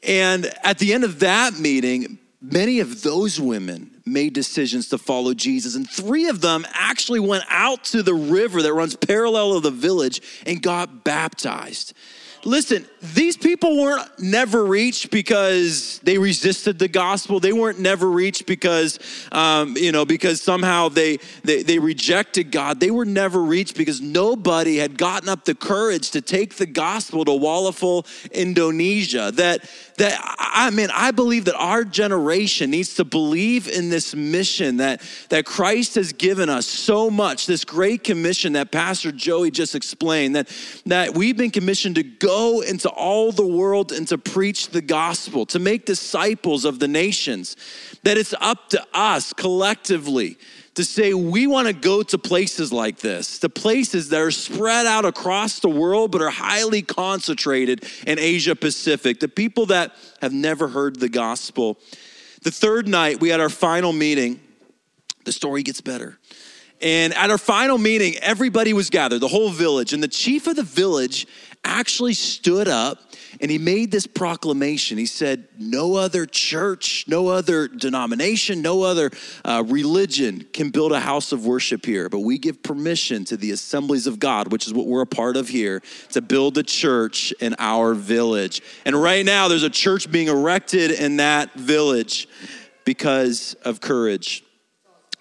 And 0.06 0.52
at 0.64 0.78
the 0.78 0.94
end 0.94 1.04
of 1.04 1.20
that 1.20 1.58
meeting, 1.58 2.20
many 2.42 2.80
of 2.80 3.02
those 3.02 3.40
women 3.40 4.02
made 4.06 4.34
decisions 4.34 4.90
to 4.90 4.98
follow 4.98 5.34
Jesus, 5.34 5.76
and 5.76 5.90
three 5.90 6.28
of 6.28 6.42
them 6.42 6.66
actually 6.74 7.20
went 7.20 7.44
out 7.50 7.84
to 7.86 8.04
the 8.04 8.14
river 8.14 8.62
that 8.62 8.74
runs 8.74 8.96
parallel 8.96 9.56
to 9.56 9.60
the 9.62 9.72
village 9.72 10.22
and 10.46 10.62
got 10.62 11.04
baptized. 11.04 11.94
Listen, 12.46 12.86
these 13.02 13.36
people 13.36 13.82
weren't 13.82 14.08
never 14.20 14.66
reached 14.66 15.10
because 15.10 16.00
they 16.04 16.20
resisted 16.20 16.78
the 16.78 16.88
gospel. 16.88 17.40
They 17.40 17.54
weren't 17.54 17.80
never 17.80 18.08
reached 18.08 18.46
because, 18.46 19.00
um, 19.32 19.76
you 19.76 19.92
know, 19.92 20.06
because 20.06 20.44
somehow 20.44 20.90
they, 20.90 21.18
they, 21.44 21.64
they 21.64 21.80
rejected 21.80 22.52
God. 22.52 22.80
They 22.80 22.92
were 22.92 23.04
never 23.04 23.42
reached 23.42 23.76
because 23.76 24.00
nobody 24.00 24.78
had 24.78 24.96
gotten 24.96 25.28
up 25.28 25.46
the 25.46 25.56
courage 25.56 26.12
to 26.12 26.22
take 26.22 26.56
the 26.56 26.68
gospel 26.68 27.26
to 27.26 27.32
Wallafel, 27.32 28.06
Indonesia. 28.32 29.32
That, 29.32 29.68
that 29.98 30.20
I 30.38 30.70
mean, 30.70 30.90
I 30.94 31.10
believe 31.10 31.46
that 31.46 31.56
our 31.56 31.84
generation 31.84 32.70
needs 32.70 32.94
to 32.96 33.06
believe 33.06 33.68
in 33.68 33.90
this 33.90 34.14
mission 34.14 34.78
that, 34.78 35.02
that 35.30 35.46
Christ 35.46 35.96
has 35.96 36.14
given 36.14 36.50
us 36.50 36.68
so 36.68 37.10
much, 37.10 37.48
this 37.48 37.66
great 37.66 38.04
commission 38.04 38.54
that 38.54 38.72
Pastor 38.72 39.12
Joey 39.12 39.50
just 39.50 39.74
explained, 39.74 40.36
that, 40.36 40.48
that 40.86 41.16
we've 41.16 41.36
been 41.36 41.50
commissioned 41.50 41.96
to 41.96 42.04
go 42.04 42.35
go 42.36 42.62
into 42.62 42.90
all 42.90 43.32
the 43.32 43.48
world 43.48 43.94
and 43.94 44.08
to 44.10 44.18
preach 44.18 44.70
the 44.70 44.82
gospel, 44.82 45.46
to 45.46 45.60
make 45.60 45.86
disciples 45.86 46.66
of 46.66 46.80
the 46.80 46.88
nations, 46.88 47.56
that 48.04 48.18
it's 48.18 48.34
up 48.42 48.70
to 48.70 48.86
us 48.94 49.32
collectively 49.32 50.38
to 50.74 50.84
say 50.84 51.14
we 51.14 51.48
want 51.48 51.68
to 51.68 51.74
go 51.74 52.04
to 52.04 52.18
places 52.18 52.74
like 52.74 52.98
this, 52.98 53.40
to 53.40 53.48
places 53.48 54.10
that 54.10 54.20
are 54.20 54.32
spread 54.32 54.86
out 54.86 55.06
across 55.06 55.60
the 55.60 55.70
world 55.70 56.12
but 56.12 56.22
are 56.22 56.30
highly 56.30 56.82
concentrated 56.82 57.86
in 58.06 58.20
Asia 58.20 58.56
Pacific, 58.56 59.22
the 59.22 59.30
people 59.30 59.68
that 59.68 59.96
have 60.22 60.34
never 60.34 60.68
heard 60.68 61.00
the 61.00 61.08
gospel. 61.08 61.78
The 62.42 62.52
third 62.52 62.90
night, 62.90 63.22
we 63.22 63.30
had 63.30 63.40
our 63.40 63.50
final 63.50 63.94
meeting. 63.94 64.42
The 65.24 65.32
story 65.32 65.64
gets 65.64 65.80
better. 65.80 66.20
And 66.82 67.14
at 67.14 67.32
our 67.32 67.38
final 67.38 67.78
meeting, 67.78 68.16
everybody 68.22 68.74
was 68.74 68.90
gathered, 68.90 69.20
the 69.20 69.30
whole 69.30 69.50
village. 69.50 69.94
And 69.94 70.04
the 70.04 70.10
chief 70.10 70.46
of 70.46 70.58
the 70.58 70.64
village 70.64 71.26
actually 71.66 72.14
stood 72.14 72.68
up 72.68 73.00
and 73.42 73.52
he 73.52 73.58
made 73.58 73.92
this 73.92 74.08
proclamation. 74.08 74.98
He 74.98 75.06
said, 75.06 75.48
No 75.58 75.96
other 75.96 76.26
church, 76.26 77.06
no 77.08 77.28
other 77.28 77.68
denomination, 77.68 78.62
no 78.62 78.84
other 78.84 79.12
uh, 79.44 79.64
religion 79.68 80.46
can 80.54 80.70
build 80.70 80.92
a 80.92 81.00
house 81.00 81.32
of 81.32 81.46
worship 81.46 81.86
here, 81.86 82.08
but 82.08 82.20
we 82.20 82.38
give 82.38 82.64
permission 82.64 83.26
to 83.26 83.38
the 83.38 83.52
assemblies 83.52 84.08
of 84.08 84.20
God, 84.20 84.52
which 84.52 84.68
is 84.68 84.74
what 84.74 84.88
we're 84.88 85.02
a 85.02 85.08
part 85.08 85.36
of 85.36 85.50
here, 85.50 85.82
to 86.12 86.22
build 86.22 86.58
a 86.58 86.64
church 86.64 87.34
in 87.42 87.56
our 87.60 87.94
village. 87.94 88.62
And 88.86 88.96
right 88.96 89.26
now, 89.26 89.48
there's 89.48 89.64
a 89.64 89.70
church 89.70 90.10
being 90.10 90.28
erected 90.28 90.92
in 90.92 91.18
that 91.18 91.54
village 91.54 92.28
because 92.86 93.56
of 93.66 93.82
courage. 93.82 94.44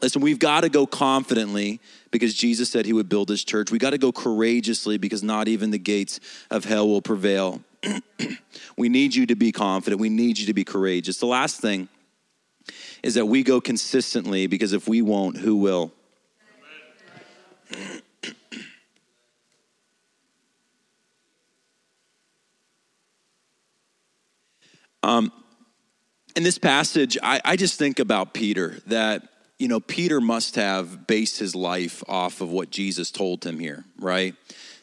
Listen, 0.01 0.21
we've 0.21 0.39
got 0.39 0.61
to 0.61 0.69
go 0.69 0.87
confidently 0.87 1.81
because 2.15 2.33
Jesus 2.33 2.71
said 2.71 2.87
he 2.87 2.93
would 2.93 3.09
build 3.09 3.29
his 3.29 3.43
church. 3.43 3.73
We 3.73 3.79
got 3.79 3.91
to 3.91 3.99
go 3.99 4.13
courageously 4.13 4.99
because 4.99 5.25
not 5.25 5.49
even 5.49 5.73
the 5.73 5.81
gates 5.81 6.21
of 6.49 6.65
hell 6.65 6.87
will 6.89 7.03
prevail. 7.03 7.61
we 8.79 8.89
need 8.89 9.17
you 9.17 9.27
to 9.27 9.35
be 9.35 9.51
confident. 9.51 10.01
We 10.01 10.11
need 10.11 10.39
you 10.39 10.47
to 10.47 10.55
be 10.55 10.63
courageous. 10.63 11.19
The 11.19 11.27
last 11.27 11.61
thing 11.61 11.89
is 13.03 13.15
that 13.15 13.27
we 13.27 13.43
go 13.43 13.61
consistently 13.61 14.47
because 14.47 14.73
if 14.73 14.87
we 14.87 15.03
won't, 15.03 15.39
who 15.39 15.57
will? 15.57 15.93
Um, 25.03 25.31
in 26.35 26.45
this 26.45 26.57
passage, 26.57 27.19
I, 27.23 27.39
I 27.45 27.57
just 27.57 27.79
think 27.79 27.99
about 27.99 28.33
Peter 28.33 28.79
that 28.87 29.29
you 29.65 29.69
know, 29.69 29.81
Peter 29.81 30.21
must 30.21 30.57
have 30.57 31.07
based 31.07 31.39
his 31.39 31.57
life 31.57 32.05
off 32.07 32.43
of 32.43 32.51
what 32.51 32.69
Jesus 32.69 33.11
told 33.11 33.43
him 33.47 33.59
here, 33.59 33.87
right? 33.99 34.35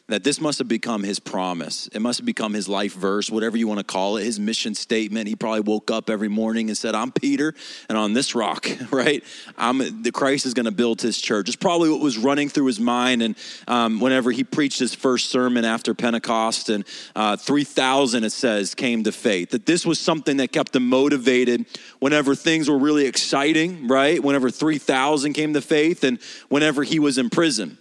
That 0.08 0.24
this 0.24 0.40
must 0.40 0.58
have 0.58 0.68
become 0.68 1.04
his 1.04 1.20
promise. 1.20 1.88
It 1.92 2.00
must 2.00 2.18
have 2.18 2.26
become 2.26 2.52
his 2.52 2.68
life 2.68 2.92
verse, 2.92 3.30
whatever 3.30 3.56
you 3.56 3.68
want 3.68 3.78
to 3.78 3.84
call 3.84 4.16
it, 4.16 4.24
his 4.24 4.38
mission 4.38 4.74
statement. 4.74 5.28
He 5.28 5.36
probably 5.36 5.60
woke 5.60 5.90
up 5.90 6.10
every 6.10 6.28
morning 6.28 6.68
and 6.68 6.76
said, 6.76 6.94
I'm 6.94 7.12
Peter, 7.12 7.54
and 7.88 7.96
on 7.96 8.12
this 8.12 8.34
rock, 8.34 8.68
right? 8.90 9.22
I'm, 9.56 10.02
the 10.02 10.10
Christ 10.12 10.44
is 10.44 10.54
going 10.54 10.66
to 10.66 10.72
build 10.72 11.00
his 11.00 11.20
church. 11.20 11.48
It's 11.48 11.56
probably 11.56 11.88
what 11.88 12.00
was 12.00 12.18
running 12.18 12.48
through 12.48 12.66
his 12.66 12.80
mind. 12.80 13.22
And 13.22 13.36
um, 13.68 14.00
whenever 14.00 14.32
he 14.32 14.44
preached 14.44 14.80
his 14.80 14.94
first 14.94 15.30
sermon 15.30 15.64
after 15.64 15.94
Pentecost, 15.94 16.68
and 16.68 16.84
uh, 17.14 17.36
3,000, 17.36 18.24
it 18.24 18.30
says, 18.30 18.74
came 18.74 19.04
to 19.04 19.12
faith. 19.12 19.50
That 19.50 19.66
this 19.66 19.86
was 19.86 20.00
something 20.00 20.38
that 20.38 20.52
kept 20.52 20.74
him 20.74 20.88
motivated 20.88 21.64
whenever 22.00 22.34
things 22.34 22.68
were 22.68 22.78
really 22.78 23.06
exciting, 23.06 23.86
right? 23.86 24.22
Whenever 24.22 24.50
3,000 24.50 25.32
came 25.32 25.54
to 25.54 25.60
faith, 25.60 26.02
and 26.02 26.18
whenever 26.48 26.82
he 26.82 26.98
was 26.98 27.18
in 27.18 27.30
prison 27.30 27.78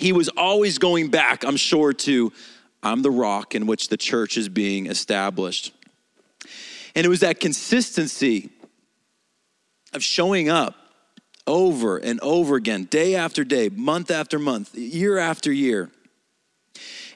he 0.00 0.12
was 0.12 0.28
always 0.30 0.78
going 0.78 1.08
back, 1.08 1.44
I'm 1.44 1.58
sure, 1.58 1.92
to 1.92 2.32
I'm 2.82 3.02
the 3.02 3.10
rock 3.10 3.54
in 3.54 3.66
which 3.66 3.88
the 3.88 3.98
church 3.98 4.38
is 4.38 4.48
being 4.48 4.86
established. 4.86 5.74
And 6.94 7.04
it 7.04 7.08
was 7.08 7.20
that 7.20 7.38
consistency 7.38 8.48
of 9.92 10.02
showing 10.02 10.48
up 10.48 10.74
over 11.46 11.98
and 11.98 12.18
over 12.20 12.56
again, 12.56 12.84
day 12.84 13.14
after 13.14 13.44
day, 13.44 13.68
month 13.68 14.10
after 14.10 14.38
month, 14.38 14.74
year 14.74 15.18
after 15.18 15.52
year, 15.52 15.90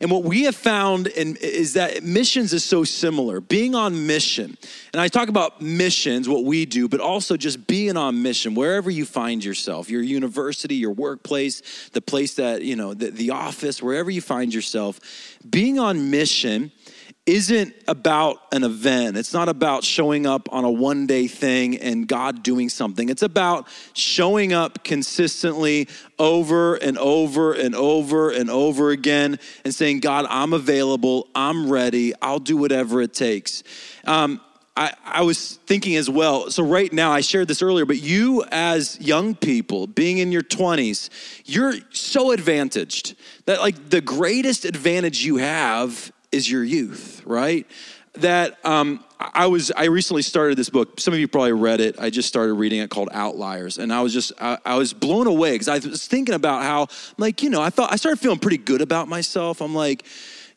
and 0.01 0.11
what 0.11 0.25
we 0.25 0.45
have 0.45 0.57
found 0.57 1.07
in, 1.07 1.37
is 1.37 1.75
that 1.75 2.03
missions 2.03 2.53
is 2.53 2.65
so 2.65 2.85
similar. 2.85 3.41
Being 3.41 3.75
on 3.75 4.07
mission, 4.07 4.57
and 4.93 5.01
I 5.01 5.09
talk 5.09 5.29
about 5.29 5.61
missions, 5.61 6.29
what 6.29 6.45
we 6.45 6.67
do, 6.67 6.89
but 6.89 7.01
also 7.01 7.37
just 7.37 7.67
being 7.67 7.97
on 7.97 8.23
mission 8.23 8.55
wherever 8.55 8.91
you 8.91 9.05
find 9.05 9.45
yourself, 9.45 9.91
your 9.91 10.03
university, 10.03 10.75
your 10.77 10.93
workplace, 10.93 11.89
the 11.93 12.01
place 12.01 12.35
that, 12.35 12.63
you 12.63 12.77
know, 12.77 12.95
the, 12.95 13.11
the 13.11 13.31
office, 13.31 13.83
wherever 13.83 14.11
you 14.11 14.21
find 14.21 14.53
yourself, 14.53 15.01
being 15.49 15.79
on 15.79 16.11
mission 16.11 16.73
isn't 17.27 17.75
about 17.89 18.39
an 18.53 18.65
event. 18.65 19.17
It's 19.17 19.33
not 19.33 19.49
about 19.49 19.83
showing 19.83 20.27
up 20.27 20.47
on 20.53 20.65
a 20.65 20.71
one 20.71 21.07
day 21.07 21.27
thing 21.27 21.79
and 21.79 22.07
God 22.07 22.43
doing 22.43 22.69
something. 22.69 23.09
It's 23.09 23.23
about 23.23 23.67
showing 23.95 24.53
up 24.53 24.85
consistently 24.85 25.89
over 26.19 26.75
and 26.75 26.99
over 26.99 27.55
and 27.55 27.75
over 27.75 28.31
and 28.31 28.51
over 28.51 28.91
again 28.91 29.39
and 29.65 29.75
saying, 29.75 30.01
God, 30.01 30.27
I'm 30.29 30.53
available. 30.53 31.29
I'm 31.35 31.71
ready. 31.71 32.13
I'll 32.21 32.41
do 32.41 32.59
whatever 32.59 33.01
it 33.01 33.15
takes. 33.15 33.63
Um, 34.05 34.41
I, 34.77 34.93
I, 35.05 35.23
was 35.23 35.55
thinking 35.67 35.95
as 35.95 36.11
well. 36.11 36.51
So, 36.51 36.65
right 36.65 36.93
now, 36.93 37.13
I 37.13 37.21
shared 37.21 37.47
this 37.47 37.63
earlier, 37.63 37.87
but 37.87 38.03
you, 38.03 38.45
as 38.51 39.01
young 39.01 39.37
people, 39.37 39.87
being 39.87 40.19
in 40.19 40.33
your 40.33 40.43
20s, 40.43 41.11
you're 41.45 41.75
so 41.91 42.33
advantaged 42.33 43.15
that, 43.45 43.61
like, 43.61 43.91
the 43.91 44.01
greatest 44.01 44.65
advantage 44.65 45.25
you 45.25 45.37
have 45.37 46.11
is 46.35 46.51
your 46.51 46.65
youth, 46.65 47.23
right? 47.25 47.67
That 48.15 48.59
um, 48.65 49.03
I 49.19 49.47
was, 49.47 49.73
I 49.73 49.85
recently 49.87 50.23
started 50.23 50.57
this 50.57 50.71
book. 50.71 51.01
Some 51.01 51.15
of 51.15 51.21
you 51.21 51.27
probably 51.27 51.53
read 51.53 51.81
it. 51.81 51.99
I 51.99 52.11
just 52.11 52.29
started 52.29 52.55
reading 52.55 52.81
it 52.81 52.91
called 52.91 53.09
Outliers, 53.13 53.79
and 53.79 53.93
I 53.93 54.03
was 54.03 54.13
just, 54.13 54.33
I, 54.41 54.59
I 54.65 54.77
was 54.77 54.93
blown 54.93 55.27
away 55.27 55.53
because 55.53 55.69
I 55.69 55.79
was 55.79 56.07
thinking 56.07 56.35
about 56.35 56.63
how, 56.63 56.89
like, 57.19 57.43
you 57.43 57.51
know, 57.51 57.63
I 57.63 57.71
felt, 57.71 57.93
I 57.93 57.97
started 57.97 58.21
feeling 58.21 58.39
pretty 58.39 58.59
good 58.59 58.83
about 58.83 59.09
myself. 59.09 59.61
I'm 59.61 59.75
like, 59.75 60.05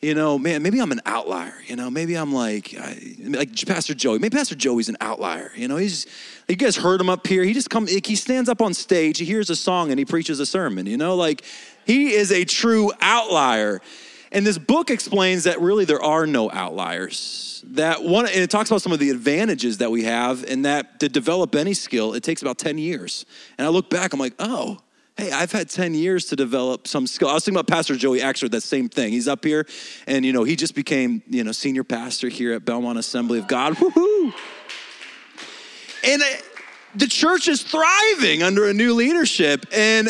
you 0.02 0.14
know, 0.14 0.38
man, 0.38 0.62
maybe 0.62 0.80
I'm 0.80 0.92
an 0.92 1.02
outlier. 1.08 1.56
You 1.66 1.76
know, 1.76 1.90
maybe 1.90 2.14
I'm 2.16 2.32
like, 2.32 2.76
like 3.24 3.66
Pastor 3.66 3.96
Joey. 3.96 4.20
Maybe 4.20 4.38
Pastor 4.38 4.54
Joey's 4.56 4.90
an 4.90 4.98
outlier. 5.02 5.52
You 5.56 5.68
know, 5.68 5.78
he's, 5.78 6.06
you 6.48 6.56
guys 6.56 6.76
heard 6.76 7.02
him 7.02 7.10
up 7.10 7.26
here. 7.26 7.44
He 7.44 7.54
just 7.54 7.72
come, 7.72 7.88
he 7.88 8.16
stands 8.16 8.50
up 8.50 8.62
on 8.62 8.76
stage, 8.76 9.18
he 9.18 9.26
hears 9.26 9.50
a 9.50 9.56
song, 9.56 9.90
and 9.90 9.98
he 9.98 10.06
preaches 10.06 10.40
a 10.40 10.46
sermon. 10.46 10.86
You 10.86 10.98
know, 10.98 11.16
like 11.16 11.44
he 11.86 12.14
is 12.14 12.32
a 12.32 12.46
true 12.46 12.92
outlier. 13.02 13.82
And 14.32 14.46
this 14.46 14.58
book 14.58 14.90
explains 14.90 15.46
that 15.46 15.62
really 15.62 15.86
there 15.86 16.02
are 16.02 16.28
no 16.28 16.52
outliers. 16.52 17.64
That 17.68 18.04
one, 18.04 18.26
and 18.26 18.36
it 18.36 18.50
talks 18.50 18.70
about 18.70 18.82
some 18.82 18.92
of 18.92 19.00
the 19.00 19.10
advantages 19.10 19.78
that 19.80 19.92
we 19.92 20.04
have, 20.04 20.44
and 20.44 20.66
that 20.66 21.00
to 21.00 21.10
develop 21.10 21.56
any 21.56 21.74
skill, 21.74 22.14
it 22.14 22.24
takes 22.24 22.42
about 22.42 22.58
10 22.58 22.78
years. 22.78 23.26
And 23.58 23.66
I 23.66 23.70
look 23.70 23.90
back, 23.90 24.14
I'm 24.14 24.20
like, 24.20 24.34
oh, 24.40 24.80
hey, 25.18 25.32
I've 25.32 25.52
had 25.52 25.70
10 25.70 25.94
years 25.94 26.26
to 26.26 26.36
develop 26.36 26.88
some 26.88 27.08
skill. 27.08 27.30
I 27.30 27.34
was 27.34 27.46
thinking 27.46 27.58
about 27.60 27.68
Pastor 27.68 27.96
Joey 27.96 28.20
Axford, 28.20 28.52
that 28.52 28.62
same 28.62 28.90
thing. 28.90 29.12
He's 29.12 29.28
up 29.28 29.44
here, 29.44 29.66
and 30.06 30.26
you 30.26 30.34
know, 30.34 30.44
he 30.44 30.56
just 30.56 30.76
became, 30.76 31.24
you 31.28 31.44
know, 31.44 31.52
senior 31.52 31.84
pastor 31.84 32.30
here 32.30 32.54
at 32.54 32.66
Belmont 32.66 33.00
Assembly 33.00 33.40
of 33.40 33.48
God. 33.48 33.74
Woohoo! 33.76 34.34
And 36.04 36.22
uh, 36.22 36.26
the 36.96 37.08
church 37.08 37.48
is 37.48 37.64
thriving 37.64 38.44
under 38.44 38.68
a 38.68 38.74
new 38.74 38.94
leadership. 38.94 39.66
And 39.72 40.10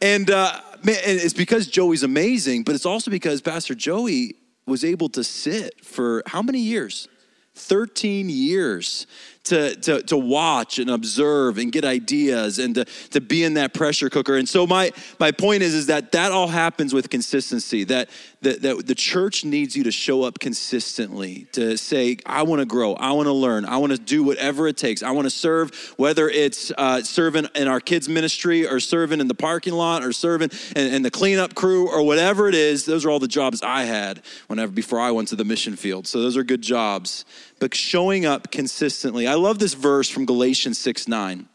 and 0.00 0.30
uh, 0.30 0.60
man, 0.82 0.96
it's 1.04 1.34
because 1.34 1.66
Joey's 1.66 2.02
amazing, 2.02 2.62
but 2.62 2.74
it's 2.74 2.86
also 2.86 3.10
because 3.10 3.40
Pastor 3.40 3.74
Joey 3.74 4.34
was 4.66 4.84
able 4.84 5.08
to 5.10 5.24
sit 5.24 5.84
for 5.84 6.22
how 6.26 6.42
many 6.42 6.60
years? 6.60 7.08
13 7.54 8.28
years 8.28 9.06
to, 9.48 9.76
to, 9.76 10.02
to 10.02 10.16
watch 10.16 10.78
and 10.78 10.90
observe 10.90 11.58
and 11.58 11.72
get 11.72 11.84
ideas 11.84 12.58
and 12.58 12.74
to, 12.74 12.84
to 13.10 13.20
be 13.20 13.44
in 13.44 13.54
that 13.54 13.74
pressure 13.74 14.10
cooker. 14.10 14.36
And 14.36 14.48
so 14.48 14.66
my, 14.66 14.92
my 15.18 15.30
point 15.32 15.62
is, 15.62 15.74
is 15.74 15.86
that 15.86 16.12
that 16.12 16.32
all 16.32 16.48
happens 16.48 16.92
with 16.92 17.10
consistency, 17.10 17.84
that, 17.84 18.10
that, 18.42 18.62
that 18.62 18.86
the 18.86 18.94
church 18.94 19.44
needs 19.44 19.76
you 19.76 19.84
to 19.84 19.90
show 19.90 20.22
up 20.22 20.38
consistently, 20.38 21.46
to 21.52 21.76
say, 21.76 22.18
I 22.26 22.42
want 22.42 22.60
to 22.60 22.66
grow, 22.66 22.94
I 22.94 23.12
want 23.12 23.26
to 23.26 23.32
learn, 23.32 23.64
I 23.64 23.78
want 23.78 23.92
to 23.92 23.98
do 23.98 24.22
whatever 24.22 24.68
it 24.68 24.76
takes. 24.76 25.02
I 25.02 25.10
want 25.10 25.26
to 25.26 25.30
serve, 25.30 25.94
whether 25.96 26.28
it's 26.28 26.70
uh, 26.76 27.02
serving 27.02 27.48
in 27.54 27.68
our 27.68 27.80
kids' 27.80 28.08
ministry 28.08 28.66
or 28.66 28.80
serving 28.80 29.20
in 29.20 29.28
the 29.28 29.34
parking 29.34 29.74
lot 29.74 30.04
or 30.04 30.12
serving 30.12 30.50
in, 30.76 30.94
in 30.94 31.02
the 31.02 31.10
cleanup 31.10 31.54
crew 31.54 31.88
or 31.88 32.02
whatever 32.04 32.48
it 32.48 32.54
is. 32.54 32.84
Those 32.84 33.04
are 33.04 33.10
all 33.10 33.18
the 33.18 33.28
jobs 33.28 33.62
I 33.62 33.84
had 33.84 34.22
whenever 34.46 34.72
before 34.72 35.00
I 35.00 35.10
went 35.10 35.28
to 35.28 35.36
the 35.36 35.44
mission 35.44 35.76
field. 35.76 36.06
So 36.06 36.20
those 36.20 36.36
are 36.36 36.44
good 36.44 36.62
jobs. 36.62 37.24
But 37.60 37.74
showing 37.74 38.24
up 38.24 38.50
consistently. 38.50 39.26
I 39.26 39.34
love 39.34 39.58
this 39.58 39.74
verse 39.74 40.08
from 40.08 40.26
Galatians 40.26 40.78
6 40.78 41.08
9. 41.08 41.48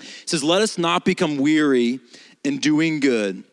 It 0.00 0.28
says, 0.28 0.44
Let 0.44 0.62
us 0.62 0.78
not 0.78 1.04
become 1.04 1.38
weary 1.38 2.00
in 2.44 2.58
doing 2.58 3.00
good, 3.00 3.44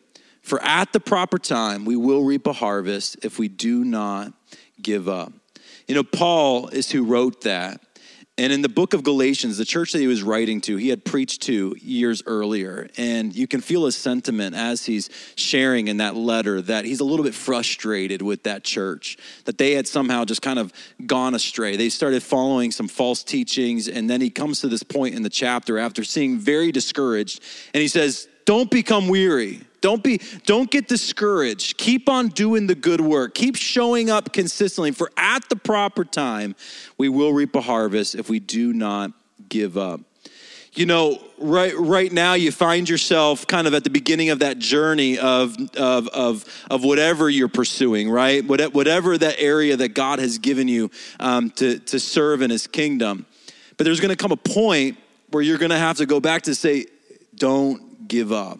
for 0.42 0.62
at 0.62 0.92
the 0.92 1.00
proper 1.00 1.38
time 1.38 1.84
we 1.84 1.96
will 1.96 2.24
reap 2.24 2.46
a 2.46 2.52
harvest 2.52 3.24
if 3.24 3.38
we 3.38 3.48
do 3.48 3.84
not 3.84 4.32
give 4.80 5.08
up. 5.08 5.32
You 5.86 5.94
know, 5.94 6.04
Paul 6.04 6.68
is 6.68 6.90
who 6.90 7.04
wrote 7.04 7.42
that. 7.42 7.80
And 8.40 8.54
in 8.54 8.62
the 8.62 8.70
book 8.70 8.94
of 8.94 9.02
Galatians, 9.02 9.58
the 9.58 9.66
church 9.66 9.92
that 9.92 9.98
he 9.98 10.06
was 10.06 10.22
writing 10.22 10.62
to, 10.62 10.78
he 10.78 10.88
had 10.88 11.04
preached 11.04 11.42
to 11.42 11.76
years 11.78 12.22
earlier. 12.24 12.88
And 12.96 13.36
you 13.36 13.46
can 13.46 13.60
feel 13.60 13.84
his 13.84 13.96
sentiment 13.96 14.56
as 14.56 14.86
he's 14.86 15.10
sharing 15.36 15.88
in 15.88 15.98
that 15.98 16.16
letter 16.16 16.62
that 16.62 16.86
he's 16.86 17.00
a 17.00 17.04
little 17.04 17.22
bit 17.22 17.34
frustrated 17.34 18.22
with 18.22 18.44
that 18.44 18.64
church, 18.64 19.18
that 19.44 19.58
they 19.58 19.72
had 19.72 19.86
somehow 19.86 20.24
just 20.24 20.40
kind 20.40 20.58
of 20.58 20.72
gone 21.04 21.34
astray. 21.34 21.76
They 21.76 21.90
started 21.90 22.22
following 22.22 22.70
some 22.70 22.88
false 22.88 23.22
teachings. 23.22 23.88
And 23.88 24.08
then 24.08 24.22
he 24.22 24.30
comes 24.30 24.62
to 24.62 24.68
this 24.68 24.82
point 24.82 25.14
in 25.14 25.22
the 25.22 25.28
chapter 25.28 25.78
after 25.78 26.02
seeing 26.02 26.38
very 26.38 26.72
discouraged. 26.72 27.42
And 27.74 27.82
he 27.82 27.88
says, 27.88 28.26
Don't 28.50 28.68
become 28.68 29.06
weary. 29.06 29.60
Don't 29.80 30.02
be 30.02 30.20
don't 30.44 30.68
get 30.68 30.88
discouraged. 30.88 31.76
Keep 31.76 32.08
on 32.08 32.30
doing 32.30 32.66
the 32.66 32.74
good 32.74 33.00
work. 33.00 33.32
Keep 33.32 33.54
showing 33.54 34.10
up 34.10 34.32
consistently 34.32 34.90
for 34.90 35.08
at 35.16 35.48
the 35.48 35.54
proper 35.54 36.04
time 36.04 36.56
we 36.98 37.08
will 37.08 37.32
reap 37.32 37.54
a 37.54 37.60
harvest 37.60 38.16
if 38.16 38.28
we 38.28 38.40
do 38.40 38.72
not 38.72 39.12
give 39.48 39.78
up. 39.78 40.00
You 40.72 40.84
know, 40.84 41.22
right 41.38 41.72
right 41.78 42.10
now 42.10 42.34
you 42.34 42.50
find 42.50 42.88
yourself 42.88 43.46
kind 43.46 43.68
of 43.68 43.74
at 43.74 43.84
the 43.84 43.90
beginning 43.90 44.30
of 44.30 44.40
that 44.40 44.58
journey 44.58 45.16
of 45.16 45.56
of 45.76 46.08
of, 46.08 46.44
of 46.68 46.82
whatever 46.82 47.30
you're 47.30 47.46
pursuing, 47.46 48.10
right? 48.10 48.44
Whatever 48.44 49.16
that 49.16 49.36
area 49.38 49.76
that 49.76 49.94
God 49.94 50.18
has 50.18 50.38
given 50.38 50.66
you 50.66 50.90
um, 51.20 51.50
to 51.50 51.78
to 51.78 52.00
serve 52.00 52.42
in 52.42 52.50
His 52.50 52.66
kingdom. 52.66 53.26
But 53.76 53.84
there's 53.84 54.00
going 54.00 54.08
to 54.08 54.16
come 54.16 54.32
a 54.32 54.36
point 54.36 54.98
where 55.28 55.40
you're 55.40 55.58
going 55.58 55.70
to 55.70 55.78
have 55.78 55.98
to 55.98 56.06
go 56.06 56.18
back 56.18 56.42
to 56.42 56.54
say, 56.56 56.86
"Don't 57.36 57.89
give 58.10 58.30
up." 58.30 58.58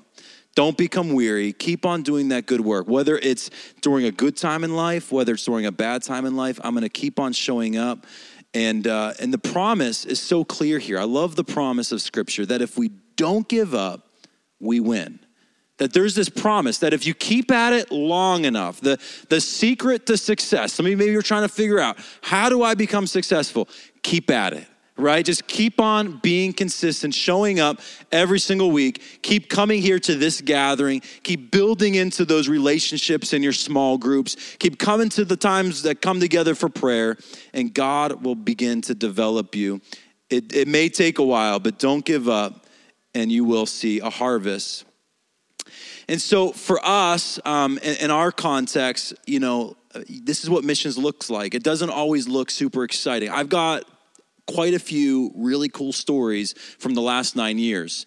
Don't 0.57 0.77
become 0.77 1.13
weary. 1.13 1.53
Keep 1.53 1.87
on 1.87 2.03
doing 2.03 2.29
that 2.29 2.47
good 2.47 2.61
work. 2.61 2.89
Whether 2.89 3.17
it's 3.19 3.51
during 3.83 4.05
a 4.05 4.11
good 4.11 4.37
time 4.37 4.65
in 4.65 4.75
life, 4.75 5.13
whether 5.13 5.35
it's 5.35 5.45
during 5.45 5.67
a 5.67 5.73
bad 5.73 6.03
time 6.03 6.27
in 6.27 6.35
life, 6.35 6.59
I'm 6.65 6.75
going 6.75 6.83
to 6.83 6.89
keep 6.89 7.21
on 7.21 7.33
showing 7.33 7.77
up. 7.77 8.07
And, 8.53 8.87
uh, 8.87 9.15
and 9.21 9.33
the 9.33 9.39
promise 9.39 10.05
is 10.05 10.21
so 10.21 10.45
clear 10.45 10.81
here. 10.81 10.99
I 10.99 11.05
love 11.05 11.37
the 11.37 11.45
promise 11.45 11.93
of 11.93 12.03
Scripture 12.03 12.45
that 12.47 12.61
if 12.61 12.77
we 12.77 12.91
don't 13.15 13.49
give 13.49 13.75
up, 13.75 14.09
we 14.59 14.81
win. 14.81 15.21
That 15.79 15.93
there's 15.93 16.15
this 16.15 16.29
promise 16.29 16.79
that 16.79 16.93
if 16.93 17.07
you 17.07 17.15
keep 17.15 17.51
at 17.53 17.73
it 17.73 17.93
long 17.93 18.45
enough, 18.45 18.81
the, 18.81 18.99
the 19.29 19.41
secret 19.41 20.05
to 20.07 20.19
success, 20.19 20.73
some 20.73 20.85
maybe 20.85 21.07
you're 21.07 21.23
trying 21.23 21.43
to 21.43 21.49
figure 21.49 21.79
out 21.79 21.97
how 22.23 22.49
do 22.49 22.63
I 22.63 22.75
become 22.75 23.07
successful? 23.07 23.69
Keep 24.03 24.31
at 24.31 24.53
it 24.53 24.67
right? 25.01 25.25
Just 25.25 25.47
keep 25.47 25.81
on 25.81 26.19
being 26.19 26.53
consistent, 26.53 27.15
showing 27.15 27.59
up 27.59 27.81
every 28.13 28.39
single 28.39 28.71
week. 28.71 29.21
Keep 29.23 29.49
coming 29.49 29.81
here 29.83 29.99
to 30.01 30.15
this 30.15 30.41
gathering. 30.41 31.01
Keep 31.23 31.51
building 31.51 31.95
into 31.95 32.25
those 32.25 32.49
relationships 32.49 33.33
in 33.33 33.43
your 33.43 33.53
small 33.53 33.99
groups. 33.99 34.37
Keep 34.59 34.79
coming 34.79 35.09
to 35.11 35.25
the 35.25 35.37
times 35.37 35.83
that 35.83 36.01
come 36.01 36.21
together 36.21 36.55
for 36.55 36.69
prayer, 36.69 37.17
and 37.53 37.73
God 37.73 38.25
will 38.25 38.35
begin 38.35 38.81
to 38.83 38.95
develop 38.95 39.55
you. 39.55 39.81
It, 40.29 40.55
it 40.55 40.69
may 40.69 40.89
take 40.89 41.19
a 41.19 41.25
while, 41.25 41.59
but 41.59 41.79
don't 41.79 42.05
give 42.05 42.29
up, 42.29 42.67
and 43.15 43.33
you 43.33 43.45
will 43.45 43.67
see 43.67 43.99
a 43.99 44.11
harvest. 44.11 44.85
And 46.09 46.21
so, 46.21 46.53
for 46.53 46.81
us, 46.85 47.39
um, 47.45 47.79
in, 47.79 47.97
in 47.97 48.11
our 48.11 48.33
context, 48.33 49.15
you 49.27 49.41
know, 49.41 49.77
this 50.09 50.45
is 50.45 50.51
what 50.51 50.65
missions 50.65 50.97
looks 50.97 51.31
like. 51.31 51.55
It 51.55 51.63
doesn't 51.63 51.91
always 51.91 52.29
look 52.29 52.51
super 52.51 52.85
exciting. 52.85 53.31
I've 53.31 53.49
got 53.49 53.85
quite 54.55 54.75
a 54.75 54.79
few 54.79 55.33
really 55.35 55.69
cool 55.69 55.93
stories 55.93 56.55
from 56.79 56.95
the 56.95 57.03
last 57.03 57.37
nine 57.37 57.59
years, 57.59 58.07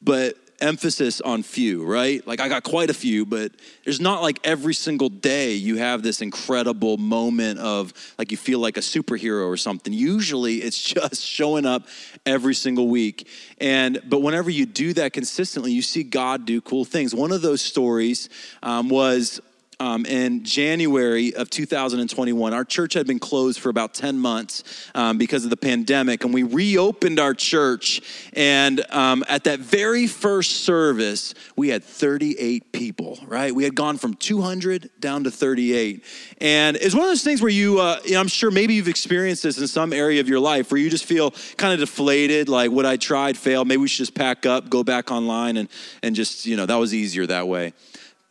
but 0.00 0.36
emphasis 0.60 1.20
on 1.20 1.42
few, 1.42 1.84
right? 1.84 2.26
Like 2.26 2.40
I 2.40 2.48
got 2.48 2.62
quite 2.62 2.90
a 2.90 2.94
few, 2.94 3.26
but 3.26 3.52
there's 3.84 4.00
not 4.00 4.22
like 4.22 4.38
every 4.44 4.74
single 4.74 5.08
day 5.08 5.54
you 5.54 5.76
have 5.76 6.02
this 6.02 6.20
incredible 6.20 6.96
moment 6.96 7.58
of 7.58 7.92
like 8.18 8.30
you 8.30 8.36
feel 8.36 8.58
like 8.58 8.76
a 8.76 8.80
superhero 8.80 9.46
or 9.46 9.56
something. 9.56 9.92
Usually 9.92 10.56
it's 10.56 10.80
just 10.94 11.22
showing 11.22 11.66
up 11.66 11.86
every 12.24 12.54
single 12.54 12.88
week. 12.88 13.28
And 13.58 14.00
but 14.08 14.20
whenever 14.20 14.50
you 14.50 14.66
do 14.66 14.92
that 14.94 15.12
consistently, 15.12 15.72
you 15.72 15.82
see 15.82 16.02
God 16.02 16.46
do 16.46 16.60
cool 16.60 16.84
things. 16.84 17.14
One 17.14 17.32
of 17.32 17.42
those 17.42 17.60
stories 17.60 18.28
um, 18.62 18.88
was 18.88 19.40
um, 19.80 20.06
in 20.06 20.44
January 20.44 21.34
of 21.34 21.50
2021. 21.50 22.54
Our 22.54 22.64
church 22.64 22.94
had 22.94 23.06
been 23.06 23.18
closed 23.18 23.60
for 23.60 23.68
about 23.68 23.94
10 23.94 24.18
months 24.18 24.64
um, 24.94 25.18
because 25.18 25.44
of 25.44 25.50
the 25.50 25.56
pandemic, 25.56 26.24
and 26.24 26.32
we 26.32 26.42
reopened 26.42 27.18
our 27.18 27.34
church. 27.34 28.00
And 28.32 28.84
um, 28.90 29.24
at 29.28 29.44
that 29.44 29.60
very 29.60 30.06
first 30.06 30.64
service, 30.64 31.34
we 31.56 31.68
had 31.68 31.84
38 31.84 32.72
people, 32.72 33.18
right? 33.26 33.54
We 33.54 33.64
had 33.64 33.74
gone 33.74 33.98
from 33.98 34.14
200 34.14 34.90
down 35.00 35.24
to 35.24 35.30
38. 35.30 36.04
And 36.40 36.76
it's 36.76 36.94
one 36.94 37.04
of 37.04 37.10
those 37.10 37.24
things 37.24 37.42
where 37.42 37.50
you, 37.50 37.80
uh, 37.80 38.00
I'm 38.16 38.28
sure 38.28 38.50
maybe 38.50 38.74
you've 38.74 38.88
experienced 38.88 39.42
this 39.42 39.58
in 39.58 39.66
some 39.66 39.92
area 39.92 40.20
of 40.20 40.28
your 40.28 40.40
life 40.40 40.70
where 40.70 40.80
you 40.80 40.90
just 40.90 41.04
feel 41.04 41.32
kind 41.56 41.72
of 41.72 41.80
deflated, 41.80 42.48
like 42.48 42.70
what 42.70 42.86
I 42.86 42.96
tried 42.96 43.36
failed. 43.36 43.68
Maybe 43.68 43.78
we 43.78 43.88
should 43.88 43.98
just 43.98 44.14
pack 44.14 44.46
up, 44.46 44.70
go 44.70 44.82
back 44.84 45.10
online, 45.10 45.56
and, 45.56 45.68
and 46.02 46.14
just, 46.14 46.46
you 46.46 46.56
know, 46.56 46.66
that 46.66 46.76
was 46.76 46.94
easier 46.94 47.26
that 47.26 47.48
way. 47.48 47.72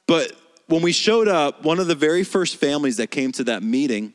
But 0.08 0.34
when 0.68 0.82
we 0.82 0.92
showed 0.92 1.28
up, 1.28 1.64
one 1.64 1.80
of 1.80 1.88
the 1.88 1.96
very 1.96 2.24
first 2.24 2.58
families 2.58 2.98
that 2.98 3.08
came 3.08 3.32
to 3.34 3.44
that 3.46 3.64
meeting 3.64 4.14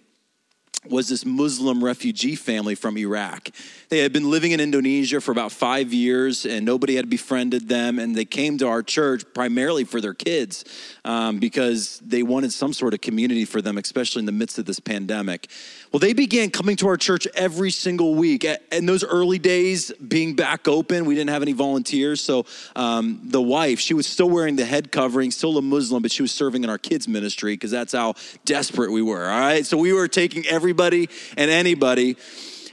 was 0.88 1.08
this 1.08 1.24
Muslim 1.24 1.82
refugee 1.82 2.36
family 2.36 2.74
from 2.74 2.96
Iraq. 2.96 3.50
They 3.88 4.00
had 4.00 4.12
been 4.12 4.30
living 4.30 4.52
in 4.52 4.60
Indonesia 4.60 5.20
for 5.20 5.32
about 5.32 5.50
five 5.50 5.94
years 5.94 6.44
and 6.44 6.66
nobody 6.66 6.96
had 6.96 7.08
befriended 7.08 7.68
them. 7.68 7.98
And 7.98 8.14
they 8.14 8.26
came 8.26 8.58
to 8.58 8.68
our 8.68 8.82
church 8.82 9.24
primarily 9.32 9.84
for 9.84 10.00
their 10.00 10.12
kids 10.12 10.64
um, 11.06 11.38
because 11.38 11.98
they 12.00 12.22
wanted 12.22 12.52
some 12.52 12.74
sort 12.74 12.92
of 12.92 13.00
community 13.00 13.46
for 13.46 13.62
them, 13.62 13.78
especially 13.78 14.20
in 14.20 14.26
the 14.26 14.32
midst 14.32 14.58
of 14.58 14.66
this 14.66 14.78
pandemic. 14.78 15.48
Well, 15.90 16.00
they 16.00 16.12
began 16.12 16.50
coming 16.50 16.76
to 16.76 16.88
our 16.88 16.98
church 16.98 17.26
every 17.34 17.70
single 17.70 18.14
week. 18.14 18.44
In 18.72 18.84
those 18.84 19.04
early 19.04 19.38
days, 19.38 19.90
being 19.92 20.34
back 20.36 20.68
open, 20.68 21.06
we 21.06 21.14
didn't 21.14 21.30
have 21.30 21.42
any 21.42 21.54
volunteers. 21.54 22.20
So 22.20 22.44
um, 22.76 23.20
the 23.24 23.40
wife, 23.40 23.80
she 23.80 23.94
was 23.94 24.06
still 24.06 24.28
wearing 24.28 24.56
the 24.56 24.66
head 24.66 24.92
covering, 24.92 25.30
still 25.30 25.56
a 25.56 25.62
Muslim, 25.62 26.02
but 26.02 26.12
she 26.12 26.20
was 26.20 26.32
serving 26.32 26.62
in 26.62 26.68
our 26.68 26.76
kids' 26.76 27.08
ministry 27.08 27.54
because 27.54 27.70
that's 27.70 27.94
how 27.94 28.14
desperate 28.44 28.92
we 28.92 29.00
were. 29.00 29.24
All 29.24 29.40
right. 29.40 29.64
So 29.64 29.78
we 29.78 29.94
were 29.94 30.08
taking 30.08 30.46
everybody 30.46 31.08
and 31.38 31.50
anybody 31.50 32.16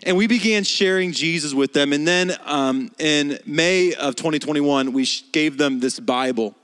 and 0.05 0.15
we 0.15 0.27
began 0.27 0.63
sharing 0.63 1.11
Jesus 1.11 1.53
with 1.53 1.73
them. 1.73 1.91
And 1.91 2.07
then 2.07 2.37
um, 2.45 2.91
in 2.99 3.39
May 3.45 3.93
of 3.95 4.15
2021, 4.15 4.93
we 4.93 5.07
gave 5.31 5.57
them 5.57 5.79
this 5.79 5.99
Bible. 5.99 6.55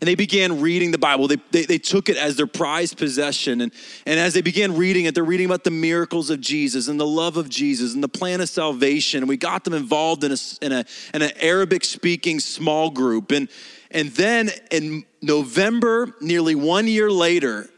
And 0.00 0.08
they 0.08 0.14
began 0.14 0.60
reading 0.60 0.90
the 0.90 0.98
Bible. 0.98 1.28
They, 1.28 1.38
they, 1.50 1.64
they, 1.64 1.78
took 1.78 2.08
it 2.08 2.16
as 2.16 2.36
their 2.36 2.46
prized 2.46 2.98
possession. 2.98 3.62
And, 3.62 3.72
and 4.06 4.20
as 4.20 4.34
they 4.34 4.42
began 4.42 4.76
reading 4.76 5.06
it, 5.06 5.14
they're 5.14 5.24
reading 5.24 5.46
about 5.46 5.64
the 5.64 5.70
miracles 5.70 6.28
of 6.30 6.40
Jesus 6.40 6.88
and 6.88 7.00
the 7.00 7.06
love 7.06 7.36
of 7.36 7.48
Jesus 7.48 7.94
and 7.94 8.02
the 8.02 8.08
plan 8.08 8.40
of 8.40 8.48
salvation. 8.48 9.22
And 9.22 9.28
we 9.28 9.36
got 9.36 9.64
them 9.64 9.72
involved 9.72 10.24
in, 10.24 10.32
a, 10.32 10.36
in, 10.60 10.72
a, 10.72 10.84
in 11.14 11.22
an 11.22 11.32
Arabic 11.40 11.84
speaking 11.84 12.40
small 12.40 12.90
group. 12.90 13.30
And, 13.32 13.48
and 13.90 14.10
then 14.10 14.50
in 14.70 15.04
November, 15.22 16.14
nearly 16.20 16.54
one 16.54 16.86
year 16.86 17.10
later, 17.10 17.68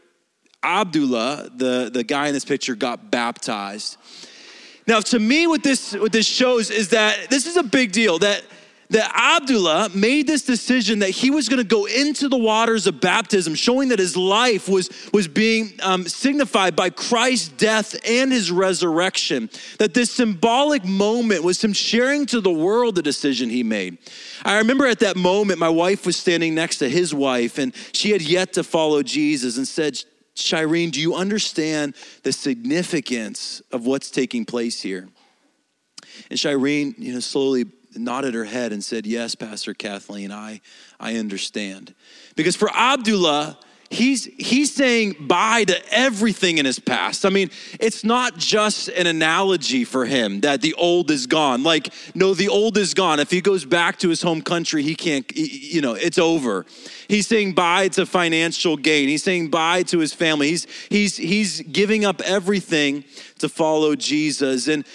Abdullah, 0.61 1.51
the, 1.55 1.89
the 1.93 2.03
guy 2.03 2.27
in 2.27 2.33
this 2.33 2.45
picture, 2.45 2.75
got 2.75 3.11
baptized. 3.11 3.97
Now, 4.87 4.99
to 4.99 5.19
me, 5.19 5.47
what 5.47 5.63
this 5.63 5.93
what 5.93 6.11
this 6.11 6.25
shows 6.25 6.69
is 6.69 6.89
that 6.89 7.29
this 7.29 7.45
is 7.45 7.57
a 7.57 7.63
big 7.63 7.91
deal. 7.91 8.19
That 8.19 8.43
that 8.93 9.11
Abdullah 9.15 9.89
made 9.95 10.27
this 10.27 10.43
decision 10.43 10.99
that 10.99 11.09
he 11.09 11.31
was 11.31 11.49
going 11.49 11.57
to 11.57 11.67
go 11.67 11.85
into 11.85 12.29
the 12.29 12.37
waters 12.37 12.85
of 12.85 13.01
baptism, 13.01 13.55
showing 13.55 13.89
that 13.89 13.97
his 13.97 14.15
life 14.15 14.69
was, 14.69 14.89
was 15.11 15.27
being 15.27 15.73
um, 15.81 16.07
signified 16.07 16.75
by 16.75 16.91
Christ's 16.91 17.47
death 17.49 17.95
and 18.07 18.31
his 18.31 18.51
resurrection. 18.51 19.49
That 19.79 19.95
this 19.95 20.11
symbolic 20.11 20.85
moment 20.85 21.43
was 21.43 21.63
him 21.63 21.73
sharing 21.73 22.27
to 22.27 22.39
the 22.39 22.51
world 22.51 22.93
the 22.93 23.01
decision 23.01 23.49
he 23.49 23.63
made. 23.63 23.97
I 24.45 24.59
remember 24.59 24.85
at 24.85 24.99
that 24.99 25.15
moment, 25.15 25.57
my 25.57 25.69
wife 25.69 26.05
was 26.05 26.15
standing 26.15 26.53
next 26.53 26.77
to 26.77 26.89
his 26.89 27.15
wife, 27.15 27.57
and 27.57 27.73
she 27.93 28.11
had 28.11 28.21
yet 28.21 28.53
to 28.53 28.63
follow 28.63 29.01
Jesus 29.01 29.57
and 29.57 29.67
said, 29.67 30.03
Shireen, 30.35 30.91
do 30.91 30.99
you 30.99 31.15
understand 31.15 31.95
the 32.23 32.31
significance 32.31 33.61
of 33.71 33.85
what's 33.85 34.09
taking 34.09 34.45
place 34.45 34.81
here? 34.81 35.07
And 36.29 36.39
Shireen, 36.39 36.95
you 36.97 37.13
know, 37.13 37.19
slowly 37.19 37.65
nodded 37.95 38.33
her 38.33 38.45
head 38.45 38.71
and 38.71 38.83
said, 38.83 39.05
Yes, 39.05 39.35
Pastor 39.35 39.73
Kathleen, 39.73 40.31
I, 40.31 40.61
I 40.99 41.17
understand. 41.17 41.93
Because 42.35 42.55
for 42.55 42.69
Abdullah, 42.73 43.57
he's 43.93 44.25
he's 44.37 44.73
saying 44.73 45.15
bye 45.19 45.63
to 45.65 45.93
everything 45.93 46.57
in 46.57 46.65
his 46.65 46.79
past. 46.79 47.25
I 47.25 47.29
mean, 47.29 47.51
it's 47.79 48.03
not 48.03 48.37
just 48.37 48.89
an 48.89 49.07
analogy 49.07 49.85
for 49.85 50.05
him 50.05 50.41
that 50.41 50.61
the 50.61 50.73
old 50.73 51.11
is 51.11 51.27
gone. 51.27 51.63
Like, 51.63 51.93
no, 52.15 52.33
the 52.33 52.49
old 52.49 52.77
is 52.77 52.93
gone. 52.93 53.19
If 53.19 53.31
he 53.31 53.41
goes 53.41 53.65
back 53.65 53.99
to 53.99 54.09
his 54.09 54.21
home 54.21 54.41
country, 54.41 54.83
he 54.83 54.95
can't, 54.95 55.25
you 55.35 55.81
know, 55.81 55.93
it's 55.93 56.17
over. 56.17 56.65
He's 57.07 57.27
saying 57.27 57.53
bye 57.53 57.87
to 57.89 58.05
financial 58.05 58.75
gain. 58.75 59.07
He's 59.07 59.23
saying 59.23 59.49
bye 59.49 59.83
to 59.83 59.99
his 59.99 60.13
family. 60.13 60.49
He's 60.49 60.67
he's 60.89 61.17
he's 61.17 61.61
giving 61.61 62.03
up 62.03 62.21
everything 62.21 63.03
to 63.39 63.47
follow 63.47 63.95
Jesus. 63.95 64.67
And 64.67 64.85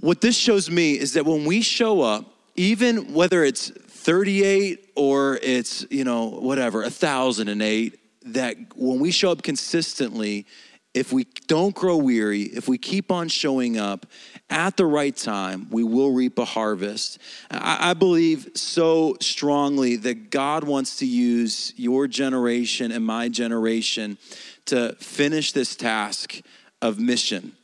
what 0.00 0.20
this 0.20 0.36
shows 0.36 0.70
me 0.70 0.98
is 0.98 1.12
that 1.12 1.26
when 1.26 1.44
we 1.44 1.62
show 1.62 2.00
up, 2.00 2.32
even 2.56 3.12
whether 3.12 3.44
it's 3.44 3.70
38 4.06 4.92
or 4.94 5.36
it's, 5.42 5.84
you 5.90 6.04
know, 6.04 6.26
whatever, 6.26 6.82
1008, 6.82 7.98
that 8.26 8.56
when 8.76 9.00
we 9.00 9.10
show 9.10 9.32
up 9.32 9.42
consistently, 9.42 10.46
if 10.94 11.12
we 11.12 11.24
don't 11.48 11.74
grow 11.74 11.96
weary, 11.96 12.42
if 12.42 12.68
we 12.68 12.78
keep 12.78 13.10
on 13.10 13.26
showing 13.26 13.78
up 13.78 14.06
at 14.48 14.76
the 14.76 14.86
right 14.86 15.16
time, 15.16 15.66
we 15.72 15.82
will 15.82 16.12
reap 16.12 16.38
a 16.38 16.44
harvest. 16.44 17.18
I, 17.50 17.94
believe 17.94 18.48
so 18.54 19.16
strongly 19.20 19.96
that 19.96 20.30
God 20.30 20.62
wants 20.62 20.98
to 20.98 21.06
use 21.06 21.72
your 21.76 22.06
generation 22.06 22.92
and 22.92 23.04
my 23.04 23.28
generation 23.28 24.18
to 24.66 24.94
finish 25.00 25.50
this 25.50 25.74
task 25.74 26.42
of 26.80 27.00
mission. 27.00 27.56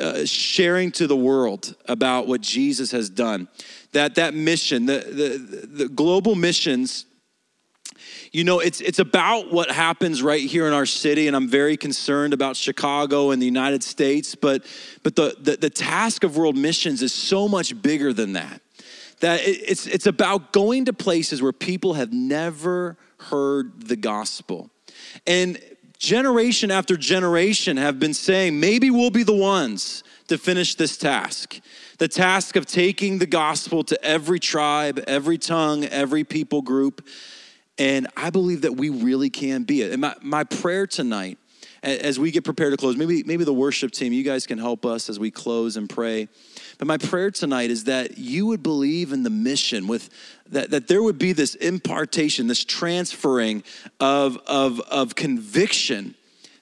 Uh, 0.00 0.24
sharing 0.24 0.90
to 0.90 1.06
the 1.06 1.16
world 1.16 1.74
about 1.84 2.26
what 2.26 2.40
Jesus 2.40 2.90
has 2.92 3.10
done. 3.10 3.48
That 3.94 4.16
that 4.16 4.34
mission, 4.34 4.86
the, 4.86 4.98
the, 4.98 5.66
the 5.66 5.88
global 5.88 6.34
missions, 6.34 7.06
you 8.32 8.42
know, 8.42 8.58
it's 8.58 8.80
it's 8.80 8.98
about 8.98 9.52
what 9.52 9.70
happens 9.70 10.20
right 10.20 10.42
here 10.42 10.66
in 10.66 10.72
our 10.72 10.84
city, 10.84 11.28
and 11.28 11.36
I'm 11.36 11.48
very 11.48 11.76
concerned 11.76 12.34
about 12.34 12.56
Chicago 12.56 13.30
and 13.30 13.40
the 13.40 13.46
United 13.46 13.84
States. 13.84 14.34
But 14.34 14.66
but 15.04 15.14
the 15.14 15.36
the, 15.40 15.56
the 15.56 15.70
task 15.70 16.24
of 16.24 16.36
world 16.36 16.56
missions 16.56 17.02
is 17.02 17.14
so 17.14 17.46
much 17.46 17.80
bigger 17.82 18.12
than 18.12 18.32
that. 18.32 18.60
That 19.20 19.40
it, 19.42 19.62
it's 19.64 19.86
it's 19.86 20.06
about 20.06 20.52
going 20.52 20.86
to 20.86 20.92
places 20.92 21.40
where 21.40 21.52
people 21.52 21.94
have 21.94 22.12
never 22.12 22.96
heard 23.18 23.88
the 23.88 23.96
gospel. 23.96 24.70
And 25.24 25.58
generation 25.98 26.72
after 26.72 26.96
generation 26.96 27.76
have 27.76 28.00
been 28.00 28.14
saying, 28.14 28.58
maybe 28.58 28.90
we'll 28.90 29.10
be 29.10 29.22
the 29.22 29.36
ones 29.36 30.02
to 30.26 30.36
finish 30.36 30.74
this 30.74 30.96
task. 30.96 31.60
The 31.98 32.08
task 32.08 32.56
of 32.56 32.66
taking 32.66 33.18
the 33.18 33.26
gospel 33.26 33.84
to 33.84 34.04
every 34.04 34.40
tribe, 34.40 35.02
every 35.06 35.38
tongue, 35.38 35.84
every 35.84 36.24
people 36.24 36.62
group. 36.62 37.06
And 37.78 38.08
I 38.16 38.30
believe 38.30 38.62
that 38.62 38.72
we 38.72 38.88
really 38.88 39.30
can 39.30 39.64
be 39.64 39.82
it. 39.82 39.92
And 39.92 40.00
my, 40.00 40.14
my 40.20 40.44
prayer 40.44 40.86
tonight, 40.86 41.38
as 41.82 42.18
we 42.18 42.30
get 42.30 42.44
prepared 42.44 42.72
to 42.72 42.76
close, 42.76 42.96
maybe, 42.96 43.22
maybe 43.24 43.44
the 43.44 43.52
worship 43.52 43.90
team, 43.90 44.12
you 44.12 44.24
guys 44.24 44.46
can 44.46 44.58
help 44.58 44.86
us 44.86 45.08
as 45.08 45.18
we 45.18 45.30
close 45.30 45.76
and 45.76 45.88
pray. 45.88 46.28
But 46.78 46.88
my 46.88 46.96
prayer 46.96 47.30
tonight 47.30 47.70
is 47.70 47.84
that 47.84 48.16
you 48.16 48.46
would 48.46 48.62
believe 48.62 49.12
in 49.12 49.22
the 49.22 49.30
mission 49.30 49.86
with 49.86 50.08
that, 50.48 50.70
that 50.70 50.88
there 50.88 51.02
would 51.02 51.18
be 51.18 51.32
this 51.32 51.54
impartation, 51.56 52.46
this 52.46 52.64
transferring 52.64 53.62
of, 54.00 54.38
of, 54.46 54.80
of 54.80 55.14
conviction 55.14 56.14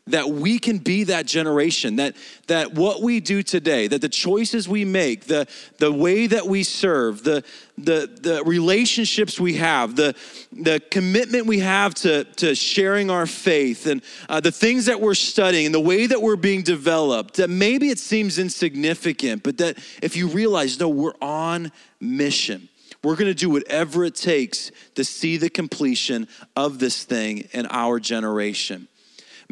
that 0.08 0.28
we 0.28 0.58
can 0.58 0.78
be 0.78 1.04
that 1.04 1.26
generation 1.26 1.96
that 1.96 2.16
that 2.48 2.74
what 2.74 3.02
we 3.02 3.20
do 3.20 3.40
today 3.40 3.86
that 3.86 4.00
the 4.00 4.08
choices 4.08 4.68
we 4.68 4.84
make 4.84 5.26
the 5.26 5.46
the 5.78 5.92
way 5.92 6.26
that 6.26 6.44
we 6.46 6.64
serve 6.64 7.22
the 7.22 7.44
the 7.78 8.10
the 8.20 8.42
relationships 8.44 9.38
we 9.38 9.54
have 9.54 9.94
the 9.94 10.12
the 10.50 10.80
commitment 10.90 11.46
we 11.46 11.60
have 11.60 11.94
to 11.94 12.24
to 12.24 12.52
sharing 12.52 13.10
our 13.10 13.26
faith 13.26 13.86
and 13.86 14.02
uh, 14.28 14.40
the 14.40 14.50
things 14.50 14.86
that 14.86 15.00
we're 15.00 15.14
studying 15.14 15.66
and 15.66 15.74
the 15.74 15.80
way 15.80 16.06
that 16.06 16.20
we're 16.20 16.34
being 16.34 16.62
developed 16.62 17.34
that 17.34 17.48
maybe 17.48 17.88
it 17.88 17.98
seems 17.98 18.40
insignificant 18.40 19.44
but 19.44 19.56
that 19.58 19.78
if 20.02 20.16
you 20.16 20.26
realize 20.26 20.80
no 20.80 20.88
we're 20.88 21.14
on 21.22 21.70
mission. 22.00 22.68
We're 23.04 23.16
going 23.16 23.30
to 23.30 23.34
do 23.34 23.50
whatever 23.50 24.04
it 24.04 24.14
takes 24.14 24.70
to 24.94 25.04
see 25.04 25.36
the 25.36 25.50
completion 25.50 26.28
of 26.54 26.78
this 26.78 27.02
thing 27.02 27.48
in 27.52 27.66
our 27.66 27.98
generation 27.98 28.86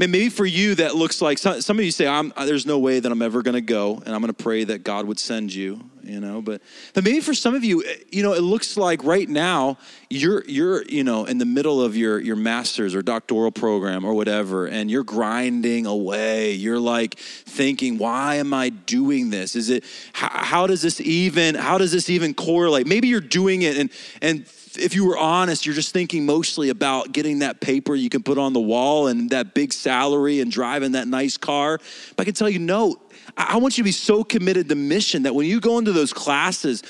maybe 0.08 0.30
for 0.30 0.46
you 0.46 0.74
that 0.76 0.94
looks 0.96 1.20
like 1.20 1.36
some, 1.36 1.60
some 1.60 1.78
of 1.78 1.84
you 1.84 1.90
say, 1.90 2.04
"There's 2.38 2.64
no 2.64 2.78
way 2.78 3.00
that 3.00 3.12
I'm 3.12 3.20
ever 3.20 3.42
going 3.42 3.54
to 3.54 3.60
go," 3.60 4.02
and 4.06 4.14
I'm 4.14 4.22
going 4.22 4.32
to 4.32 4.42
pray 4.42 4.64
that 4.64 4.82
God 4.82 5.06
would 5.06 5.18
send 5.18 5.52
you. 5.52 5.90
You 6.02 6.18
know, 6.18 6.40
but 6.40 6.62
but 6.94 7.04
maybe 7.04 7.20
for 7.20 7.34
some 7.34 7.54
of 7.54 7.62
you, 7.62 7.84
eh, 7.84 7.96
you 8.10 8.22
know, 8.22 8.32
it 8.32 8.40
looks 8.40 8.76
like 8.76 9.04
right 9.04 9.28
now 9.28 9.76
you're 10.08 10.42
you're 10.46 10.82
you 10.84 11.04
know 11.04 11.26
in 11.26 11.36
the 11.36 11.44
middle 11.44 11.82
of 11.82 11.96
your 11.96 12.18
your 12.18 12.36
master's 12.36 12.94
or 12.94 13.02
doctoral 13.02 13.52
program 13.52 14.04
or 14.04 14.14
whatever, 14.14 14.66
and 14.66 14.90
you're 14.90 15.04
grinding 15.04 15.84
away. 15.84 16.52
You're 16.52 16.80
like 16.80 17.18
thinking, 17.18 17.98
"Why 17.98 18.36
am 18.36 18.54
I 18.54 18.70
doing 18.70 19.28
this? 19.28 19.54
Is 19.54 19.68
it 19.68 19.84
how, 20.14 20.30
how 20.30 20.66
does 20.66 20.80
this 20.80 21.00
even 21.02 21.54
how 21.54 21.76
does 21.76 21.92
this 21.92 22.08
even 22.08 22.32
correlate?" 22.32 22.86
Maybe 22.86 23.08
you're 23.08 23.20
doing 23.20 23.62
it 23.62 23.76
and 23.76 23.90
and 24.22 24.46
if 24.76 24.94
you 24.94 25.06
were 25.06 25.18
honest, 25.18 25.66
you're 25.66 25.74
just 25.74 25.92
thinking 25.92 26.26
mostly 26.26 26.68
about 26.68 27.12
getting 27.12 27.40
that 27.40 27.60
paper 27.60 27.94
you 27.94 28.08
can 28.08 28.22
put 28.22 28.38
on 28.38 28.52
the 28.52 28.60
wall 28.60 29.08
and 29.08 29.30
that 29.30 29.54
big 29.54 29.72
salary 29.72 30.40
and 30.40 30.50
driving 30.50 30.92
that 30.92 31.08
nice 31.08 31.36
car. 31.36 31.78
But 32.16 32.22
I 32.22 32.24
can 32.24 32.34
tell 32.34 32.48
you, 32.48 32.58
no, 32.58 33.00
I 33.36 33.56
want 33.58 33.78
you 33.78 33.82
to 33.82 33.88
be 33.88 33.92
so 33.92 34.24
committed 34.24 34.68
to 34.68 34.74
mission 34.74 35.24
that 35.24 35.34
when 35.34 35.46
you 35.46 35.60
go 35.60 35.78
into 35.78 35.92
those 35.92 36.12
classes, 36.12 36.82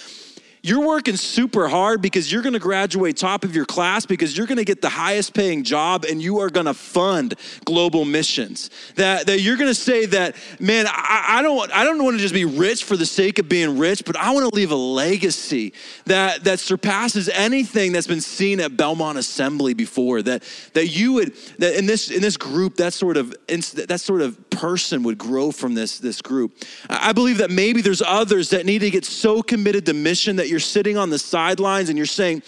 you're 0.62 0.86
working 0.86 1.16
super 1.16 1.68
hard 1.68 2.02
because 2.02 2.30
you're 2.30 2.42
going 2.42 2.52
to 2.52 2.58
graduate 2.58 3.16
top 3.16 3.44
of 3.44 3.54
your 3.54 3.64
class 3.64 4.04
because 4.04 4.36
you're 4.36 4.46
going 4.46 4.58
to 4.58 4.64
get 4.64 4.82
the 4.82 4.90
highest 4.90 5.32
paying 5.32 5.64
job 5.64 6.04
and 6.04 6.20
you 6.20 6.40
are 6.40 6.50
going 6.50 6.66
to 6.66 6.74
fund 6.74 7.34
global 7.64 8.04
missions. 8.04 8.70
That, 8.96 9.26
that 9.26 9.40
you're 9.40 9.56
going 9.56 9.70
to 9.70 9.74
say 9.74 10.06
that, 10.06 10.36
man, 10.58 10.86
I, 10.86 11.38
I, 11.38 11.42
don't, 11.42 11.74
I 11.74 11.84
don't 11.84 12.02
want 12.02 12.16
to 12.16 12.20
just 12.20 12.34
be 12.34 12.44
rich 12.44 12.84
for 12.84 12.96
the 12.96 13.06
sake 13.06 13.38
of 13.38 13.48
being 13.48 13.78
rich, 13.78 14.04
but 14.04 14.16
I 14.16 14.32
want 14.32 14.50
to 14.50 14.54
leave 14.54 14.70
a 14.70 14.76
legacy 14.76 15.72
that, 16.04 16.44
that 16.44 16.60
surpasses 16.60 17.28
anything 17.30 17.92
that's 17.92 18.06
been 18.06 18.20
seen 18.20 18.60
at 18.60 18.76
Belmont 18.76 19.16
Assembly 19.16 19.72
before. 19.72 20.20
That, 20.22 20.42
that 20.74 20.88
you 20.88 21.14
would, 21.14 21.34
that 21.58 21.78
in 21.78 21.86
this, 21.86 22.10
in 22.10 22.20
this 22.20 22.36
group, 22.36 22.76
that 22.76 22.92
sort 22.92 23.16
of, 23.16 23.34
that 23.46 24.00
sort 24.00 24.20
of 24.20 24.50
person 24.50 25.04
would 25.04 25.16
grow 25.16 25.52
from 25.52 25.74
this, 25.74 25.98
this 25.98 26.20
group. 26.20 26.52
I 26.90 27.12
believe 27.12 27.38
that 27.38 27.50
maybe 27.50 27.80
there's 27.80 28.02
others 28.02 28.50
that 28.50 28.66
need 28.66 28.80
to 28.80 28.90
get 28.90 29.06
so 29.06 29.40
committed 29.40 29.86
to 29.86 29.94
mission 29.94 30.36
that 30.36 30.49
you're 30.50 30.60
sitting 30.60 30.98
on 30.98 31.10
the 31.10 31.18
sidelines 31.18 31.88
and 31.88 31.96
you're 31.96 32.06
saying, 32.06 32.42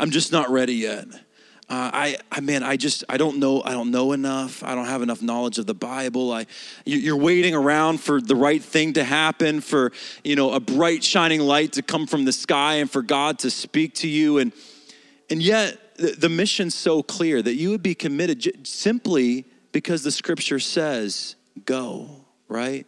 I'm 0.00 0.10
just 0.10 0.32
not 0.32 0.50
ready 0.50 0.74
yet. 0.74 1.06
Uh, 1.70 1.90
I, 1.92 2.16
I, 2.32 2.40
man, 2.40 2.62
I 2.62 2.76
just, 2.76 3.04
I 3.10 3.18
don't 3.18 3.38
know, 3.38 3.62
I 3.62 3.72
don't 3.72 3.90
know 3.90 4.12
enough. 4.12 4.64
I 4.64 4.74
don't 4.74 4.86
have 4.86 5.02
enough 5.02 5.20
knowledge 5.20 5.58
of 5.58 5.66
the 5.66 5.74
Bible. 5.74 6.32
I, 6.32 6.46
you're 6.86 7.16
waiting 7.16 7.54
around 7.54 8.00
for 8.00 8.22
the 8.22 8.34
right 8.34 8.62
thing 8.62 8.94
to 8.94 9.04
happen, 9.04 9.60
for, 9.60 9.92
you 10.24 10.34
know, 10.34 10.52
a 10.52 10.60
bright 10.60 11.04
shining 11.04 11.40
light 11.40 11.74
to 11.74 11.82
come 11.82 12.06
from 12.06 12.24
the 12.24 12.32
sky 12.32 12.76
and 12.76 12.90
for 12.90 13.02
God 13.02 13.38
to 13.40 13.50
speak 13.50 13.92
to 13.96 14.08
you. 14.08 14.38
And, 14.38 14.52
and 15.28 15.42
yet 15.42 15.96
the, 15.98 16.12
the 16.12 16.30
mission's 16.30 16.74
so 16.74 17.02
clear 17.02 17.42
that 17.42 17.54
you 17.56 17.68
would 17.68 17.82
be 17.82 17.94
committed 17.94 18.66
simply 18.66 19.44
because 19.70 20.02
the 20.02 20.10
scripture 20.10 20.60
says, 20.60 21.36
go, 21.66 22.24
right? 22.48 22.86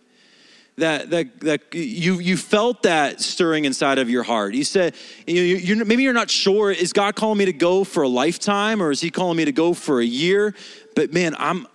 That, 0.80 1.10
that, 1.10 1.40
that 1.40 1.74
you, 1.74 2.18
you 2.18 2.36
felt 2.36 2.82
that 2.82 3.20
stirring 3.20 3.64
inside 3.64 3.98
of 3.98 4.10
your 4.10 4.22
heart. 4.22 4.54
You 4.54 4.64
said, 4.64 4.94
you, 5.26 5.40
you're, 5.40 5.84
maybe 5.84 6.02
you're 6.02 6.12
not 6.12 6.30
sure, 6.30 6.70
is 6.70 6.92
God 6.92 7.14
calling 7.14 7.38
me 7.38 7.44
to 7.46 7.52
go 7.52 7.84
for 7.84 8.02
a 8.02 8.08
lifetime 8.08 8.82
or 8.82 8.90
is 8.90 9.00
he 9.00 9.10
calling 9.10 9.36
me 9.36 9.44
to 9.44 9.52
go 9.52 9.72
for 9.74 10.00
a 10.00 10.04
year? 10.04 10.54
But 10.94 11.12
man, 11.12 11.34
I'm, 11.38 11.66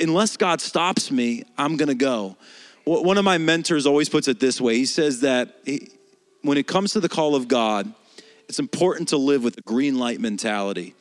unless 0.00 0.36
God 0.36 0.60
stops 0.60 1.10
me, 1.10 1.44
I'm 1.56 1.76
to 1.78 1.94
go. 1.94 2.36
One 2.84 3.16
of 3.16 3.24
my 3.24 3.38
mentors 3.38 3.86
always 3.86 4.08
puts 4.08 4.26
it 4.26 4.40
this 4.40 4.60
way. 4.60 4.76
He 4.76 4.86
says 4.86 5.20
that 5.20 5.56
he, 5.64 5.90
when 6.42 6.58
it 6.58 6.66
comes 6.66 6.92
to 6.92 7.00
the 7.00 7.08
call 7.08 7.36
of 7.36 7.46
God, 7.46 7.92
it's 8.48 8.58
important 8.58 9.08
to 9.10 9.16
live 9.16 9.44
with 9.44 9.56
a 9.56 9.62
green 9.62 9.98
light 9.98 10.20
mentality. 10.20 10.94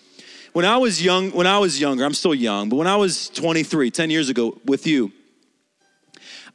When 0.54 0.66
I 0.66 0.78
was 0.78 1.04
young, 1.04 1.32
when 1.32 1.48
I 1.48 1.60
was 1.60 1.80
younger, 1.80 2.04
I'm 2.04 2.14
still 2.14 2.36
young, 2.36 2.70
but 2.70 2.76
when 2.76 2.88
I 2.88 2.98
was 2.98 3.30
23, 3.30 3.90
10 3.90 4.10
years 4.10 4.30
ago 4.30 4.60
with 4.66 4.86
you, 4.86 5.12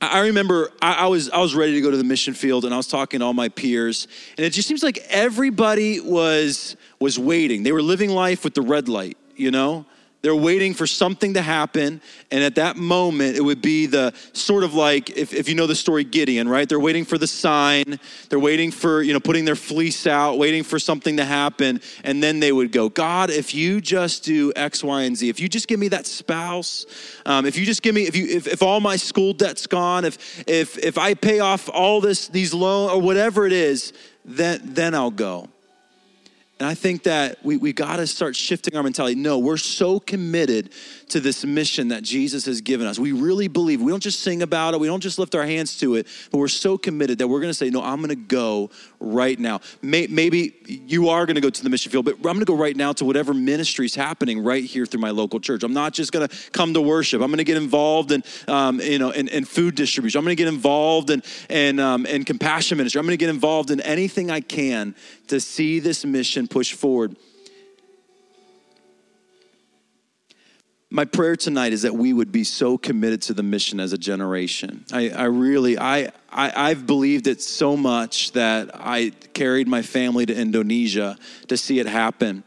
I 0.01 0.21
remember 0.21 0.71
I, 0.83 1.07
was 1.07 1.31
I 1.31 1.39
was 1.39 1.55
ready 1.55 1.73
to 1.73 1.81
go 1.81 1.91
to 1.91 1.97
the 1.97 2.05
mission 2.05 2.35
field, 2.35 2.65
and 2.65 2.75
I 2.75 2.77
was 2.77 2.87
talking 2.87 3.21
to 3.21 3.27
all 3.27 3.33
my 3.33 3.49
peers, 3.49 4.09
and 4.37 4.45
it 4.45 4.51
just 4.51 4.69
seems 4.69 4.83
like 4.83 4.99
everybody 5.09 6.01
was 6.01 6.77
was 7.01 7.19
waiting. 7.19 7.63
They 7.63 7.73
were 7.73 7.83
living 7.83 8.11
life 8.11 8.45
with 8.45 8.55
the 8.55 8.63
red 8.63 8.89
light, 8.89 9.17
you 9.37 9.51
know. 9.51 9.87
They're 10.27 10.35
waiting 10.35 10.74
for 10.74 10.89
something 10.89 11.35
to 11.35 11.41
happen. 11.41 12.01
And 12.33 12.43
at 12.43 12.57
that 12.57 12.77
moment, 12.77 13.37
it 13.37 13.43
would 13.43 13.62
be 13.62 13.87
the 13.87 14.12
sort 14.33 14.64
of 14.64 14.74
like, 14.74 15.11
if, 15.11 15.33
if 15.33 15.49
you 15.49 15.55
know 15.55 15.68
the 15.68 15.77
story 15.77 16.03
Gideon, 16.03 16.49
right? 16.49 16.68
They're 16.68 16.81
waiting 16.81 17.05
for 17.05 17.16
the 17.16 17.29
sign. 17.29 18.01
They're 18.29 18.41
waiting 18.41 18.72
for, 18.72 19.03
you 19.03 19.12
know, 19.12 19.20
putting 19.20 19.45
their 19.45 19.55
fleece 19.55 20.05
out, 20.05 20.37
waiting 20.37 20.64
for 20.64 20.81
something 20.81 21.18
to 21.18 21.24
happen. 21.24 21.81
And 22.03 22.20
then 22.20 22.41
they 22.41 22.51
would 22.51 22.72
go, 22.72 22.89
God, 22.89 23.31
if 23.31 23.55
you 23.55 23.81
just 23.81 24.24
do 24.24 24.53
X, 24.57 24.83
Y, 24.83 25.03
and 25.03 25.16
Z, 25.16 25.29
if 25.29 25.39
you 25.39 25.49
just 25.49 25.68
give 25.68 25.79
me 25.79 25.87
that 25.91 26.07
spouse, 26.07 26.87
um, 27.24 27.47
if 27.47 27.57
you 27.57 27.64
just 27.64 27.83
give 27.83 27.95
me, 27.95 28.09
if 28.09 28.16
you, 28.16 28.27
if, 28.27 28.49
if 28.49 28.64
all 28.64 28.81
my 28.81 28.97
school 28.97 29.33
debt's 29.33 29.68
gone, 29.68 30.05
if, 30.05 30.43
if, 30.49 30.77
if 30.79 30.99
I 30.99 31.14
pay 31.14 31.39
off 31.39 31.68
all 31.68 32.01
this, 32.01 32.27
these 32.27 32.53
loans 32.53 32.91
or 32.91 33.01
whatever 33.01 33.47
it 33.47 33.53
is, 33.53 33.93
then, 34.24 34.61
then 34.64 34.93
I'll 34.93 35.12
go. 35.12 35.51
And 36.59 36.67
I 36.67 36.75
think 36.75 37.03
that 37.03 37.39
we, 37.45 37.59
we 37.59 37.73
got 37.73 37.97
to 37.97 38.07
start 38.07 38.35
shifting 38.35 38.77
our 38.77 38.83
mentality. 38.83 39.15
No, 39.15 39.39
we're 39.39 39.59
so 39.59 40.01
committed 40.01 40.71
to 41.09 41.21
this 41.21 41.45
mission 41.45 41.89
that 41.89 42.03
Jesus 42.03 42.47
has 42.47 42.61
given 42.61 42.87
us. 42.87 42.99
We 42.99 43.13
really 43.13 43.49
believe. 43.49 43.81
We 43.81 43.93
don't 43.93 44.03
just 44.03 44.21
sing 44.21 44.43
about 44.43 44.75
it, 44.75 44.81
we 44.81 44.87
don't 44.87 45.01
just 45.01 45.19
lift 45.19 45.35
our 45.35 45.47
hands 45.47 45.79
to 45.81 45.95
it, 45.95 46.07
but 46.31 46.39
we're 46.39 46.49
so 46.49 46.77
committed 46.77 47.19
that 47.19 47.29
we're 47.29 47.41
going 47.41 47.51
to 47.51 47.55
say, 47.55 47.71
No, 47.71 47.83
I'm 47.83 47.99
going 47.99 48.09
to 48.09 48.17
go 48.17 48.71
right 48.99 49.39
now. 49.39 49.61
May, 49.83 50.07
maybe 50.09 50.55
you 50.67 51.09
are 51.09 51.27
going 51.27 51.37
to 51.37 51.41
go 51.41 51.51
to 51.51 51.63
the 51.63 51.71
mission 51.71 51.93
field, 51.93 52.05
but 52.05 52.17
I'm 52.17 52.23
going 52.23 52.41
to 52.41 52.45
go 52.45 52.57
right 52.57 52.77
now 52.77 52.93
to 52.95 53.05
whatever 53.05 53.33
ministry 53.35 53.87
is 53.87 53.95
happening 53.95 54.43
right 54.43 54.65
here 54.65 54.87
through 54.87 55.01
my 55.01 55.11
local 55.11 55.39
church. 55.39 55.63
I'm 55.63 55.73
not 55.73 55.93
just 55.93 56.13
going 56.13 56.27
to 56.27 56.51
come 56.51 56.75
to 56.75 56.81
worship. 56.81 57.23
I'm 57.23 57.29
going 57.29 57.39
to 57.39 57.45
get 57.45 57.57
involved 57.57 58.13
in, 58.13 58.25
um, 58.49 58.81
you 58.81 58.99
know, 58.99 59.11
in, 59.11 59.29
in, 59.29 59.45
food 59.45 59.75
distribution. 59.75 60.19
I'm 60.19 60.25
going 60.25 60.37
to 60.37 60.43
get 60.43 60.53
involved 60.53 61.11
in, 61.11 61.23
in, 61.49 61.79
um, 61.79 62.05
in 62.07 62.25
compassion 62.25 62.79
ministry. 62.79 62.99
I'm 62.99 63.07
going 63.07 63.13
to 63.13 63.25
get 63.25 63.31
involved 63.31 63.71
in 63.71 63.81
anything 63.81 64.31
I 64.31 64.41
can 64.41 64.95
to 65.29 65.41
see 65.41 65.79
this 65.79 66.05
mission 66.05 66.49
push 66.49 66.73
forward. 66.73 67.17
My 70.97 71.05
prayer 71.05 71.37
tonight 71.37 71.75
is 71.75 71.83
that 71.83 71.95
we 71.95 72.15
would 72.15 72.33
be 72.33 72.43
so 72.43 72.79
committed 72.79 73.21
to 73.21 73.35
the 73.35 73.43
mission 73.43 73.81
as 73.81 73.93
a 73.93 73.99
generation. 73.99 74.83
I, 74.91 75.11
I 75.11 75.25
really, 75.25 75.79
I, 75.79 76.11
I, 76.33 76.71
have 76.71 76.87
believed 76.87 77.27
it 77.27 77.43
so 77.43 77.77
much 77.77 78.33
that 78.33 78.71
I 78.73 79.13
carried 79.35 79.69
my 79.69 79.83
family 79.83 80.25
to 80.25 80.35
Indonesia 80.35 81.19
to 81.49 81.57
see 81.59 81.81
it 81.81 81.87
happen. 81.87 82.45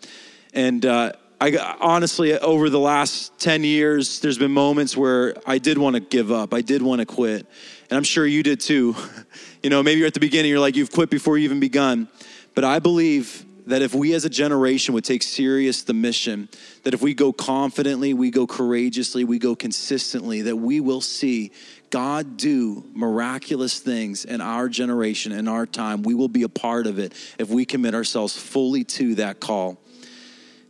And 0.52 0.84
uh, 0.84 1.12
I 1.40 1.76
honestly, 1.80 2.40
over 2.40 2.72
the 2.72 2.80
last 2.80 3.38
10 3.40 3.64
years, 3.64 4.20
there's 4.20 4.40
been 4.40 4.52
moments 4.52 4.98
where 4.98 5.36
I 5.46 5.60
did 5.60 5.78
want 5.78 5.94
to 5.98 6.00
give 6.00 6.32
up. 6.32 6.52
I 6.52 6.62
did 6.62 6.82
want 6.82 7.02
to 7.02 7.06
quit. 7.06 7.46
And 7.92 7.98
I'm 7.98 8.04
sure 8.04 8.26
you 8.26 8.42
did 8.42 8.62
too. 8.62 8.96
you 9.62 9.70
know, 9.70 9.84
maybe 9.84 10.00
you're 10.00 10.08
at 10.08 10.16
the 10.16 10.20
beginning, 10.20 10.50
you're 10.50 10.60
like, 10.60 10.76
you've 10.76 10.92
quit 10.92 11.12
before 11.12 11.38
you 11.38 11.44
even 11.44 11.60
begun. 11.60 12.08
But 12.56 12.64
I 12.64 12.80
believe 12.80 13.46
that 13.70 13.84
if 13.84 13.94
we 13.94 14.16
as 14.16 14.26
a 14.26 14.30
generation 14.30 14.96
would 14.96 15.06
take 15.06 15.22
serious 15.22 15.84
the 15.84 15.94
mission, 15.94 16.50
that 16.84 16.96
if 16.96 17.04
we 17.04 17.14
go 17.14 17.32
confidently, 17.32 18.16
we 18.16 18.32
go 18.32 18.48
courageously, 18.48 19.24
we 19.24 19.38
go 19.38 19.56
consistently, 19.56 20.42
that 20.42 20.56
we 20.56 20.80
will 20.80 21.02
see 21.02 21.52
God 21.92 22.36
do 22.36 22.84
miraculous 22.94 23.80
things 23.80 24.26
in 24.26 24.42
our 24.42 24.70
generation, 24.70 25.32
in 25.32 25.48
our 25.48 25.68
time. 25.68 26.02
We 26.02 26.16
will 26.16 26.28
be 26.28 26.44
a 26.44 26.50
part 26.50 26.88
of 26.88 26.98
it 26.98 27.14
if 27.38 27.50
we 27.50 27.64
commit 27.64 27.94
ourselves 27.94 28.36
fully 28.36 28.84
to 28.86 29.16
that 29.16 29.40
call. 29.40 29.78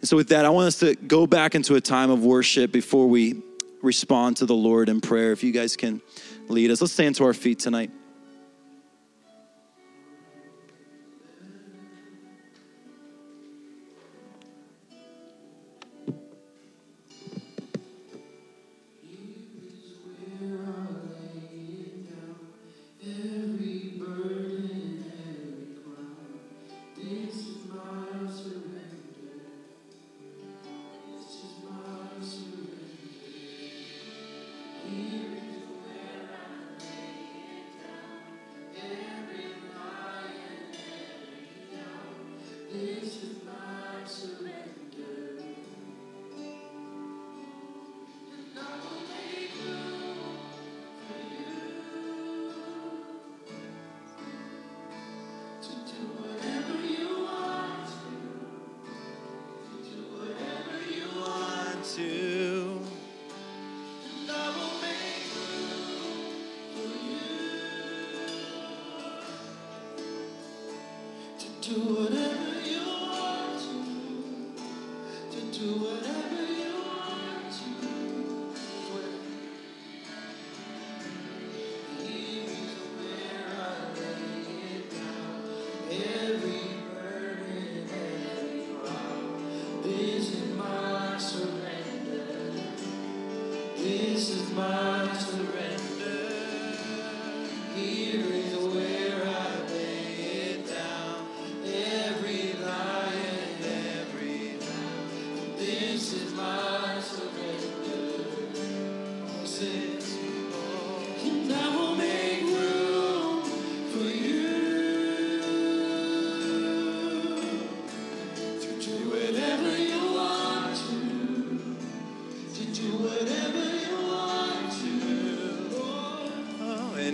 And 0.01 0.07
so, 0.07 0.17
with 0.17 0.29
that, 0.29 0.45
I 0.45 0.49
want 0.49 0.67
us 0.67 0.79
to 0.79 0.95
go 0.95 1.25
back 1.25 1.55
into 1.55 1.75
a 1.75 1.81
time 1.81 2.09
of 2.09 2.23
worship 2.25 2.71
before 2.71 3.07
we 3.07 3.41
respond 3.81 4.37
to 4.37 4.45
the 4.45 4.55
Lord 4.55 4.89
in 4.89 4.99
prayer. 4.99 5.31
If 5.31 5.41
you 5.41 5.53
guys 5.53 5.77
can 5.77 6.01
lead 6.49 6.69
us, 6.69 6.81
let's 6.81 6.93
stand 6.93 7.15
to 7.15 7.25
our 7.25 7.33
feet 7.33 7.59
tonight. 7.59 7.91
to 71.69 71.98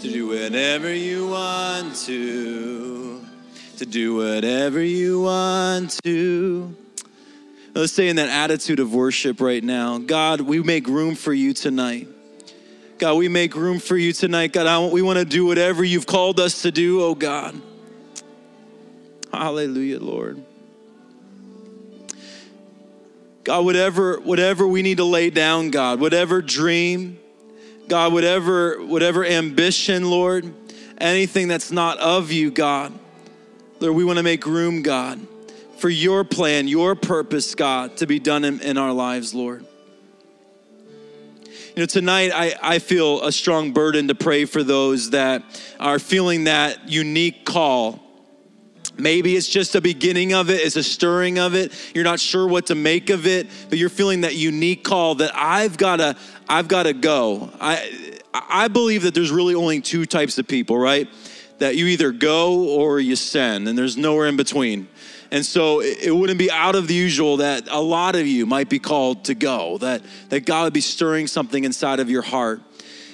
to 0.00 0.10
do 0.10 0.28
whatever 0.28 0.92
you 0.92 1.28
want 1.28 1.94
to, 1.96 3.24
to 3.78 3.86
do 3.86 4.16
whatever 4.16 4.82
you 4.82 5.22
want 5.22 5.98
to. 6.04 6.74
Let's 7.74 7.92
stay 7.92 8.08
in 8.08 8.16
that 8.16 8.28
attitude 8.28 8.80
of 8.80 8.92
worship 8.92 9.40
right 9.40 9.62
now. 9.62 9.98
God, 9.98 10.40
we 10.40 10.62
make 10.62 10.86
room 10.86 11.14
for 11.14 11.32
you 11.32 11.54
tonight. 11.54 12.08
God, 12.98 13.14
we 13.14 13.28
make 13.28 13.54
room 13.54 13.78
for 13.78 13.96
you 13.96 14.12
tonight. 14.12 14.52
God, 14.52 14.66
I, 14.66 14.86
we 14.86 15.02
want 15.02 15.18
to 15.18 15.24
do 15.24 15.46
whatever 15.46 15.82
you've 15.84 16.06
called 16.06 16.40
us 16.40 16.62
to 16.62 16.70
do, 16.70 17.02
oh 17.02 17.14
God. 17.14 17.60
Hallelujah, 19.32 20.00
Lord. 20.00 20.44
God, 23.44 23.64
whatever, 23.64 24.20
whatever 24.20 24.66
we 24.66 24.82
need 24.82 24.98
to 24.98 25.04
lay 25.04 25.30
down, 25.30 25.70
God, 25.70 26.00
whatever 26.00 26.42
dream, 26.42 27.18
God, 27.88 28.12
whatever, 28.12 28.84
whatever 28.84 29.24
ambition, 29.24 30.10
Lord, 30.10 30.52
anything 30.98 31.48
that's 31.48 31.72
not 31.72 31.98
of 31.98 32.30
you, 32.30 32.50
God, 32.50 32.92
Lord, 33.80 33.94
we 33.94 34.04
want 34.04 34.18
to 34.18 34.22
make 34.22 34.44
room, 34.44 34.82
God, 34.82 35.18
for 35.78 35.88
your 35.88 36.22
plan, 36.22 36.68
your 36.68 36.94
purpose, 36.94 37.54
God, 37.54 37.96
to 37.96 38.06
be 38.06 38.18
done 38.18 38.44
in, 38.44 38.60
in 38.60 38.76
our 38.76 38.92
lives, 38.92 39.34
Lord. 39.34 39.64
You 41.76 41.82
know, 41.82 41.86
tonight 41.86 42.32
I, 42.34 42.54
I 42.60 42.78
feel 42.78 43.22
a 43.22 43.32
strong 43.32 43.72
burden 43.72 44.08
to 44.08 44.14
pray 44.14 44.44
for 44.44 44.62
those 44.62 45.10
that 45.10 45.42
are 45.78 45.98
feeling 45.98 46.44
that 46.44 46.90
unique 46.90 47.46
call 47.46 48.00
Maybe 49.00 49.36
it's 49.36 49.48
just 49.48 49.74
a 49.74 49.80
beginning 49.80 50.32
of 50.32 50.50
it, 50.50 50.60
it's 50.60 50.76
a 50.76 50.82
stirring 50.82 51.38
of 51.38 51.54
it. 51.54 51.72
You're 51.94 52.04
not 52.04 52.20
sure 52.20 52.46
what 52.46 52.66
to 52.66 52.74
make 52.74 53.10
of 53.10 53.26
it, 53.26 53.48
but 53.68 53.78
you're 53.78 53.88
feeling 53.88 54.22
that 54.22 54.34
unique 54.36 54.84
call 54.84 55.16
that 55.16 55.32
I've 55.34 55.76
got 55.76 55.96
to 55.96 56.16
I've 56.48 56.68
got 56.68 56.84
to 56.84 56.92
go. 56.92 57.50
I 57.60 58.18
I 58.32 58.68
believe 58.68 59.02
that 59.02 59.14
there's 59.14 59.30
really 59.30 59.54
only 59.54 59.80
two 59.80 60.06
types 60.06 60.38
of 60.38 60.46
people, 60.46 60.78
right? 60.78 61.08
that 61.60 61.76
you 61.76 61.86
either 61.86 62.10
go 62.10 62.70
or 62.70 62.98
you 62.98 63.14
send, 63.14 63.68
and 63.68 63.78
there's 63.78 63.96
nowhere 63.96 64.26
in 64.26 64.36
between. 64.36 64.88
And 65.30 65.46
so 65.46 65.80
it 65.80 66.10
wouldn't 66.10 66.38
be 66.38 66.50
out 66.50 66.74
of 66.74 66.88
the 66.88 66.94
usual 66.94 67.36
that 67.36 67.68
a 67.70 67.80
lot 67.80 68.16
of 68.16 68.26
you 68.26 68.46
might 68.46 68.68
be 68.68 68.80
called 68.80 69.26
to 69.26 69.34
go, 69.34 69.78
that, 69.78 70.02
that 70.30 70.44
God 70.44 70.64
would 70.64 70.72
be 70.72 70.80
stirring 70.80 71.28
something 71.28 71.62
inside 71.62 72.00
of 72.00 72.10
your 72.10 72.22
heart. 72.22 72.62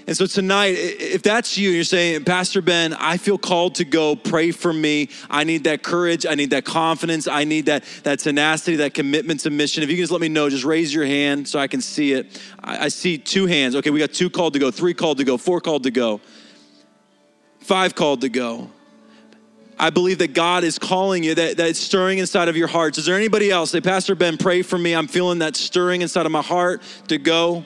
And 0.09 0.17
so 0.17 0.27
tonight, 0.27 0.77
if 0.77 1.23
that's 1.23 1.59
you, 1.59 1.71
you're 1.71 1.83
saying, 1.83 2.23
Pastor 2.23 2.63
Ben, 2.63 2.95
I 2.95 3.17
feel 3.17 3.39
called 3.39 3.75
to 3.77 3.85
go, 3.85 4.15
pray 4.15 4.53
for 4.53 4.73
me. 4.73 5.09
I 5.29 5.43
need 5.43 5.65
that 5.65 5.83
courage. 5.83 6.25
I 6.25 6.37
need 6.37 6.51
that 6.51 6.65
confidence. 6.65 7.27
I 7.27 7.43
need 7.43 7.67
that, 7.67 7.83
that 8.05 8.21
tenacity, 8.21 8.77
that 8.77 8.95
commitment 8.95 9.41
to 9.41 9.51
mission. 9.51 9.83
If 9.83 9.91
you 9.91 9.97
can 9.97 10.05
just 10.05 10.13
let 10.13 10.21
me 10.21 10.29
know, 10.29 10.49
just 10.49 10.65
raise 10.65 10.95
your 10.95 11.05
hand 11.07 11.49
so 11.49 11.59
I 11.59 11.67
can 11.67 11.81
see 11.81 12.13
it. 12.13 12.41
I, 12.63 12.85
I 12.85 12.89
see 12.89 13.19
two 13.19 13.47
hands. 13.47 13.75
Okay, 13.75 13.91
we 13.91 13.99
got 13.99 14.13
two 14.13 14.31
called 14.31 14.53
to 14.53 14.61
go, 14.61 14.71
three 14.71 14.95
called 14.95 15.19
to 15.19 15.25
go, 15.25 15.37
four 15.37 15.61
called 15.61 15.83
to 15.83 15.91
go, 15.91 16.21
five 17.59 17.97
called 17.97 18.21
to 18.21 18.29
go. 18.29 18.71
I 19.77 19.91
believe 19.91 20.19
that 20.19 20.35
God 20.35 20.63
is 20.63 20.79
calling 20.79 21.25
you, 21.25 21.35
that, 21.35 21.57
that 21.57 21.69
it's 21.69 21.81
stirring 21.81 22.19
inside 22.19 22.49
of 22.49 22.57
your 22.57 22.69
hearts. 22.69 22.97
Is 22.97 23.07
there 23.07 23.17
anybody 23.17 23.51
else? 23.51 23.73
Say, 23.73 23.81
Pastor 23.81 24.15
Ben, 24.15 24.39
pray 24.39 24.63
for 24.63 24.79
me. 24.79 24.95
I'm 24.95 25.09
feeling 25.09 25.41
that 25.41 25.57
stirring 25.57 26.03
inside 26.03 26.27
of 26.27 26.33
my 26.33 26.43
heart 26.43 26.81
to 27.09 27.19
go. 27.19 27.65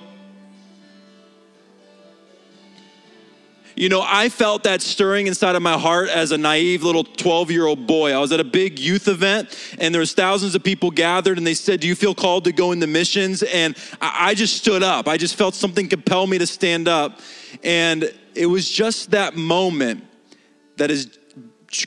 You 3.81 3.89
know, 3.89 4.05
I 4.07 4.29
felt 4.29 4.65
that 4.65 4.83
stirring 4.83 5.27
inside 5.27 5.57
of 5.57 5.63
my 5.63 5.79
heart 5.79 6.11
as 6.11 6.33
a 6.33 6.37
naive 6.37 6.83
little 6.83 7.03
12 7.03 7.51
year 7.51 7.65
old 7.65 7.87
boy. 7.87 8.13
I 8.13 8.19
was 8.19 8.31
at 8.31 8.39
a 8.39 8.45
big 8.45 8.79
youth 8.79 9.09
event 9.09 9.59
and 9.79 9.95
there 9.95 10.01
was 10.01 10.13
thousands 10.13 10.55
of 10.55 10.63
people 10.63 10.91
gathered 10.91 11.39
and 11.39 11.47
they 11.47 11.55
said, 11.55 11.81
do 11.81 11.89
you 11.89 11.95
feel 11.95 12.15
called 12.15 12.45
to 12.45 12.53
go 12.53 12.73
into 12.73 12.87
missions? 12.87 13.43
And 13.43 13.75
I 13.99 14.35
just 14.35 14.59
stood 14.59 14.83
up. 14.83 15.09
I 15.09 15.17
just 15.17 15.35
felt 15.35 15.55
something 15.55 15.89
compel 15.89 16.27
me 16.27 16.37
to 16.37 16.47
stand 16.47 16.89
up. 16.89 17.21
And 17.65 18.13
it 18.35 18.45
was 18.45 18.69
just 18.71 19.13
that 19.13 19.35
moment 19.35 20.05
that 20.77 20.91
has 20.91 21.19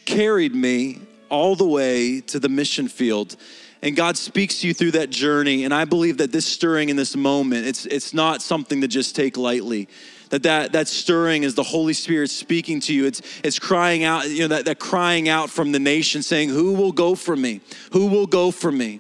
carried 0.04 0.56
me 0.56 1.00
all 1.30 1.56
the 1.56 1.68
way 1.68 2.22
to 2.22 2.40
the 2.40 2.50
mission 2.50 2.88
field 2.88 3.36
and 3.84 3.98
God 3.98 4.18
speaks 4.18 4.62
to 4.62 4.68
you 4.68 4.74
through 4.74 4.92
that 4.92 5.10
journey. 5.10 5.66
And 5.66 5.74
I 5.74 5.84
believe 5.84 6.18
that 6.20 6.32
this 6.32 6.46
stirring 6.46 6.88
in 6.88 6.96
this 6.96 7.18
moment, 7.18 7.68
it's, 7.68 7.86
it's 7.86 8.14
not 8.14 8.42
something 8.42 8.80
to 8.80 8.88
just 8.88 9.14
take 9.14 9.36
lightly 9.36 9.90
that 10.34 10.42
that, 10.42 10.72
that 10.72 10.88
stirring 10.88 11.44
is 11.44 11.54
the 11.54 11.62
Holy 11.62 11.94
Spirit 11.94 12.28
speaking 12.32 12.80
to 12.80 12.94
you. 12.94 13.06
It's, 13.06 13.22
it's 13.44 13.60
crying 13.60 14.04
out, 14.04 14.28
you 14.28 14.40
know, 14.40 14.48
that, 14.48 14.66
that 14.66 14.80
crying 14.80 15.30
out 15.30 15.52
from 15.52 15.72
the 15.72 15.78
nation 15.78 16.24
saying, 16.24 16.50
Who 16.50 16.74
will 16.74 16.92
go 16.92 17.14
for 17.14 17.36
me? 17.36 17.62
Who 17.92 18.08
will 18.08 18.26
go 18.26 18.50
for 18.50 18.72
me? 18.72 19.00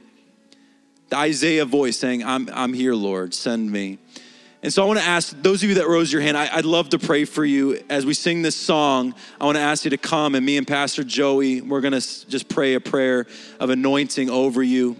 The 1.09 1.17
Isaiah 1.17 1.65
voice 1.65 1.97
saying, 1.97 2.23
I'm, 2.23 2.47
I'm 2.53 2.71
here, 2.71 2.93
Lord, 2.93 3.33
send 3.33 3.71
me. 3.71 3.97
And 4.61 4.71
so 4.71 4.83
I 4.83 4.85
want 4.85 4.99
to 4.99 5.05
ask 5.05 5.35
those 5.41 5.63
of 5.63 5.69
you 5.69 5.75
that 5.75 5.87
rose 5.87 6.13
your 6.13 6.21
hand, 6.21 6.37
I, 6.37 6.55
would 6.55 6.65
love 6.65 6.89
to 6.89 6.99
pray 6.99 7.25
for 7.25 7.43
you. 7.43 7.83
As 7.89 8.05
we 8.05 8.13
sing 8.13 8.43
this 8.43 8.55
song, 8.55 9.15
I 9.41 9.45
want 9.45 9.57
to 9.57 9.61
ask 9.61 9.85
you 9.85 9.89
to 9.89 9.97
come, 9.97 10.35
and 10.35 10.45
me 10.45 10.57
and 10.57 10.67
Pastor 10.67 11.03
Joey, 11.03 11.61
we're 11.61 11.81
going 11.81 11.99
to 11.99 12.29
just 12.29 12.47
pray 12.47 12.75
a 12.75 12.79
prayer 12.79 13.25
of 13.59 13.71
anointing 13.71 14.29
over 14.29 14.61
you. 14.61 14.97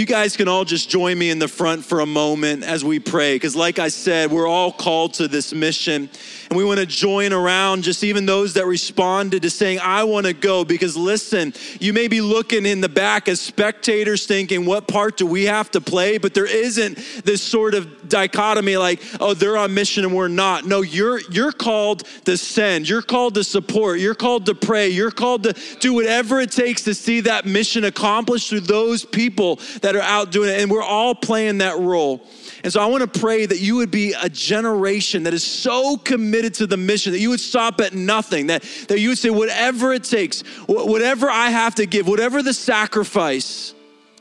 You 0.00 0.06
guys 0.06 0.34
can 0.34 0.48
all 0.48 0.64
just 0.64 0.88
join 0.88 1.18
me 1.18 1.28
in 1.28 1.38
the 1.38 1.46
front 1.46 1.84
for 1.84 2.00
a 2.00 2.06
moment 2.06 2.64
as 2.64 2.82
we 2.82 2.98
pray, 2.98 3.34
because 3.34 3.54
like 3.54 3.78
I 3.78 3.88
said, 3.88 4.30
we're 4.30 4.46
all 4.46 4.72
called 4.72 5.12
to 5.14 5.28
this 5.28 5.52
mission. 5.52 6.08
And 6.50 6.56
we 6.56 6.64
want 6.64 6.80
to 6.80 6.86
join 6.86 7.32
around 7.32 7.84
just 7.84 8.02
even 8.02 8.26
those 8.26 8.54
that 8.54 8.66
responded 8.66 9.42
to 9.42 9.50
saying, 9.50 9.78
I 9.80 10.02
want 10.02 10.26
to 10.26 10.32
go. 10.32 10.64
Because 10.64 10.96
listen, 10.96 11.54
you 11.78 11.92
may 11.92 12.08
be 12.08 12.20
looking 12.20 12.66
in 12.66 12.80
the 12.80 12.88
back 12.88 13.28
as 13.28 13.40
spectators 13.40 14.26
thinking, 14.26 14.66
what 14.66 14.88
part 14.88 15.16
do 15.16 15.26
we 15.26 15.44
have 15.44 15.70
to 15.70 15.80
play? 15.80 16.18
But 16.18 16.34
there 16.34 16.46
isn't 16.46 16.96
this 17.24 17.40
sort 17.40 17.74
of 17.74 18.08
dichotomy 18.08 18.76
like, 18.76 19.00
oh, 19.20 19.32
they're 19.32 19.56
on 19.56 19.72
mission 19.74 20.04
and 20.04 20.12
we're 20.12 20.26
not. 20.26 20.64
No, 20.64 20.80
you're 20.80 21.20
you're 21.30 21.52
called 21.52 22.02
to 22.24 22.36
send, 22.36 22.88
you're 22.88 23.00
called 23.00 23.34
to 23.34 23.44
support, 23.44 24.00
you're 24.00 24.16
called 24.16 24.46
to 24.46 24.54
pray, 24.56 24.88
you're 24.88 25.12
called 25.12 25.44
to 25.44 25.52
do 25.78 25.94
whatever 25.94 26.40
it 26.40 26.50
takes 26.50 26.82
to 26.82 26.94
see 26.94 27.20
that 27.20 27.46
mission 27.46 27.84
accomplished 27.84 28.50
through 28.50 28.60
those 28.60 29.04
people 29.04 29.60
that 29.82 29.94
are 29.94 30.02
out 30.02 30.32
doing 30.32 30.50
it. 30.50 30.60
And 30.60 30.68
we're 30.68 30.82
all 30.82 31.14
playing 31.14 31.58
that 31.58 31.78
role. 31.78 32.26
And 32.62 32.72
so 32.72 32.80
I 32.80 32.86
want 32.86 33.12
to 33.12 33.20
pray 33.20 33.46
that 33.46 33.58
you 33.58 33.76
would 33.76 33.90
be 33.90 34.12
a 34.12 34.28
generation 34.28 35.22
that 35.22 35.34
is 35.34 35.44
so 35.44 35.96
committed 35.96 36.54
to 36.54 36.66
the 36.66 36.76
mission 36.76 37.12
that 37.12 37.18
you 37.18 37.30
would 37.30 37.40
stop 37.40 37.80
at 37.80 37.94
nothing, 37.94 38.48
that, 38.48 38.62
that 38.88 39.00
you 39.00 39.10
would 39.10 39.18
say, 39.18 39.30
whatever 39.30 39.92
it 39.92 40.04
takes, 40.04 40.42
whatever 40.66 41.30
I 41.30 41.50
have 41.50 41.74
to 41.76 41.86
give, 41.86 42.06
whatever 42.06 42.42
the 42.42 42.54
sacrifice, 42.54 43.74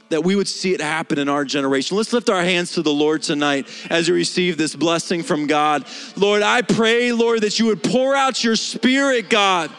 that 0.10 0.24
we 0.24 0.36
would 0.36 0.48
see 0.48 0.74
it 0.74 0.82
happen 0.82 1.20
in 1.20 1.30
our 1.30 1.46
generation. 1.46 1.96
Let's 1.96 2.14
lift 2.14 2.30
our 2.30 2.44
hands 2.44 2.74
to 2.74 2.82
the 2.82 2.92
Lord 2.92 3.22
tonight 3.22 3.68
as 3.90 4.10
we 4.10 4.16
receive 4.16 4.58
this 4.58 4.76
blessing 4.76 5.22
from 5.22 5.48
God. 5.48 5.86
Lord, 6.16 6.42
I 6.42 6.62
pray, 6.62 7.12
Lord, 7.12 7.42
that 7.42 7.60
you 7.60 7.68
would 7.68 7.84
pour 7.84 8.16
out 8.16 8.44
your 8.44 8.56
spirit, 8.56 9.30
God. 9.30 9.70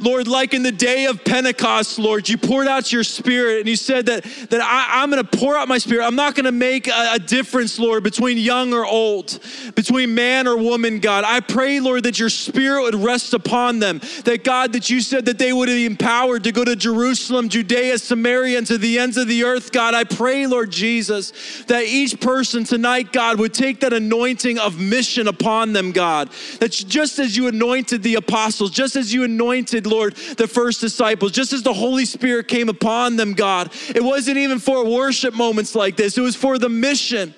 Lord, 0.00 0.28
like 0.28 0.54
in 0.54 0.62
the 0.62 0.72
day 0.72 1.06
of 1.06 1.24
Pentecost, 1.24 1.98
Lord, 1.98 2.28
you 2.28 2.38
poured 2.38 2.68
out 2.68 2.92
your 2.92 3.02
spirit 3.02 3.60
and 3.60 3.68
you 3.68 3.76
said 3.76 4.06
that, 4.06 4.24
that 4.50 4.60
I, 4.60 5.02
am 5.02 5.10
going 5.10 5.24
to 5.24 5.38
pour 5.38 5.56
out 5.56 5.66
my 5.66 5.78
spirit. 5.78 6.04
I'm 6.04 6.14
not 6.14 6.34
going 6.34 6.44
to 6.44 6.52
make 6.52 6.86
a, 6.86 7.14
a, 7.14 7.18
difference, 7.18 7.78
Lord, 7.78 8.04
between 8.04 8.38
young 8.38 8.72
or 8.72 8.86
old, 8.86 9.38
between 9.74 10.14
man 10.14 10.46
or 10.46 10.56
woman, 10.56 11.00
God. 11.00 11.24
I 11.24 11.40
pray, 11.40 11.80
Lord, 11.80 12.04
that 12.04 12.18
your 12.18 12.28
spirit 12.28 12.82
would 12.82 12.94
rest 12.94 13.34
upon 13.34 13.80
them. 13.80 14.00
That, 14.24 14.44
God, 14.44 14.72
that 14.72 14.88
you 14.88 15.00
said 15.00 15.26
that 15.26 15.38
they 15.38 15.52
would 15.52 15.66
be 15.66 15.84
empowered 15.84 16.44
to 16.44 16.52
go 16.52 16.64
to 16.64 16.76
Jerusalem, 16.76 17.48
Judea, 17.48 17.98
Samaria, 17.98 18.58
and 18.58 18.66
to 18.68 18.78
the 18.78 18.98
ends 18.98 19.16
of 19.16 19.26
the 19.28 19.44
earth, 19.44 19.72
God. 19.72 19.94
I 19.94 20.04
pray, 20.04 20.46
Lord 20.46 20.70
Jesus, 20.70 21.64
that 21.66 21.84
each 21.84 22.20
person 22.20 22.64
tonight, 22.64 23.12
God, 23.12 23.38
would 23.38 23.52
take 23.52 23.80
that 23.80 23.92
anointing 23.92 24.58
of 24.58 24.80
mission 24.80 25.26
upon 25.26 25.72
them, 25.72 25.92
God. 25.92 26.30
That 26.60 26.70
just 26.70 27.18
as 27.18 27.36
you 27.36 27.48
anointed 27.48 28.02
the 28.02 28.14
apostles, 28.14 28.70
just 28.70 28.96
as 28.96 29.12
you 29.12 29.24
anointed, 29.24 29.87
Lord, 29.88 30.14
the 30.36 30.46
first 30.46 30.80
disciples, 30.80 31.32
just 31.32 31.52
as 31.52 31.62
the 31.62 31.74
Holy 31.74 32.04
Spirit 32.04 32.48
came 32.48 32.68
upon 32.68 33.16
them, 33.16 33.34
God. 33.34 33.72
It 33.88 34.02
wasn't 34.02 34.38
even 34.38 34.58
for 34.58 34.84
worship 34.84 35.34
moments 35.34 35.74
like 35.74 35.96
this, 35.96 36.18
it 36.18 36.22
was 36.22 36.36
for 36.36 36.58
the 36.58 36.68
mission. 36.68 37.34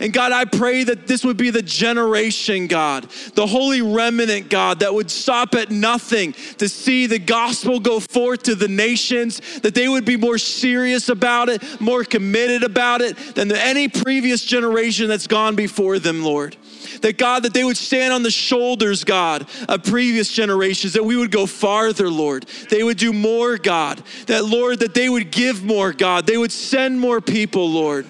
And 0.00 0.12
God, 0.12 0.32
I 0.32 0.44
pray 0.44 0.84
that 0.84 1.06
this 1.06 1.24
would 1.24 1.36
be 1.36 1.50
the 1.50 1.62
generation, 1.62 2.66
God, 2.66 3.08
the 3.34 3.46
holy 3.46 3.82
remnant, 3.82 4.50
God, 4.50 4.80
that 4.80 4.92
would 4.92 5.10
stop 5.10 5.54
at 5.54 5.70
nothing 5.70 6.34
to 6.58 6.68
see 6.68 7.06
the 7.06 7.18
gospel 7.18 7.80
go 7.80 8.00
forth 8.00 8.44
to 8.44 8.54
the 8.54 8.68
nations, 8.68 9.40
that 9.60 9.74
they 9.74 9.88
would 9.88 10.04
be 10.04 10.16
more 10.16 10.38
serious 10.38 11.08
about 11.08 11.48
it, 11.48 11.62
more 11.80 12.04
committed 12.04 12.62
about 12.62 13.00
it 13.00 13.16
than 13.34 13.50
any 13.52 13.88
previous 13.88 14.44
generation 14.44 15.08
that's 15.08 15.26
gone 15.26 15.56
before 15.56 15.98
them, 15.98 16.22
Lord. 16.22 16.56
That 17.02 17.18
God, 17.18 17.42
that 17.44 17.54
they 17.54 17.64
would 17.64 17.76
stand 17.76 18.12
on 18.12 18.22
the 18.22 18.30
shoulders, 18.30 19.04
God, 19.04 19.48
of 19.68 19.82
previous 19.84 20.32
generations, 20.32 20.92
that 20.94 21.04
we 21.04 21.16
would 21.16 21.30
go 21.30 21.46
farther, 21.46 22.10
Lord. 22.10 22.44
They 22.70 22.82
would 22.82 22.98
do 22.98 23.12
more, 23.12 23.56
God. 23.56 24.02
That, 24.26 24.44
Lord, 24.44 24.80
that 24.80 24.94
they 24.94 25.08
would 25.08 25.30
give 25.30 25.64
more, 25.64 25.92
God. 25.92 26.26
They 26.26 26.36
would 26.36 26.52
send 26.52 27.00
more 27.00 27.20
people, 27.20 27.70
Lord. 27.70 28.06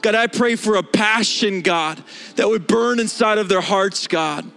God, 0.00 0.14
I 0.14 0.26
pray 0.28 0.56
for 0.56 0.76
a 0.76 0.82
passion, 0.82 1.60
God, 1.60 2.02
that 2.36 2.48
would 2.48 2.66
burn 2.66 3.00
inside 3.00 3.38
of 3.38 3.48
their 3.48 3.60
hearts, 3.60 4.06
God, 4.06 4.48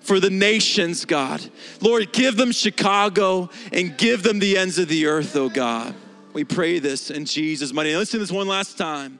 for 0.00 0.20
the 0.20 0.30
nations, 0.30 1.04
God. 1.04 1.44
Lord, 1.80 2.12
give 2.12 2.36
them 2.36 2.52
Chicago 2.52 3.50
and 3.72 3.96
give 3.96 4.22
them 4.22 4.38
the 4.38 4.56
ends 4.56 4.78
of 4.78 4.88
the 4.88 5.06
earth, 5.06 5.36
oh 5.36 5.48
God. 5.48 5.94
We 6.32 6.44
pray 6.44 6.78
this 6.78 7.10
in 7.10 7.24
Jesus' 7.24 7.72
mighty 7.72 7.90
name. 7.90 7.98
Let's 7.98 8.10
do 8.10 8.18
this 8.18 8.32
one 8.32 8.48
last 8.48 8.78
time. 8.78 9.18